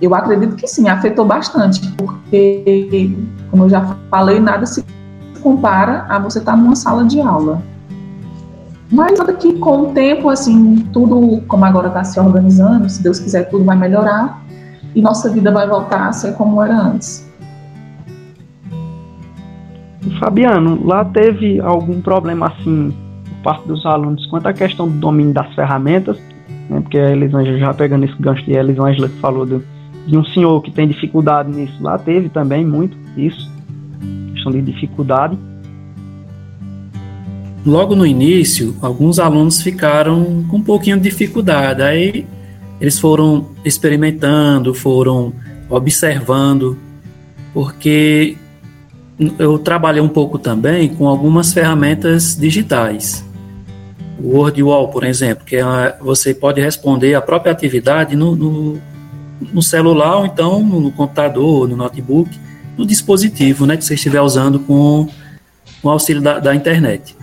Eu 0.00 0.14
acredito 0.14 0.54
que 0.54 0.66
sim, 0.66 0.88
afetou 0.88 1.24
bastante, 1.24 1.80
porque, 1.92 3.16
como 3.50 3.64
eu 3.64 3.68
já 3.68 3.96
falei, 4.10 4.38
nada 4.38 4.64
se 4.64 4.84
compara 5.40 6.06
a 6.08 6.18
você 6.18 6.38
estar 6.38 6.56
numa 6.56 6.76
sala 6.76 7.04
de 7.04 7.20
aula. 7.20 7.60
Mas 8.90 9.18
que 9.38 9.54
com 9.58 9.82
o 9.82 9.86
tempo, 9.92 10.28
assim, 10.30 10.86
tudo 10.92 11.42
como 11.48 11.64
agora 11.64 11.88
está 11.88 12.04
se 12.04 12.18
organizando, 12.18 12.88
se 12.88 13.02
Deus 13.02 13.18
quiser, 13.18 13.48
tudo 13.50 13.64
vai 13.64 13.76
melhorar 13.76 14.42
e 14.94 15.02
nossa 15.02 15.28
vida 15.28 15.50
vai 15.50 15.68
voltar 15.68 16.08
a 16.08 16.12
ser 16.12 16.32
como 16.34 16.62
era 16.62 16.74
antes. 16.74 17.28
Fabiano, 20.18 20.80
lá 20.86 21.04
teve 21.04 21.60
algum 21.60 22.00
problema 22.00 22.46
assim 22.46 22.94
parte 23.48 23.66
dos 23.66 23.86
alunos 23.86 24.26
quanto 24.26 24.46
à 24.46 24.52
questão 24.52 24.86
do 24.86 24.98
domínio 24.98 25.32
das 25.32 25.54
ferramentas, 25.54 26.18
né, 26.68 26.82
porque 26.82 26.98
a 26.98 27.12
Elisângela, 27.12 27.56
já 27.56 27.72
pegando 27.72 28.04
esse 28.04 28.14
gancho 28.20 28.44
de 28.44 28.52
Elisângela 28.52 29.08
que 29.08 29.18
falou 29.20 29.46
de, 29.46 29.58
de 30.06 30.18
um 30.18 30.22
senhor 30.22 30.60
que 30.60 30.70
tem 30.70 30.86
dificuldade 30.86 31.50
nisso, 31.50 31.82
lá 31.82 31.96
teve 31.96 32.28
também 32.28 32.62
muito 32.62 32.94
isso, 33.16 33.50
questão 34.34 34.52
de 34.52 34.60
dificuldade. 34.60 35.38
Logo 37.64 37.96
no 37.96 38.04
início, 38.04 38.76
alguns 38.82 39.18
alunos 39.18 39.62
ficaram 39.62 40.44
com 40.50 40.58
um 40.58 40.62
pouquinho 40.62 40.98
de 40.98 41.04
dificuldade, 41.04 41.80
aí 41.80 42.26
eles 42.78 42.98
foram 43.00 43.46
experimentando, 43.64 44.74
foram 44.74 45.32
observando, 45.70 46.76
porque 47.54 48.36
eu 49.38 49.58
trabalhei 49.58 50.02
um 50.02 50.08
pouco 50.08 50.38
também 50.38 50.90
com 50.90 51.08
algumas 51.08 51.50
ferramentas 51.50 52.36
digitais. 52.36 53.26
O 54.20 54.36
WordWall, 54.36 54.88
por 54.88 55.04
exemplo, 55.04 55.44
que 55.44 55.56
é, 55.56 55.96
você 56.00 56.34
pode 56.34 56.60
responder 56.60 57.14
a 57.14 57.20
própria 57.20 57.52
atividade 57.52 58.16
no, 58.16 58.34
no, 58.34 58.80
no 59.40 59.62
celular 59.62 60.18
ou 60.18 60.26
então 60.26 60.62
no, 60.62 60.90
computador, 60.90 61.68
no 61.68 61.76
notebook, 61.76 62.30
no 62.76 62.84
dispositivo 62.84 63.66
né, 63.66 63.76
que 63.76 63.84
você 63.84 63.94
estiver 63.94 64.20
usando 64.20 64.58
com, 64.60 65.08
com 65.80 65.88
o 65.88 65.90
auxílio 65.90 66.20
da, 66.20 66.38
da 66.38 66.54
internet. 66.54 67.16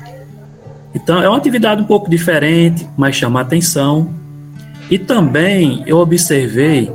Então, 0.93 1.22
é 1.22 1.28
uma 1.28 1.38
atividade 1.38 1.82
um 1.82 1.86
pouco 1.86 2.10
diferente, 2.10 2.88
mas 2.96 3.18
chama 3.18 3.41
atenção. 3.41 4.14
E 4.89 4.98
também 4.98 5.84
eu 5.86 5.98
observei 5.98 6.89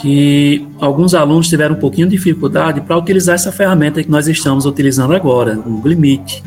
que 0.00 0.66
alguns 0.80 1.14
alunos 1.14 1.48
tiveram 1.48 1.76
um 1.76 1.78
pouquinho 1.78 2.08
de 2.08 2.16
dificuldade 2.16 2.80
para 2.80 2.96
utilizar 2.96 3.34
essa 3.34 3.52
ferramenta 3.52 4.02
que 4.02 4.10
nós 4.10 4.26
estamos 4.26 4.66
utilizando 4.66 5.14
agora, 5.14 5.58
o 5.60 5.70
Meet. 5.70 6.42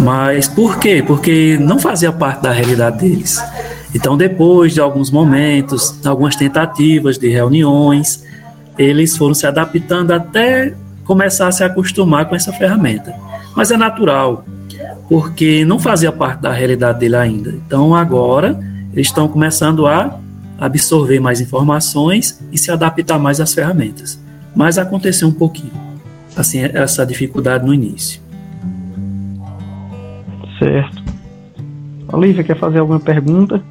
Mas 0.00 0.48
por 0.48 0.78
quê? 0.78 1.02
Porque 1.06 1.56
não 1.60 1.78
fazia 1.78 2.12
parte 2.12 2.42
da 2.42 2.52
realidade 2.52 2.98
deles. 2.98 3.42
Então, 3.94 4.16
depois 4.16 4.74
de 4.74 4.80
alguns 4.80 5.10
momentos, 5.10 6.04
algumas 6.06 6.36
tentativas 6.36 7.16
de 7.16 7.28
reuniões, 7.28 8.22
eles 8.76 9.16
foram 9.16 9.34
se 9.34 9.46
adaptando 9.46 10.12
até 10.12 10.74
começar 11.04 11.48
a 11.48 11.52
se 11.52 11.64
acostumar 11.64 12.28
com 12.28 12.36
essa 12.36 12.52
ferramenta. 12.52 13.14
Mas 13.56 13.70
é 13.70 13.76
natural, 13.76 14.44
porque 15.08 15.64
não 15.64 15.78
fazia 15.78 16.12
parte 16.12 16.42
da 16.42 16.52
realidade 16.52 17.00
dele 17.00 17.16
ainda. 17.16 17.50
Então, 17.50 17.94
agora, 17.94 18.58
eles 18.92 19.06
estão 19.06 19.26
começando 19.26 19.86
a 19.86 20.18
absorver 20.60 21.20
mais 21.20 21.40
informações 21.40 22.40
e 22.52 22.58
se 22.58 22.70
adaptar 22.70 23.18
mais 23.18 23.40
às 23.40 23.54
ferramentas. 23.54 24.20
Mas 24.54 24.76
aconteceu 24.76 25.28
um 25.28 25.32
pouquinho, 25.32 25.72
assim, 26.36 26.60
essa 26.60 27.06
dificuldade 27.06 27.64
no 27.64 27.72
início. 27.72 28.20
Certo. 30.58 31.02
Olivia, 32.12 32.42
quer 32.42 32.58
fazer 32.58 32.78
alguma 32.78 33.00
pergunta? 33.00 33.62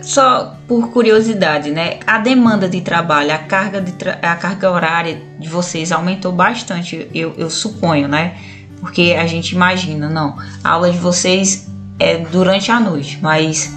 Só 0.00 0.54
por 0.66 0.90
curiosidade, 0.90 1.70
né? 1.70 1.98
A 2.06 2.18
demanda 2.18 2.68
de 2.68 2.80
trabalho, 2.80 3.32
a 3.32 3.38
carga, 3.38 3.80
de 3.80 3.92
tra 3.92 4.18
a 4.22 4.36
carga 4.36 4.70
horária 4.70 5.20
de 5.38 5.48
vocês 5.48 5.90
aumentou 5.90 6.32
bastante, 6.32 7.08
eu, 7.14 7.34
eu 7.36 7.50
suponho, 7.50 8.06
né? 8.06 8.36
Porque 8.80 9.16
a 9.18 9.26
gente 9.26 9.52
imagina, 9.52 10.08
não, 10.08 10.36
a 10.62 10.70
aula 10.70 10.90
de 10.90 10.98
vocês 10.98 11.68
é 11.98 12.18
durante 12.18 12.70
a 12.70 12.78
noite, 12.78 13.18
mas 13.20 13.76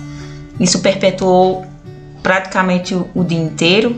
isso 0.60 0.80
perpetuou 0.82 1.66
praticamente 2.22 2.94
o, 2.94 3.08
o 3.16 3.24
dia 3.24 3.40
inteiro? 3.40 3.96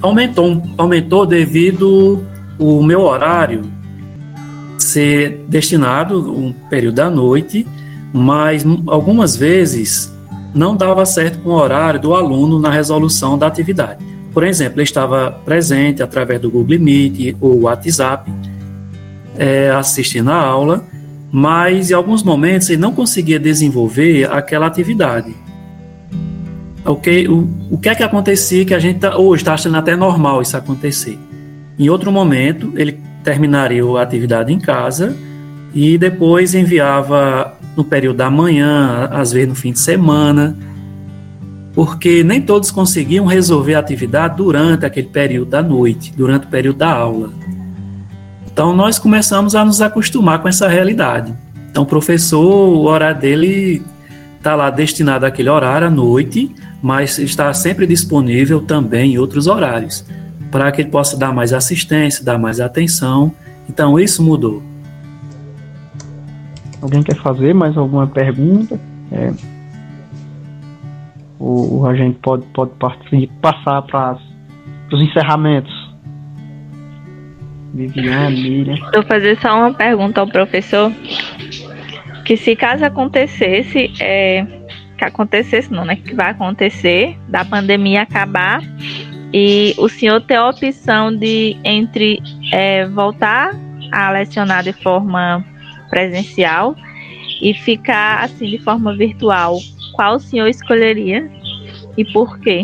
Aumentou, 0.00 0.62
aumentou 0.78 1.26
devido 1.26 2.24
o 2.58 2.82
meu 2.82 3.00
horário 3.00 3.62
ser 4.92 5.44
destinado 5.48 6.32
um 6.32 6.52
período 6.52 6.96
da 6.96 7.10
noite, 7.10 7.66
mas 8.12 8.64
algumas 8.86 9.36
vezes 9.36 10.12
não 10.54 10.76
dava 10.76 11.04
certo 11.06 11.38
com 11.38 11.50
o 11.50 11.54
horário 11.54 11.98
do 11.98 12.14
aluno 12.14 12.58
na 12.58 12.70
resolução 12.70 13.38
da 13.38 13.46
atividade. 13.46 14.04
Por 14.32 14.44
exemplo, 14.44 14.78
ele 14.78 14.84
estava 14.84 15.30
presente 15.44 16.02
através 16.02 16.40
do 16.40 16.50
Google 16.50 16.78
Meet 16.78 17.36
ou 17.40 17.62
WhatsApp, 17.62 18.30
é, 19.36 19.70
assistindo 19.70 20.30
a 20.30 20.36
aula, 20.36 20.84
mas 21.30 21.90
em 21.90 21.94
alguns 21.94 22.22
momentos 22.22 22.68
ele 22.68 22.80
não 22.80 22.92
conseguia 22.92 23.38
desenvolver 23.38 24.30
aquela 24.30 24.66
atividade. 24.66 25.34
O 26.84 26.96
que, 26.96 27.28
o, 27.28 27.48
o 27.70 27.78
que 27.78 27.88
é 27.88 27.94
que 27.94 28.02
acontecia 28.02 28.64
que 28.64 28.74
a 28.74 28.78
gente 28.78 28.98
tá, 28.98 29.16
hoje 29.16 29.42
está 29.42 29.54
achando 29.54 29.76
até 29.76 29.96
normal 29.96 30.42
isso 30.42 30.56
acontecer? 30.56 31.18
Em 31.78 31.88
outro 31.88 32.10
momento, 32.10 32.72
ele 32.76 33.00
terminaria 33.22 33.84
a 33.84 34.02
atividade 34.02 34.52
em 34.52 34.58
casa 34.58 35.16
e 35.74 35.96
depois 35.96 36.54
enviava 36.54 37.56
no 37.76 37.84
período 37.84 38.18
da 38.18 38.30
manhã, 38.30 39.08
às 39.10 39.32
vezes 39.32 39.48
no 39.48 39.54
fim 39.54 39.72
de 39.72 39.78
semana, 39.78 40.56
porque 41.74 42.22
nem 42.22 42.40
todos 42.40 42.70
conseguiam 42.70 43.24
resolver 43.24 43.74
a 43.74 43.78
atividade 43.78 44.36
durante 44.36 44.84
aquele 44.84 45.08
período 45.08 45.50
da 45.50 45.62
noite, 45.62 46.12
durante 46.14 46.46
o 46.46 46.50
período 46.50 46.78
da 46.78 46.92
aula. 46.92 47.30
Então 48.52 48.76
nós 48.76 48.98
começamos 48.98 49.54
a 49.54 49.64
nos 49.64 49.80
acostumar 49.80 50.40
com 50.40 50.48
essa 50.48 50.68
realidade. 50.68 51.32
Então 51.70 51.84
o 51.84 51.86
professor, 51.86 52.44
o 52.44 52.84
horário 52.84 53.18
dele 53.18 53.82
está 54.36 54.54
lá 54.54 54.68
destinado 54.68 55.24
àquele 55.24 55.48
horário 55.48 55.86
à 55.86 55.90
noite, 55.90 56.54
mas 56.82 57.18
está 57.18 57.54
sempre 57.54 57.86
disponível 57.86 58.60
também 58.60 59.14
em 59.14 59.18
outros 59.18 59.46
horários, 59.46 60.04
para 60.52 60.70
que 60.70 60.82
ele 60.82 60.90
possa 60.90 61.16
dar 61.18 61.32
mais 61.32 61.52
assistência, 61.54 62.22
dar 62.22 62.38
mais 62.38 62.60
atenção. 62.60 63.32
Então 63.68 63.98
isso 63.98 64.22
mudou. 64.22 64.62
Alguém 66.80 67.02
quer 67.02 67.16
fazer 67.16 67.54
mais 67.54 67.76
alguma 67.76 68.06
pergunta? 68.06 68.78
É, 69.10 69.32
o, 71.38 71.80
o 71.80 71.86
agente 71.86 72.18
pode, 72.22 72.44
pode 72.52 72.72
passar 73.40 73.82
para 73.82 74.18
os 74.92 75.02
encerramentos. 75.02 75.72
Viviane, 77.72 78.42
Miriam. 78.42 78.90
Vou 78.92 79.02
fazer 79.04 79.40
só 79.40 79.56
uma 79.56 79.72
pergunta 79.72 80.20
ao 80.20 80.26
professor. 80.26 80.92
Que 82.26 82.36
se 82.36 82.54
caso 82.54 82.84
acontecesse, 82.84 83.90
é, 84.00 84.44
que 84.98 85.04
acontecesse 85.04 85.72
não, 85.72 85.84
né? 85.84 85.96
Que 85.96 86.14
vai 86.14 86.30
acontecer 86.30 87.18
da 87.28 87.44
pandemia 87.44 88.02
acabar 88.02 88.60
e 89.32 89.74
o 89.78 89.88
senhor 89.88 90.20
ter 90.20 90.36
a 90.36 90.48
opção 90.48 91.14
de 91.14 91.56
entre 91.64 92.20
é, 92.52 92.86
voltar 92.86 93.56
a 93.90 94.10
lecionar 94.10 94.62
de 94.62 94.72
forma 94.72 95.44
presencial 95.88 96.76
e 97.40 97.54
ficar 97.54 98.24
assim 98.24 98.46
de 98.46 98.58
forma 98.58 98.94
virtual, 98.96 99.58
qual 99.94 100.16
o 100.16 100.20
senhor 100.20 100.48
escolheria 100.48 101.30
e 101.96 102.04
por 102.04 102.38
quê? 102.40 102.62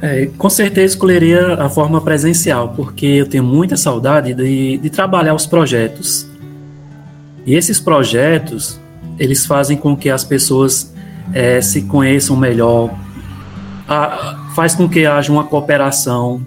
É, 0.00 0.26
com 0.36 0.50
certeza 0.50 0.94
escolheria 0.94 1.54
a 1.54 1.68
forma 1.68 2.00
presencial, 2.00 2.70
porque 2.76 3.06
eu 3.06 3.26
tenho 3.26 3.44
muita 3.44 3.76
saudade 3.76 4.34
de, 4.34 4.78
de 4.78 4.90
trabalhar 4.90 5.34
os 5.34 5.46
projetos. 5.46 6.28
E 7.46 7.54
esses 7.54 7.80
projetos, 7.80 8.78
eles 9.18 9.46
fazem 9.46 9.76
com 9.76 9.96
que 9.96 10.10
as 10.10 10.22
pessoas 10.22 10.94
é, 11.32 11.60
se 11.60 11.82
conheçam 11.82 12.36
melhor, 12.36 12.90
a, 13.88 14.50
faz 14.54 14.74
com 14.74 14.88
que 14.88 15.06
haja 15.06 15.32
uma 15.32 15.44
cooperação. 15.44 16.44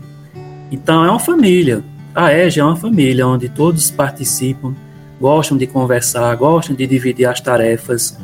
Então 0.72 1.04
é 1.04 1.10
uma 1.10 1.20
família. 1.20 1.84
A 2.14 2.34
EGE 2.34 2.60
é 2.60 2.64
uma 2.64 2.76
família 2.76 3.28
onde 3.28 3.50
todos 3.50 3.90
participam, 3.92 4.74
gostam 5.20 5.58
de 5.58 5.68
conversar, 5.68 6.36
gostam 6.36 6.76
de 6.76 6.86
dividir 6.86 7.26
as 7.26 7.40
tarefas. 7.40 8.18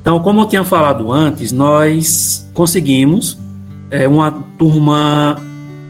Então, 0.00 0.20
como 0.20 0.42
eu 0.42 0.46
tinha 0.46 0.64
falado 0.64 1.10
antes, 1.10 1.50
nós 1.50 2.48
conseguimos 2.54 3.38
é, 3.90 4.06
uma 4.06 4.30
turma 4.58 5.40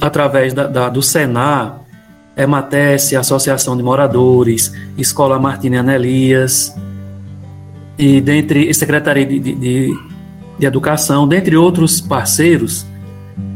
através 0.01 0.53
da, 0.53 0.67
da, 0.67 0.89
do 0.89 1.03
Senar, 1.03 1.81
EMATES, 2.37 3.15
Associação 3.15 3.77
de 3.77 3.83
Moradores, 3.83 4.73
Escola 4.97 5.39
Martina 5.39 5.81
Anelias, 5.81 6.75
e 7.99 8.21
dentre 8.21 8.73
Secretaria 8.75 9.25
de, 9.25 9.39
de, 9.39 9.55
de 9.55 9.99
Educação, 10.65 11.27
dentre 11.27 11.57
outros 11.57 12.01
parceiros, 12.01 12.87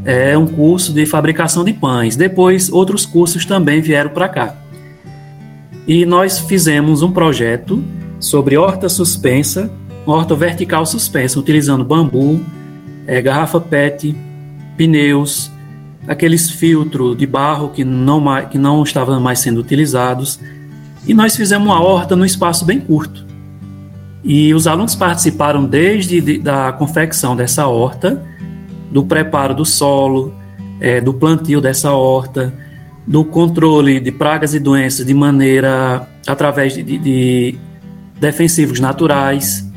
é 0.05 0.37
um 0.37 0.47
curso 0.47 0.93
de 0.93 1.05
fabricação 1.05 1.63
de 1.63 1.73
pães. 1.73 2.15
Depois, 2.15 2.71
outros 2.71 3.05
cursos 3.05 3.45
também 3.45 3.81
vieram 3.81 4.09
para 4.09 4.29
cá. 4.29 4.55
E 5.87 6.05
nós 6.05 6.39
fizemos 6.39 7.01
um 7.01 7.11
projeto 7.11 7.83
sobre 8.19 8.57
horta 8.57 8.89
suspensa, 8.89 9.71
horta 10.05 10.35
vertical 10.35 10.85
suspensa, 10.85 11.39
utilizando 11.39 11.83
bambu, 11.83 12.43
é, 13.07 13.21
garrafa 13.21 13.59
PET, 13.59 14.15
pneus, 14.77 15.51
aqueles 16.07 16.49
filtros 16.49 17.17
de 17.17 17.25
barro 17.25 17.69
que 17.69 17.83
não, 17.83 18.23
que 18.49 18.57
não 18.57 18.83
estavam 18.83 19.19
mais 19.19 19.39
sendo 19.39 19.59
utilizados. 19.59 20.39
E 21.07 21.13
nós 21.13 21.35
fizemos 21.35 21.67
uma 21.67 21.81
horta 21.81 22.15
num 22.15 22.25
espaço 22.25 22.65
bem 22.65 22.79
curto. 22.79 23.28
E 24.23 24.53
os 24.53 24.67
alunos 24.67 24.95
participaram 24.95 25.65
desde 25.65 26.19
de, 26.19 26.39
da 26.39 26.71
confecção 26.73 27.35
dessa 27.35 27.67
horta 27.67 28.21
do 28.91 29.03
preparo 29.05 29.53
do 29.53 29.65
solo, 29.65 30.33
é, 30.79 30.99
do 30.99 31.13
plantio 31.13 31.61
dessa 31.61 31.91
horta, 31.91 32.53
do 33.05 33.23
controle 33.23 33.99
de 33.99 34.11
pragas 34.11 34.53
e 34.53 34.59
doenças 34.59 35.05
de 35.05 35.13
maneira 35.13 36.07
através 36.27 36.73
de, 36.73 36.83
de, 36.83 36.97
de 36.97 37.55
defensivos 38.19 38.79
naturais. 38.79 39.67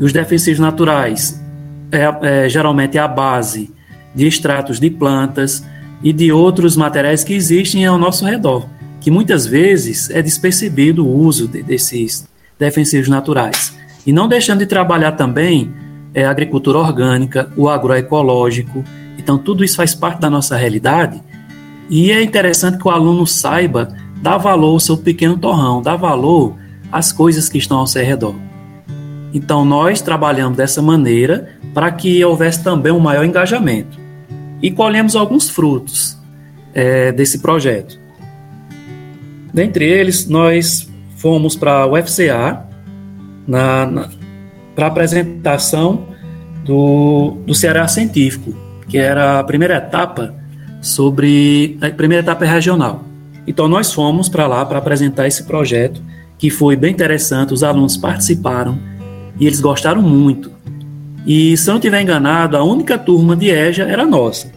E 0.00 0.04
os 0.04 0.12
defensivos 0.12 0.60
naturais 0.60 1.42
é, 1.90 2.44
é 2.44 2.48
geralmente 2.48 2.98
a 2.98 3.08
base 3.08 3.70
de 4.14 4.26
extratos 4.26 4.78
de 4.78 4.90
plantas 4.90 5.64
e 6.02 6.12
de 6.12 6.32
outros 6.32 6.76
materiais 6.76 7.22
que 7.22 7.32
existem 7.32 7.86
ao 7.86 7.96
nosso 7.96 8.24
redor, 8.24 8.66
que 9.00 9.10
muitas 9.10 9.46
vezes 9.46 10.10
é 10.10 10.20
despercebido 10.20 11.06
o 11.06 11.16
uso 11.16 11.46
de, 11.48 11.62
desses 11.62 12.26
defensivos 12.62 13.08
naturais. 13.08 13.76
E 14.06 14.12
não 14.12 14.28
deixando 14.28 14.60
de 14.60 14.66
trabalhar 14.66 15.12
também 15.12 15.72
é 16.14 16.24
a 16.24 16.30
agricultura 16.30 16.78
orgânica, 16.78 17.50
o 17.56 17.68
agroecológico. 17.68 18.84
Então, 19.18 19.36
tudo 19.36 19.64
isso 19.64 19.76
faz 19.76 19.94
parte 19.94 20.20
da 20.20 20.30
nossa 20.30 20.56
realidade. 20.56 21.20
E 21.90 22.12
é 22.12 22.22
interessante 22.22 22.78
que 22.78 22.86
o 22.86 22.90
aluno 22.90 23.26
saiba 23.26 23.88
dar 24.22 24.38
valor 24.38 24.74
ao 24.74 24.80
seu 24.80 24.96
pequeno 24.96 25.36
torrão, 25.36 25.82
dar 25.82 25.96
valor 25.96 26.54
às 26.90 27.10
coisas 27.10 27.48
que 27.48 27.58
estão 27.58 27.78
ao 27.78 27.86
seu 27.86 28.04
redor. 28.04 28.36
Então, 29.34 29.64
nós 29.64 30.00
trabalhamos 30.00 30.56
dessa 30.56 30.80
maneira 30.80 31.48
para 31.74 31.90
que 31.90 32.24
houvesse 32.24 32.62
também 32.62 32.92
um 32.92 33.00
maior 33.00 33.24
engajamento. 33.24 33.98
E 34.62 34.70
colhemos 34.70 35.16
alguns 35.16 35.48
frutos 35.48 36.16
é, 36.72 37.10
desse 37.10 37.40
projeto. 37.40 37.98
Dentre 39.52 39.84
eles, 39.84 40.28
nós 40.28 40.91
fomos 41.22 41.54
para 41.54 41.82
a 41.82 41.86
UFCA, 41.86 42.66
na, 43.46 43.86
na 43.86 44.08
para 44.74 44.88
apresentação 44.88 46.08
do, 46.64 47.36
do 47.46 47.54
Ceará 47.54 47.86
Científico, 47.86 48.52
que 48.88 48.98
era 48.98 49.38
a 49.38 49.44
primeira 49.44 49.76
etapa 49.76 50.34
sobre 50.80 51.78
a 51.80 51.90
primeira 51.90 52.24
etapa 52.24 52.44
regional. 52.44 53.04
Então 53.46 53.68
nós 53.68 53.92
fomos 53.92 54.28
para 54.28 54.48
lá 54.48 54.66
para 54.66 54.78
apresentar 54.78 55.28
esse 55.28 55.44
projeto, 55.44 56.02
que 56.38 56.50
foi 56.50 56.74
bem 56.74 56.90
interessante, 56.90 57.54
os 57.54 57.62
alunos 57.62 57.96
participaram 57.96 58.76
e 59.38 59.46
eles 59.46 59.60
gostaram 59.60 60.02
muito. 60.02 60.50
E 61.24 61.56
se 61.56 61.68
eu 61.68 61.74
não 61.74 61.78
estiver 61.78 62.02
enganado, 62.02 62.56
a 62.56 62.64
única 62.64 62.98
turma 62.98 63.36
de 63.36 63.48
EJA 63.48 63.84
era 63.84 64.04
nossa. 64.04 64.50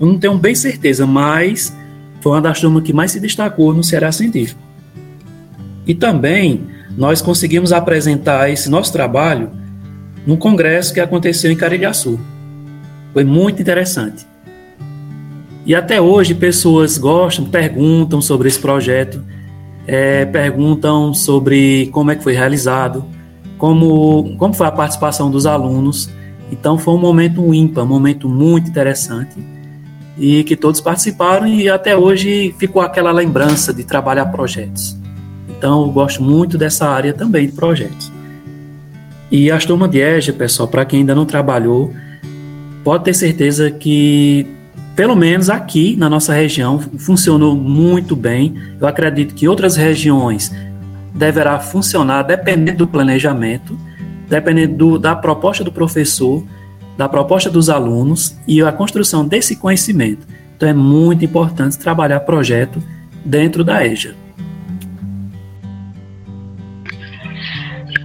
Eu 0.00 0.06
não 0.08 0.18
tenho 0.18 0.36
bem 0.36 0.54
certeza, 0.54 1.06
mas 1.06 1.72
foi 2.20 2.32
uma 2.32 2.40
das 2.40 2.60
turmas 2.60 2.82
que 2.82 2.92
mais 2.92 3.12
se 3.12 3.20
destacou 3.20 3.72
no 3.72 3.84
Ceará 3.84 4.10
Científico. 4.10 4.69
E 5.90 5.94
também 5.94 6.68
nós 6.96 7.20
conseguimos 7.20 7.72
apresentar 7.72 8.48
esse 8.48 8.70
nosso 8.70 8.92
trabalho 8.92 9.50
num 10.24 10.36
congresso 10.36 10.94
que 10.94 11.00
aconteceu 11.00 11.50
em 11.50 11.56
Carilhaçu. 11.56 12.16
Foi 13.12 13.24
muito 13.24 13.60
interessante. 13.60 14.24
E 15.66 15.74
até 15.74 16.00
hoje 16.00 16.32
pessoas 16.32 16.96
gostam, 16.96 17.44
perguntam 17.44 18.22
sobre 18.22 18.46
esse 18.46 18.60
projeto, 18.60 19.20
é, 19.84 20.24
perguntam 20.26 21.12
sobre 21.12 21.88
como 21.88 22.12
é 22.12 22.14
que 22.14 22.22
foi 22.22 22.34
realizado, 22.34 23.04
como, 23.58 24.36
como 24.36 24.54
foi 24.54 24.68
a 24.68 24.70
participação 24.70 25.28
dos 25.28 25.44
alunos. 25.44 26.08
Então 26.52 26.78
foi 26.78 26.94
um 26.94 26.98
momento 26.98 27.52
ímpar, 27.52 27.82
um 27.82 27.88
momento 27.88 28.28
muito 28.28 28.70
interessante 28.70 29.36
e 30.16 30.44
que 30.44 30.54
todos 30.54 30.80
participaram 30.80 31.48
e 31.48 31.68
até 31.68 31.96
hoje 31.96 32.54
ficou 32.60 32.80
aquela 32.80 33.10
lembrança 33.10 33.74
de 33.74 33.82
trabalhar 33.82 34.26
projetos. 34.26 34.99
Então 35.60 35.82
eu 35.82 35.90
gosto 35.90 36.22
muito 36.22 36.56
dessa 36.56 36.88
área 36.88 37.12
também 37.12 37.46
de 37.46 37.52
projetos. 37.52 38.10
E 39.30 39.50
turmas 39.66 39.90
de 39.90 39.98
EJA, 39.98 40.32
pessoal, 40.32 40.66
para 40.66 40.86
quem 40.86 41.00
ainda 41.00 41.14
não 41.14 41.26
trabalhou, 41.26 41.92
pode 42.82 43.04
ter 43.04 43.12
certeza 43.12 43.70
que 43.70 44.46
pelo 44.96 45.14
menos 45.14 45.50
aqui 45.50 45.96
na 45.96 46.08
nossa 46.08 46.32
região, 46.32 46.78
funcionou 46.78 47.54
muito 47.54 48.16
bem. 48.16 48.54
Eu 48.80 48.86
acredito 48.86 49.34
que 49.34 49.46
outras 49.46 49.76
regiões 49.76 50.50
deverá 51.14 51.60
funcionar 51.60 52.22
dependendo 52.22 52.78
do 52.78 52.86
planejamento, 52.86 53.78
dependendo 54.28 54.76
do, 54.76 54.98
da 54.98 55.14
proposta 55.14 55.62
do 55.62 55.70
professor, 55.70 56.42
da 56.96 57.06
proposta 57.06 57.50
dos 57.50 57.68
alunos 57.68 58.34
e 58.46 58.62
a 58.62 58.72
construção 58.72 59.28
desse 59.28 59.56
conhecimento. 59.56 60.26
Então 60.56 60.68
é 60.68 60.74
muito 60.74 61.22
importante 61.22 61.78
trabalhar 61.78 62.20
projeto 62.20 62.82
dentro 63.24 63.62
da 63.62 63.86
EJA. 63.86 64.14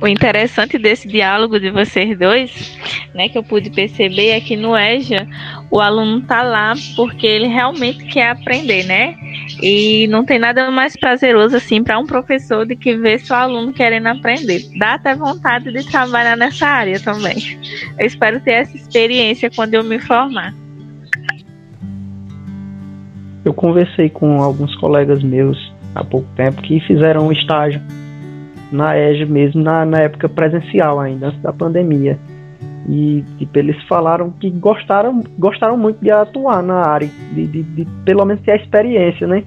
O 0.05 0.07
interessante 0.07 0.77
desse 0.77 1.07
diálogo 1.07 1.59
de 1.59 1.71
vocês 1.71 2.15
dois, 2.15 2.77
né, 3.11 3.27
que 3.27 3.35
eu 3.35 3.41
pude 3.41 3.71
perceber 3.71 4.29
é 4.29 4.39
que 4.39 4.55
no 4.55 4.77
EJA 4.77 5.27
o 5.71 5.79
aluno 5.79 6.21
tá 6.21 6.43
lá 6.43 6.75
porque 6.95 7.25
ele 7.25 7.47
realmente 7.47 8.05
quer 8.05 8.29
aprender, 8.29 8.83
né? 8.83 9.15
E 9.63 10.05
não 10.05 10.23
tem 10.23 10.37
nada 10.37 10.69
mais 10.69 10.95
prazeroso 10.95 11.55
assim 11.55 11.83
para 11.83 11.97
um 11.97 12.05
professor 12.05 12.67
do 12.67 12.77
que 12.77 12.95
ver 12.95 13.19
seu 13.19 13.35
aluno 13.35 13.73
querendo 13.73 14.05
aprender. 14.05 14.61
Dá 14.77 14.93
até 14.93 15.15
vontade 15.15 15.71
de 15.71 15.83
trabalhar 15.89 16.37
nessa 16.37 16.67
área 16.67 16.99
também. 16.99 17.59
Eu 17.97 18.05
espero 18.05 18.39
ter 18.41 18.51
essa 18.51 18.77
experiência 18.77 19.49
quando 19.49 19.73
eu 19.73 19.83
me 19.83 19.97
formar. 19.97 20.53
Eu 23.43 23.55
conversei 23.55 24.11
com 24.11 24.39
alguns 24.39 24.75
colegas 24.75 25.23
meus 25.23 25.57
há 25.95 26.03
pouco 26.03 26.27
tempo 26.35 26.61
que 26.61 26.79
fizeram 26.81 27.25
um 27.25 27.31
estágio 27.31 27.81
na 28.71 28.97
EJA 28.97 29.25
mesmo, 29.25 29.61
na, 29.61 29.85
na 29.85 29.99
época 29.99 30.27
presencial 30.27 30.99
ainda, 30.99 31.27
antes 31.27 31.41
da 31.41 31.53
pandemia. 31.53 32.17
E 32.87 33.23
tipo, 33.37 33.57
eles 33.57 33.81
falaram 33.83 34.29
que 34.31 34.49
gostaram, 34.51 35.23
gostaram 35.39 35.75
muito 35.77 35.99
de 35.99 36.11
atuar 36.11 36.61
na 36.61 36.85
área, 36.85 37.09
de, 37.33 37.47
de, 37.47 37.63
de, 37.63 37.87
pelo 38.05 38.25
menos 38.25 38.41
ter 38.43 38.51
a 38.51 38.55
experiência, 38.57 39.25
né? 39.25 39.43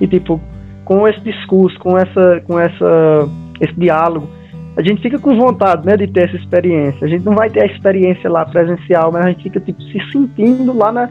E 0.00 0.06
tipo, 0.06 0.40
com 0.84 1.08
esse 1.08 1.20
discurso, 1.20 1.78
com 1.78 1.96
essa, 1.96 2.42
com 2.46 2.60
essa, 2.60 3.28
esse 3.60 3.72
diálogo, 3.74 4.28
a 4.76 4.82
gente 4.82 5.00
fica 5.00 5.18
com 5.18 5.36
vontade, 5.36 5.86
né, 5.86 5.96
de 5.96 6.06
ter 6.08 6.28
essa 6.28 6.36
experiência. 6.36 7.06
A 7.06 7.08
gente 7.08 7.24
não 7.24 7.34
vai 7.34 7.48
ter 7.48 7.62
a 7.62 7.66
experiência 7.66 8.28
lá 8.28 8.44
presencial, 8.44 9.10
mas 9.12 9.24
a 9.24 9.28
gente 9.28 9.44
fica 9.44 9.60
tipo 9.60 9.80
se 9.82 9.98
sentindo 10.12 10.76
lá 10.76 10.92
na 10.92 11.08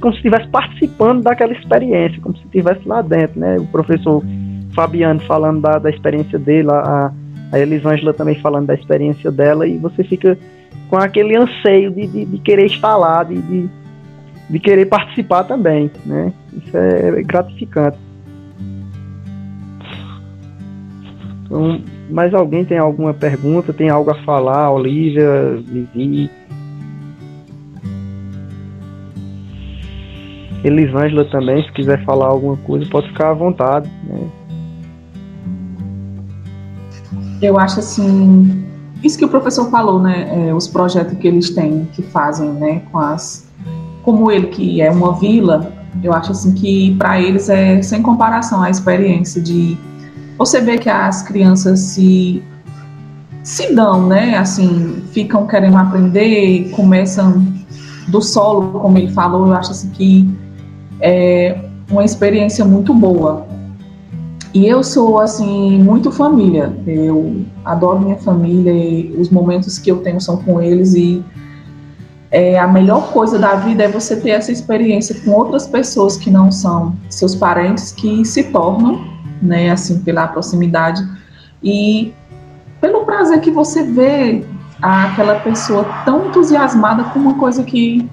como 0.00 0.12
se 0.12 0.18
estivesse 0.18 0.48
participando 0.50 1.22
daquela 1.22 1.52
experiência, 1.52 2.20
como 2.22 2.36
se 2.36 2.44
estivesse 2.44 2.86
lá 2.86 3.02
dentro, 3.02 3.40
né? 3.40 3.56
O 3.58 3.66
professor 3.66 4.22
Fabiano 4.74 5.20
falando 5.20 5.60
da, 5.60 5.78
da 5.78 5.90
experiência 5.90 6.38
dele, 6.38 6.70
a, 6.70 7.12
a 7.52 7.58
Elisângela 7.58 8.14
também 8.14 8.34
falando 8.40 8.66
da 8.66 8.74
experiência 8.74 9.30
dela, 9.30 9.66
e 9.66 9.76
você 9.78 10.02
fica 10.02 10.38
com 10.88 10.96
aquele 10.96 11.36
anseio 11.36 11.90
de, 11.90 12.06
de, 12.06 12.24
de 12.24 12.38
querer 12.38 12.66
estar 12.66 12.96
lá, 12.96 13.22
de, 13.22 13.40
de, 13.40 13.68
de, 14.50 14.58
querer 14.58 14.86
participar 14.86 15.44
também, 15.44 15.90
né? 16.04 16.32
Isso 16.52 16.76
é 16.76 17.22
gratificante. 17.22 17.98
Então, 21.44 21.80
mais 22.10 22.32
alguém 22.32 22.64
tem 22.64 22.78
alguma 22.78 23.12
pergunta? 23.12 23.72
Tem 23.72 23.90
algo 23.90 24.10
a 24.10 24.14
falar? 24.22 24.70
Olivia, 24.70 25.56
Vivi? 25.66 26.30
Elisângela 30.64 31.24
também, 31.24 31.62
se 31.64 31.72
quiser 31.72 32.04
falar 32.04 32.26
alguma 32.26 32.56
coisa, 32.58 32.88
pode 32.88 33.08
ficar 33.08 33.30
à 33.30 33.34
vontade. 33.34 33.90
Né? 34.04 34.28
Eu 37.42 37.58
acho 37.58 37.80
assim, 37.80 38.64
isso 39.02 39.18
que 39.18 39.24
o 39.24 39.28
professor 39.28 39.68
falou, 39.68 40.00
né? 40.00 40.48
É, 40.48 40.54
os 40.54 40.68
projetos 40.68 41.18
que 41.18 41.26
eles 41.26 41.50
têm, 41.50 41.88
que 41.92 42.00
fazem, 42.00 42.48
né? 42.50 42.82
Com 42.90 42.98
as, 42.98 43.44
como 44.04 44.30
ele 44.30 44.46
que 44.46 44.80
é 44.80 44.90
uma 44.90 45.18
vila, 45.18 45.72
eu 46.02 46.12
acho 46.12 46.30
assim 46.30 46.52
que 46.52 46.94
para 46.94 47.20
eles 47.20 47.48
é 47.48 47.82
sem 47.82 48.00
comparação 48.00 48.62
a 48.62 48.70
experiência 48.70 49.42
de 49.42 49.76
você 50.38 50.60
ver 50.60 50.78
que 50.78 50.88
as 50.88 51.22
crianças 51.22 51.80
se 51.80 52.42
se 53.42 53.74
dão, 53.74 54.06
né? 54.06 54.36
Assim, 54.38 55.02
ficam 55.10 55.46
querendo 55.46 55.76
aprender, 55.76 56.70
começam 56.70 57.44
do 58.08 58.22
solo, 58.22 58.78
como 58.78 58.98
ele 58.98 59.10
falou. 59.10 59.48
Eu 59.48 59.54
acho 59.54 59.72
assim 59.72 59.90
que 59.90 60.30
é 61.00 61.58
uma 61.90 62.04
experiência 62.04 62.64
muito 62.64 62.94
boa. 62.94 63.46
E 64.54 64.66
eu 64.66 64.84
sou, 64.84 65.18
assim, 65.18 65.82
muito 65.82 66.12
família. 66.12 66.72
Eu 66.86 67.42
adoro 67.64 68.00
minha 68.00 68.18
família 68.18 68.72
e 68.72 69.14
os 69.18 69.30
momentos 69.30 69.78
que 69.78 69.90
eu 69.90 69.98
tenho 69.98 70.20
são 70.20 70.36
com 70.36 70.60
eles. 70.60 70.94
E 70.94 71.24
é, 72.30 72.58
a 72.58 72.66
melhor 72.66 73.12
coisa 73.12 73.38
da 73.38 73.54
vida 73.54 73.84
é 73.84 73.88
você 73.88 74.14
ter 74.16 74.30
essa 74.30 74.52
experiência 74.52 75.14
com 75.24 75.30
outras 75.30 75.66
pessoas 75.66 76.16
que 76.18 76.30
não 76.30 76.52
são 76.52 76.94
seus 77.08 77.34
parentes, 77.34 77.92
que 77.92 78.24
se 78.26 78.44
tornam, 78.44 79.02
né, 79.40 79.70
assim, 79.70 80.00
pela 80.00 80.28
proximidade. 80.28 81.02
E 81.62 82.12
pelo 82.78 83.06
prazer 83.06 83.40
que 83.40 83.50
você 83.50 83.82
vê 83.82 84.44
aquela 84.82 85.40
pessoa 85.40 85.84
tão 86.04 86.26
entusiasmada 86.26 87.04
com 87.04 87.20
uma 87.20 87.38
coisa 87.38 87.62
que 87.62 88.06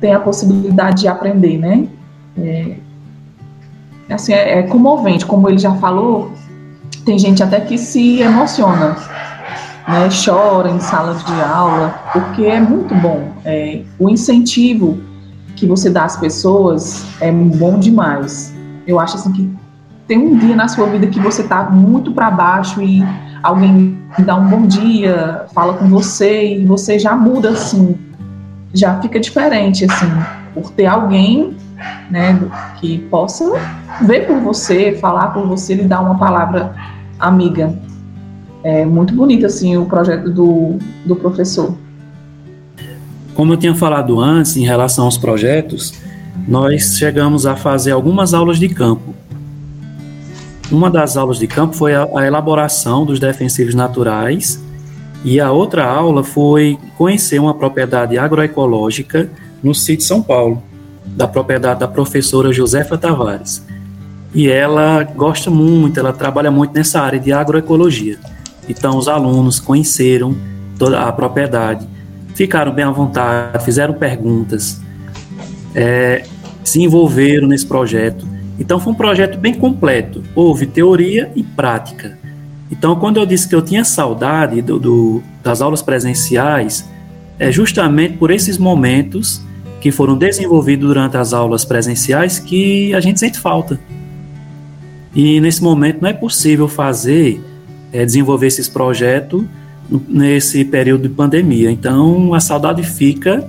tem 0.00 0.14
a 0.14 0.20
possibilidade 0.20 1.02
de 1.02 1.08
aprender, 1.08 1.58
né? 1.58 1.88
É, 2.38 2.76
assim, 4.10 4.32
é, 4.32 4.58
é 4.58 4.62
comovente, 4.64 5.24
como 5.26 5.48
ele 5.48 5.58
já 5.58 5.74
falou, 5.76 6.32
tem 7.04 7.18
gente 7.18 7.42
até 7.42 7.60
que 7.60 7.78
se 7.78 8.20
emociona, 8.20 8.96
né, 9.88 10.08
chora 10.24 10.70
em 10.70 10.80
sala 10.80 11.14
de 11.14 11.40
aula, 11.42 11.94
porque 12.12 12.44
é 12.44 12.60
muito 12.60 12.94
bom. 12.94 13.32
É, 13.44 13.82
o 13.98 14.08
incentivo 14.08 14.98
que 15.56 15.66
você 15.66 15.90
dá 15.90 16.04
às 16.04 16.16
pessoas 16.16 17.04
é 17.20 17.30
bom 17.30 17.78
demais. 17.78 18.54
Eu 18.86 18.98
acho 18.98 19.16
assim 19.16 19.32
que 19.32 19.50
tem 20.06 20.18
um 20.18 20.38
dia 20.38 20.56
na 20.56 20.66
sua 20.68 20.86
vida 20.86 21.06
que 21.06 21.20
você 21.20 21.42
está 21.42 21.64
muito 21.64 22.12
para 22.12 22.30
baixo 22.30 22.82
e 22.82 23.04
alguém 23.42 23.96
dá 24.18 24.36
um 24.36 24.48
bom 24.48 24.66
dia, 24.66 25.46
fala 25.54 25.74
com 25.74 25.86
você 25.88 26.56
e 26.56 26.64
você 26.64 26.98
já 26.98 27.14
muda 27.14 27.50
assim, 27.50 27.96
já 28.74 29.00
fica 29.00 29.20
diferente 29.20 29.84
assim, 29.84 30.10
por 30.54 30.70
ter 30.72 30.86
alguém, 30.86 31.56
né, 32.10 32.38
que 32.80 32.98
possa 33.10 33.44
ver 34.02 34.26
por 34.26 34.40
você, 34.40 34.92
falar 35.00 35.28
por 35.28 35.46
você, 35.46 35.74
lhe 35.74 35.84
dar 35.84 36.00
uma 36.00 36.18
palavra 36.18 36.74
amiga. 37.18 37.74
É 38.62 38.84
muito 38.84 39.14
bonito 39.14 39.46
assim 39.46 39.76
o 39.76 39.86
projeto 39.86 40.30
do, 40.30 40.78
do 41.04 41.16
professor. 41.16 41.74
Como 43.34 43.52
eu 43.52 43.56
tinha 43.56 43.74
falado 43.74 44.20
antes 44.20 44.56
em 44.56 44.64
relação 44.64 45.04
aos 45.06 45.16
projetos, 45.16 45.94
nós 46.46 46.96
chegamos 46.98 47.46
a 47.46 47.56
fazer 47.56 47.92
algumas 47.92 48.34
aulas 48.34 48.58
de 48.58 48.68
campo. 48.68 49.14
Uma 50.70 50.90
das 50.90 51.16
aulas 51.16 51.38
de 51.38 51.46
campo 51.46 51.74
foi 51.74 51.94
a, 51.94 52.08
a 52.14 52.26
elaboração 52.26 53.04
dos 53.04 53.18
defensivos 53.18 53.74
naturais 53.74 54.62
e 55.24 55.40
a 55.40 55.50
outra 55.50 55.84
aula 55.84 56.22
foi 56.22 56.78
conhecer 56.96 57.38
uma 57.38 57.54
propriedade 57.54 58.16
agroecológica 58.16 59.28
no 59.62 59.74
sítio 59.74 60.06
São 60.06 60.22
Paulo, 60.22 60.62
da 61.16 61.28
propriedade 61.28 61.80
da 61.80 61.88
professora 61.88 62.52
Josefa 62.52 62.96
Tavares 62.96 63.64
e 64.34 64.48
ela 64.48 65.02
gosta 65.02 65.50
muito, 65.50 65.98
ela 65.98 66.12
trabalha 66.12 66.50
muito 66.50 66.72
nessa 66.72 67.00
área 67.00 67.18
de 67.18 67.32
agroecologia. 67.32 68.18
Então, 68.68 68.96
os 68.96 69.08
alunos 69.08 69.58
conheceram 69.58 70.36
toda 70.78 71.00
a 71.00 71.12
propriedade, 71.12 71.86
ficaram 72.34 72.72
bem 72.72 72.84
à 72.84 72.90
vontade, 72.90 73.64
fizeram 73.64 73.94
perguntas, 73.94 74.80
é, 75.74 76.24
se 76.62 76.80
envolveram 76.80 77.48
nesse 77.48 77.66
projeto. 77.66 78.26
Então 78.58 78.78
foi 78.78 78.92
um 78.92 78.96
projeto 78.96 79.38
bem 79.38 79.54
completo. 79.54 80.22
Houve 80.34 80.66
teoria 80.66 81.32
e 81.34 81.42
prática. 81.42 82.18
Então, 82.70 82.94
quando 82.94 83.16
eu 83.16 83.26
disse 83.26 83.48
que 83.48 83.54
eu 83.54 83.62
tinha 83.62 83.84
saudade 83.84 84.62
do, 84.62 84.78
do, 84.78 85.22
das 85.42 85.60
aulas 85.60 85.82
presenciais, 85.82 86.88
é 87.38 87.50
justamente 87.50 88.16
por 88.16 88.30
esses 88.30 88.58
momentos 88.58 89.42
que 89.80 89.90
foram 89.90 90.16
desenvolvidos 90.16 90.86
durante 90.86 91.16
as 91.16 91.32
aulas 91.32 91.64
presenciais 91.64 92.38
que 92.38 92.94
a 92.94 93.00
gente 93.00 93.18
sente 93.18 93.38
falta. 93.38 93.80
E 95.14 95.40
nesse 95.40 95.62
momento 95.62 96.02
não 96.02 96.08
é 96.08 96.12
possível 96.12 96.68
fazer, 96.68 97.42
é, 97.92 98.04
desenvolver 98.04 98.46
esses 98.46 98.68
projetos 98.68 99.44
nesse 100.08 100.64
período 100.64 101.08
de 101.08 101.08
pandemia. 101.08 101.70
Então 101.70 102.34
a 102.34 102.40
saudade 102.40 102.82
fica 102.82 103.48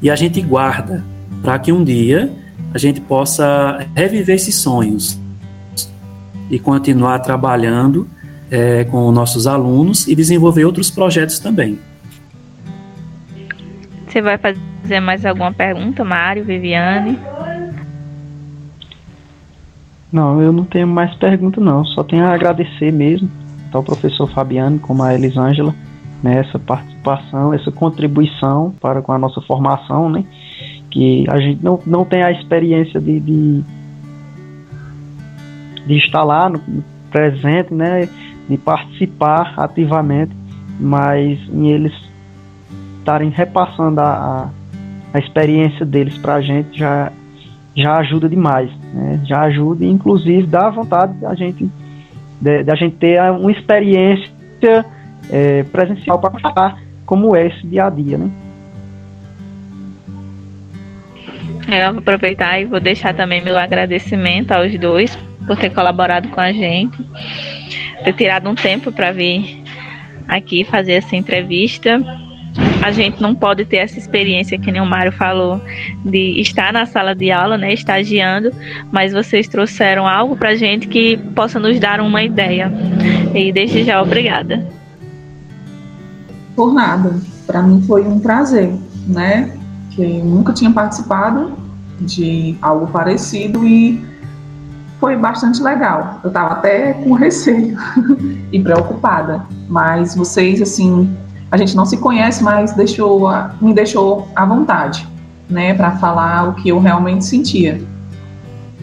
e 0.00 0.10
a 0.10 0.14
gente 0.14 0.40
guarda 0.40 1.04
para 1.42 1.58
que 1.58 1.72
um 1.72 1.82
dia 1.82 2.30
a 2.72 2.78
gente 2.78 3.00
possa 3.00 3.86
reviver 3.94 4.36
esses 4.36 4.54
sonhos 4.54 5.18
e 6.50 6.58
continuar 6.58 7.20
trabalhando 7.20 8.06
é, 8.50 8.84
com 8.84 9.10
nossos 9.10 9.46
alunos 9.46 10.06
e 10.06 10.14
desenvolver 10.14 10.64
outros 10.64 10.90
projetos 10.90 11.38
também. 11.38 11.78
Você 14.10 14.20
vai 14.20 14.36
fazer 14.38 14.98
mais 14.98 15.24
alguma 15.24 15.52
pergunta, 15.52 16.04
Mário, 16.04 16.44
Viviane? 16.44 17.16
Não, 20.12 20.42
eu 20.42 20.52
não 20.52 20.64
tenho 20.64 20.88
mais 20.88 21.14
pergunta 21.14 21.60
não, 21.60 21.84
só 21.84 22.02
tenho 22.02 22.24
a 22.24 22.34
agradecer 22.34 22.92
mesmo 22.92 23.30
ao 23.72 23.84
professor 23.84 24.28
Fabiano 24.28 24.80
como 24.80 25.04
a 25.04 25.14
Elisângela, 25.14 25.72
né, 26.20 26.40
essa 26.40 26.58
participação, 26.58 27.54
essa 27.54 27.70
contribuição 27.70 28.74
para 28.80 29.00
com 29.00 29.12
a 29.12 29.18
nossa 29.18 29.40
formação, 29.42 30.10
né, 30.10 30.24
que 30.90 31.24
a 31.30 31.40
gente 31.40 31.62
não, 31.62 31.78
não 31.86 32.04
tem 32.04 32.24
a 32.24 32.32
experiência 32.32 33.00
de, 33.00 33.20
de, 33.20 33.62
de 35.86 35.96
estar 35.98 36.24
lá 36.24 36.48
no, 36.48 36.60
presente, 37.12 37.72
né, 37.72 38.08
de 38.48 38.58
participar 38.58 39.54
ativamente, 39.56 40.32
mas 40.80 41.38
eles 41.52 42.09
estarem 43.00 43.30
repassando 43.30 44.00
a, 44.00 44.50
a, 45.12 45.18
experiência 45.18 45.84
deles 45.84 46.16
para 46.18 46.34
a 46.34 46.40
gente 46.40 46.78
já, 46.78 47.10
já 47.74 47.96
ajuda 47.98 48.28
demais, 48.28 48.70
né? 48.94 49.20
já 49.24 49.42
ajuda 49.42 49.84
inclusive 49.84 50.46
dá 50.46 50.70
vontade 50.70 51.14
da 51.14 51.34
gente 51.34 51.68
de, 52.40 52.62
de, 52.62 52.70
a 52.70 52.74
gente 52.74 52.96
ter 52.96 53.20
uma 53.32 53.50
experiência 53.50 54.30
é, 55.30 55.62
presencial 55.64 56.18
para 56.18 56.30
mostrar 56.30 56.78
como 57.04 57.34
é 57.34 57.48
esse 57.48 57.66
dia 57.66 57.86
a 57.86 57.90
dia, 57.90 58.16
né? 58.16 58.30
Eu 61.68 61.92
vou 61.92 62.00
aproveitar 62.00 62.60
e 62.60 62.64
vou 62.64 62.80
deixar 62.80 63.14
também 63.14 63.42
meu 63.42 63.56
agradecimento 63.56 64.50
aos 64.50 64.76
dois 64.78 65.16
por 65.46 65.56
ter 65.56 65.70
colaborado 65.70 66.28
com 66.28 66.40
a 66.40 66.52
gente, 66.52 66.98
ter 68.04 68.12
tirado 68.14 68.48
um 68.48 68.54
tempo 68.54 68.90
para 68.90 69.12
vir 69.12 69.62
aqui 70.26 70.64
fazer 70.64 70.94
essa 70.94 71.14
entrevista 71.14 72.00
a 72.82 72.90
gente 72.90 73.20
não 73.20 73.34
pode 73.34 73.64
ter 73.64 73.78
essa 73.78 73.98
experiência 73.98 74.58
que 74.58 74.72
nem 74.72 74.80
o 74.80 74.86
Mário 74.86 75.12
falou 75.12 75.60
de 76.04 76.40
estar 76.40 76.72
na 76.72 76.86
sala 76.86 77.14
de 77.14 77.30
aula, 77.30 77.58
né, 77.58 77.72
estagiando, 77.72 78.50
mas 78.90 79.12
vocês 79.12 79.46
trouxeram 79.46 80.06
algo 80.06 80.36
para 80.36 80.50
a 80.50 80.56
gente 80.56 80.88
que 80.88 81.16
possa 81.34 81.58
nos 81.60 81.78
dar 81.78 82.00
uma 82.00 82.22
ideia. 82.22 82.72
E 83.34 83.52
desde 83.52 83.84
já 83.84 84.00
obrigada. 84.00 84.66
Por 86.56 86.72
nada. 86.72 87.20
Para 87.46 87.62
mim 87.62 87.82
foi 87.82 88.06
um 88.06 88.18
prazer, 88.20 88.72
né? 89.06 89.56
Que 89.90 90.04
nunca 90.22 90.52
tinha 90.52 90.70
participado 90.70 91.52
de 92.00 92.56
algo 92.62 92.86
parecido 92.86 93.66
e 93.66 94.02
foi 94.98 95.16
bastante 95.16 95.62
legal. 95.62 96.20
Eu 96.22 96.28
estava 96.28 96.54
até 96.54 96.92
com 96.92 97.12
receio 97.12 97.76
e 98.52 98.60
preocupada, 98.60 99.42
mas 99.68 100.14
vocês 100.14 100.62
assim 100.62 101.14
a 101.50 101.56
gente 101.56 101.74
não 101.74 101.84
se 101.84 101.96
conhece, 101.96 102.42
mas 102.42 102.72
deixou, 102.74 103.28
me 103.60 103.74
deixou 103.74 104.28
à 104.36 104.44
vontade, 104.44 105.06
né, 105.48 105.74
para 105.74 105.92
falar 105.98 106.48
o 106.48 106.54
que 106.54 106.68
eu 106.68 106.78
realmente 106.78 107.24
sentia. 107.24 107.82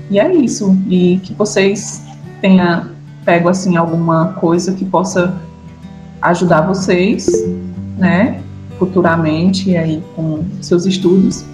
E 0.09 0.19
é 0.19 0.33
isso. 0.33 0.77
E 0.87 1.19
que 1.23 1.33
vocês 1.33 2.03
tenham 2.41 2.85
pego 3.23 3.49
assim 3.49 3.75
alguma 3.75 4.33
coisa 4.33 4.73
que 4.73 4.85
possa 4.85 5.35
ajudar 6.21 6.61
vocês, 6.61 7.27
né, 7.97 8.41
futuramente 8.79 9.75
aí 9.75 10.03
com 10.15 10.45
seus 10.61 10.85
estudos. 10.85 11.45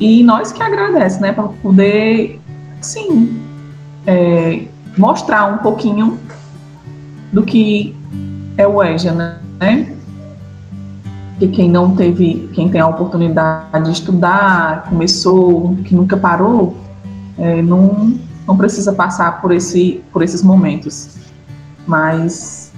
E 0.00 0.22
nós 0.22 0.50
que 0.52 0.62
agradecemos, 0.62 1.20
né, 1.20 1.32
para 1.32 1.44
poder, 1.44 2.40
sim, 2.80 3.40
é, 4.06 4.64
mostrar 4.96 5.46
um 5.46 5.58
pouquinho 5.58 6.18
do 7.32 7.42
que 7.42 7.94
é 8.56 8.66
o 8.66 8.82
EJA, 8.82 9.12
né? 9.60 9.94
Que 11.42 11.48
quem 11.48 11.68
não 11.68 11.96
teve, 11.96 12.48
quem 12.52 12.68
tem 12.68 12.80
a 12.80 12.86
oportunidade 12.86 13.84
de 13.84 13.90
estudar, 13.90 14.84
começou, 14.88 15.76
que 15.84 15.92
nunca 15.92 16.16
parou, 16.16 16.76
é, 17.36 17.60
não, 17.60 18.16
não 18.46 18.56
precisa 18.56 18.92
passar 18.92 19.40
por, 19.40 19.52
esse, 19.52 20.00
por 20.12 20.22
esses 20.22 20.40
momentos. 20.40 21.16
Mas 21.84 22.72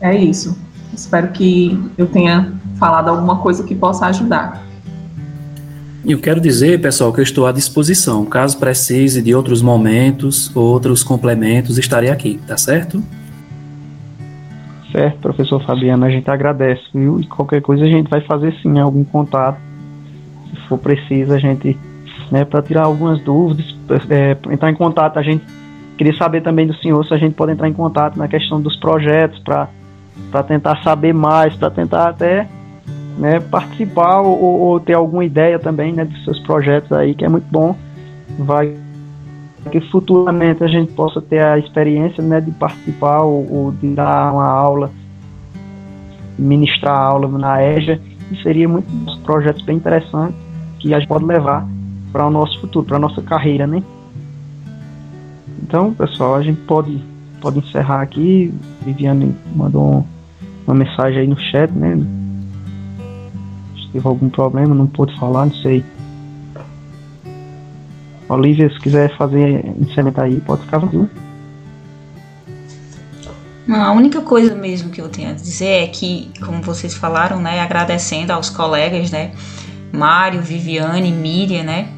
é 0.00 0.16
isso. 0.16 0.58
Espero 0.92 1.28
que 1.28 1.80
eu 1.96 2.06
tenha 2.06 2.52
falado 2.76 3.08
alguma 3.08 3.36
coisa 3.36 3.62
que 3.62 3.74
possa 3.74 4.06
ajudar. 4.06 4.66
Eu 6.04 6.18
quero 6.18 6.40
dizer, 6.40 6.80
pessoal, 6.80 7.12
que 7.12 7.20
eu 7.20 7.24
estou 7.24 7.46
à 7.46 7.52
disposição. 7.52 8.24
Caso 8.24 8.58
precise 8.58 9.22
de 9.22 9.32
outros 9.32 9.62
momentos, 9.62 10.50
outros 10.56 11.04
complementos, 11.04 11.78
estarei 11.78 12.10
aqui, 12.10 12.40
tá 12.46 12.56
certo? 12.56 13.00
Certo, 14.92 15.18
professor 15.18 15.62
Fabiano, 15.64 16.04
a 16.04 16.10
gente 16.10 16.30
agradece, 16.30 16.82
viu? 16.94 17.20
E 17.20 17.26
qualquer 17.26 17.60
coisa 17.60 17.84
a 17.84 17.88
gente 17.88 18.08
vai 18.08 18.20
fazer 18.22 18.54
sim 18.62 18.78
algum 18.78 19.04
contato. 19.04 19.58
Se 20.50 20.68
for 20.68 20.78
preciso, 20.78 21.34
a 21.34 21.38
gente, 21.38 21.76
né, 22.30 22.44
para 22.44 22.62
tirar 22.62 22.84
algumas 22.84 23.20
dúvidas, 23.22 23.66
é, 24.08 24.36
entrar 24.50 24.70
em 24.70 24.74
contato. 24.74 25.18
A 25.18 25.22
gente 25.22 25.44
queria 25.98 26.16
saber 26.16 26.42
também 26.42 26.66
do 26.66 26.74
senhor 26.76 27.04
se 27.04 27.12
a 27.12 27.18
gente 27.18 27.34
pode 27.34 27.52
entrar 27.52 27.68
em 27.68 27.72
contato 27.72 28.16
na 28.16 28.28
questão 28.28 28.60
dos 28.60 28.76
projetos 28.76 29.38
para 29.40 30.42
tentar 30.44 30.82
saber 30.82 31.12
mais, 31.12 31.54
para 31.54 31.70
tentar 31.70 32.08
até 32.08 32.48
né, 33.18 33.40
participar 33.40 34.20
ou, 34.20 34.38
ou, 34.40 34.80
ter 34.80 34.94
alguma 34.94 35.24
ideia 35.24 35.58
também 35.58 35.92
né, 35.92 36.04
dos 36.04 36.24
seus 36.24 36.38
projetos 36.40 36.92
aí, 36.92 37.14
que 37.14 37.24
é 37.24 37.28
muito 37.28 37.46
bom. 37.50 37.76
Vai 38.38 38.74
que 39.68 39.80
futuramente 39.80 40.64
a 40.64 40.66
gente 40.66 40.92
possa 40.92 41.20
ter 41.20 41.44
a 41.44 41.58
experiência 41.58 42.22
né, 42.22 42.40
de 42.40 42.50
participar 42.52 43.22
ou, 43.22 43.46
ou 43.52 43.72
de 43.72 43.88
dar 43.88 44.32
uma 44.32 44.46
aula, 44.46 44.90
ministrar 46.38 46.98
aula 46.98 47.28
na 47.38 47.62
EJA, 47.62 48.00
e 48.30 48.42
seria 48.42 48.68
muito 48.68 48.86
um 48.90 49.18
projeto 49.22 49.64
bem 49.64 49.76
interessante 49.76 50.34
que 50.78 50.92
a 50.94 50.98
gente 50.98 51.08
pode 51.08 51.24
levar 51.24 51.66
para 52.12 52.26
o 52.26 52.30
nosso 52.30 52.60
futuro, 52.60 52.86
para 52.86 52.96
a 52.96 53.00
nossa 53.00 53.22
carreira, 53.22 53.66
né? 53.66 53.82
Então, 55.62 55.92
pessoal, 55.92 56.36
a 56.36 56.42
gente 56.42 56.60
pode, 56.62 57.02
pode 57.40 57.58
encerrar 57.58 58.00
aqui. 58.00 58.54
Viviane 58.82 59.34
mandou 59.54 60.06
uma 60.66 60.74
mensagem 60.74 61.20
aí 61.20 61.26
no 61.26 61.38
chat, 61.38 61.70
né? 61.72 61.98
Se 63.76 63.92
teve 63.92 64.06
algum 64.06 64.28
problema, 64.28 64.74
não 64.74 64.86
pôde 64.86 65.18
falar, 65.18 65.46
não 65.46 65.54
sei. 65.54 65.84
Olivia, 68.28 68.70
se 68.70 68.78
quiser 68.78 69.16
fazer 69.16 69.64
encerramento 69.80 70.20
aí, 70.20 70.40
pode 70.40 70.62
ficar 70.62 70.78
viu? 70.78 71.08
Não, 73.66 73.82
a 73.82 73.92
única 73.92 74.22
coisa 74.22 74.54
mesmo 74.54 74.90
que 74.90 75.00
eu 75.00 75.08
tenho 75.08 75.30
a 75.30 75.34
dizer 75.34 75.84
é 75.84 75.86
que, 75.88 76.30
como 76.44 76.62
vocês 76.62 76.94
falaram, 76.94 77.38
né, 77.38 77.60
agradecendo 77.60 78.32
aos 78.32 78.48
colegas, 78.48 79.10
né, 79.10 79.32
Mário, 79.92 80.40
Viviane, 80.40 81.12
Miriam, 81.12 81.64
né, 81.64 81.88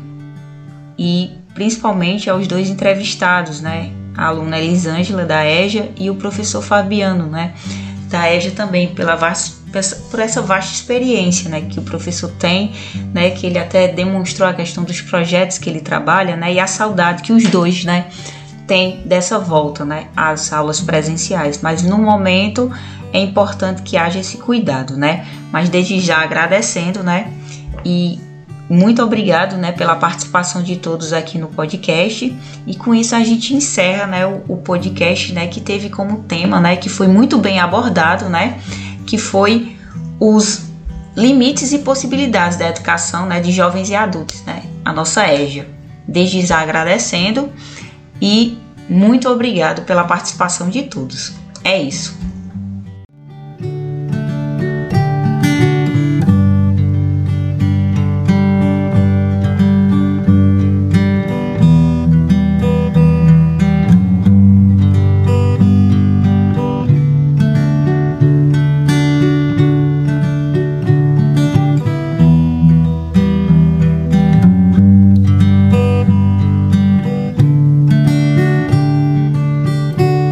e 0.98 1.30
principalmente 1.54 2.28
aos 2.28 2.48
dois 2.48 2.68
entrevistados, 2.68 3.60
né, 3.60 3.92
a 4.16 4.26
aluna 4.26 4.58
Elisângela 4.58 5.24
da 5.24 5.46
EJA 5.46 5.90
e 5.96 6.10
o 6.10 6.16
professor 6.16 6.60
Fabiano, 6.60 7.26
né, 7.26 7.54
da 8.08 8.32
EJA 8.32 8.50
também, 8.50 8.88
pela 8.88 9.14
por 10.10 10.20
essa 10.20 10.42
vasta 10.42 10.72
experiência 10.72 11.48
né, 11.48 11.60
que 11.62 11.78
o 11.78 11.82
professor 11.82 12.30
tem, 12.32 12.72
né, 13.14 13.30
que 13.30 13.46
ele 13.46 13.58
até 13.58 13.88
demonstrou 13.88 14.48
a 14.48 14.52
questão 14.52 14.84
dos 14.84 15.00
projetos 15.00 15.58
que 15.58 15.70
ele 15.70 15.80
trabalha, 15.80 16.36
né, 16.36 16.52
e 16.54 16.60
a 16.60 16.66
saudade 16.66 17.22
que 17.22 17.32
os 17.32 17.44
dois 17.44 17.84
né, 17.84 18.06
têm 18.66 19.02
dessa 19.04 19.38
volta 19.38 19.84
né, 19.84 20.08
às 20.16 20.52
aulas 20.52 20.80
presenciais. 20.80 21.60
Mas 21.62 21.82
no 21.82 21.98
momento 21.98 22.70
é 23.12 23.20
importante 23.20 23.82
que 23.82 23.96
haja 23.96 24.20
esse 24.20 24.38
cuidado, 24.38 24.96
né? 24.96 25.26
Mas 25.50 25.68
desde 25.68 25.98
já 25.98 26.22
agradecendo, 26.22 27.02
né? 27.02 27.32
E 27.84 28.20
muito 28.68 29.02
obrigado, 29.02 29.56
né, 29.56 29.72
pela 29.72 29.96
participação 29.96 30.62
de 30.62 30.76
todos 30.76 31.12
aqui 31.12 31.36
no 31.36 31.48
podcast. 31.48 32.32
E 32.64 32.76
com 32.76 32.94
isso 32.94 33.16
a 33.16 33.24
gente 33.24 33.52
encerra, 33.52 34.06
né, 34.06 34.24
o, 34.24 34.44
o 34.46 34.56
podcast, 34.58 35.32
né, 35.32 35.48
que 35.48 35.60
teve 35.60 35.90
como 35.90 36.22
tema, 36.22 36.60
né, 36.60 36.76
que 36.76 36.88
foi 36.88 37.08
muito 37.08 37.36
bem 37.38 37.58
abordado, 37.58 38.28
né? 38.28 38.60
Que 39.10 39.18
foi 39.18 39.76
os 40.20 40.66
limites 41.16 41.72
e 41.72 41.80
possibilidades 41.80 42.56
da 42.56 42.68
educação 42.68 43.26
né, 43.26 43.40
de 43.40 43.50
jovens 43.50 43.90
e 43.90 43.94
adultos, 43.96 44.40
né? 44.44 44.62
A 44.84 44.92
nossa 44.92 45.26
EJA. 45.26 45.66
Desde 46.06 46.46
já 46.46 46.60
agradecendo 46.60 47.50
e 48.22 48.56
muito 48.88 49.28
obrigado 49.28 49.82
pela 49.82 50.04
participação 50.04 50.70
de 50.70 50.84
todos. 50.84 51.32
É 51.64 51.82
isso. 51.82 52.16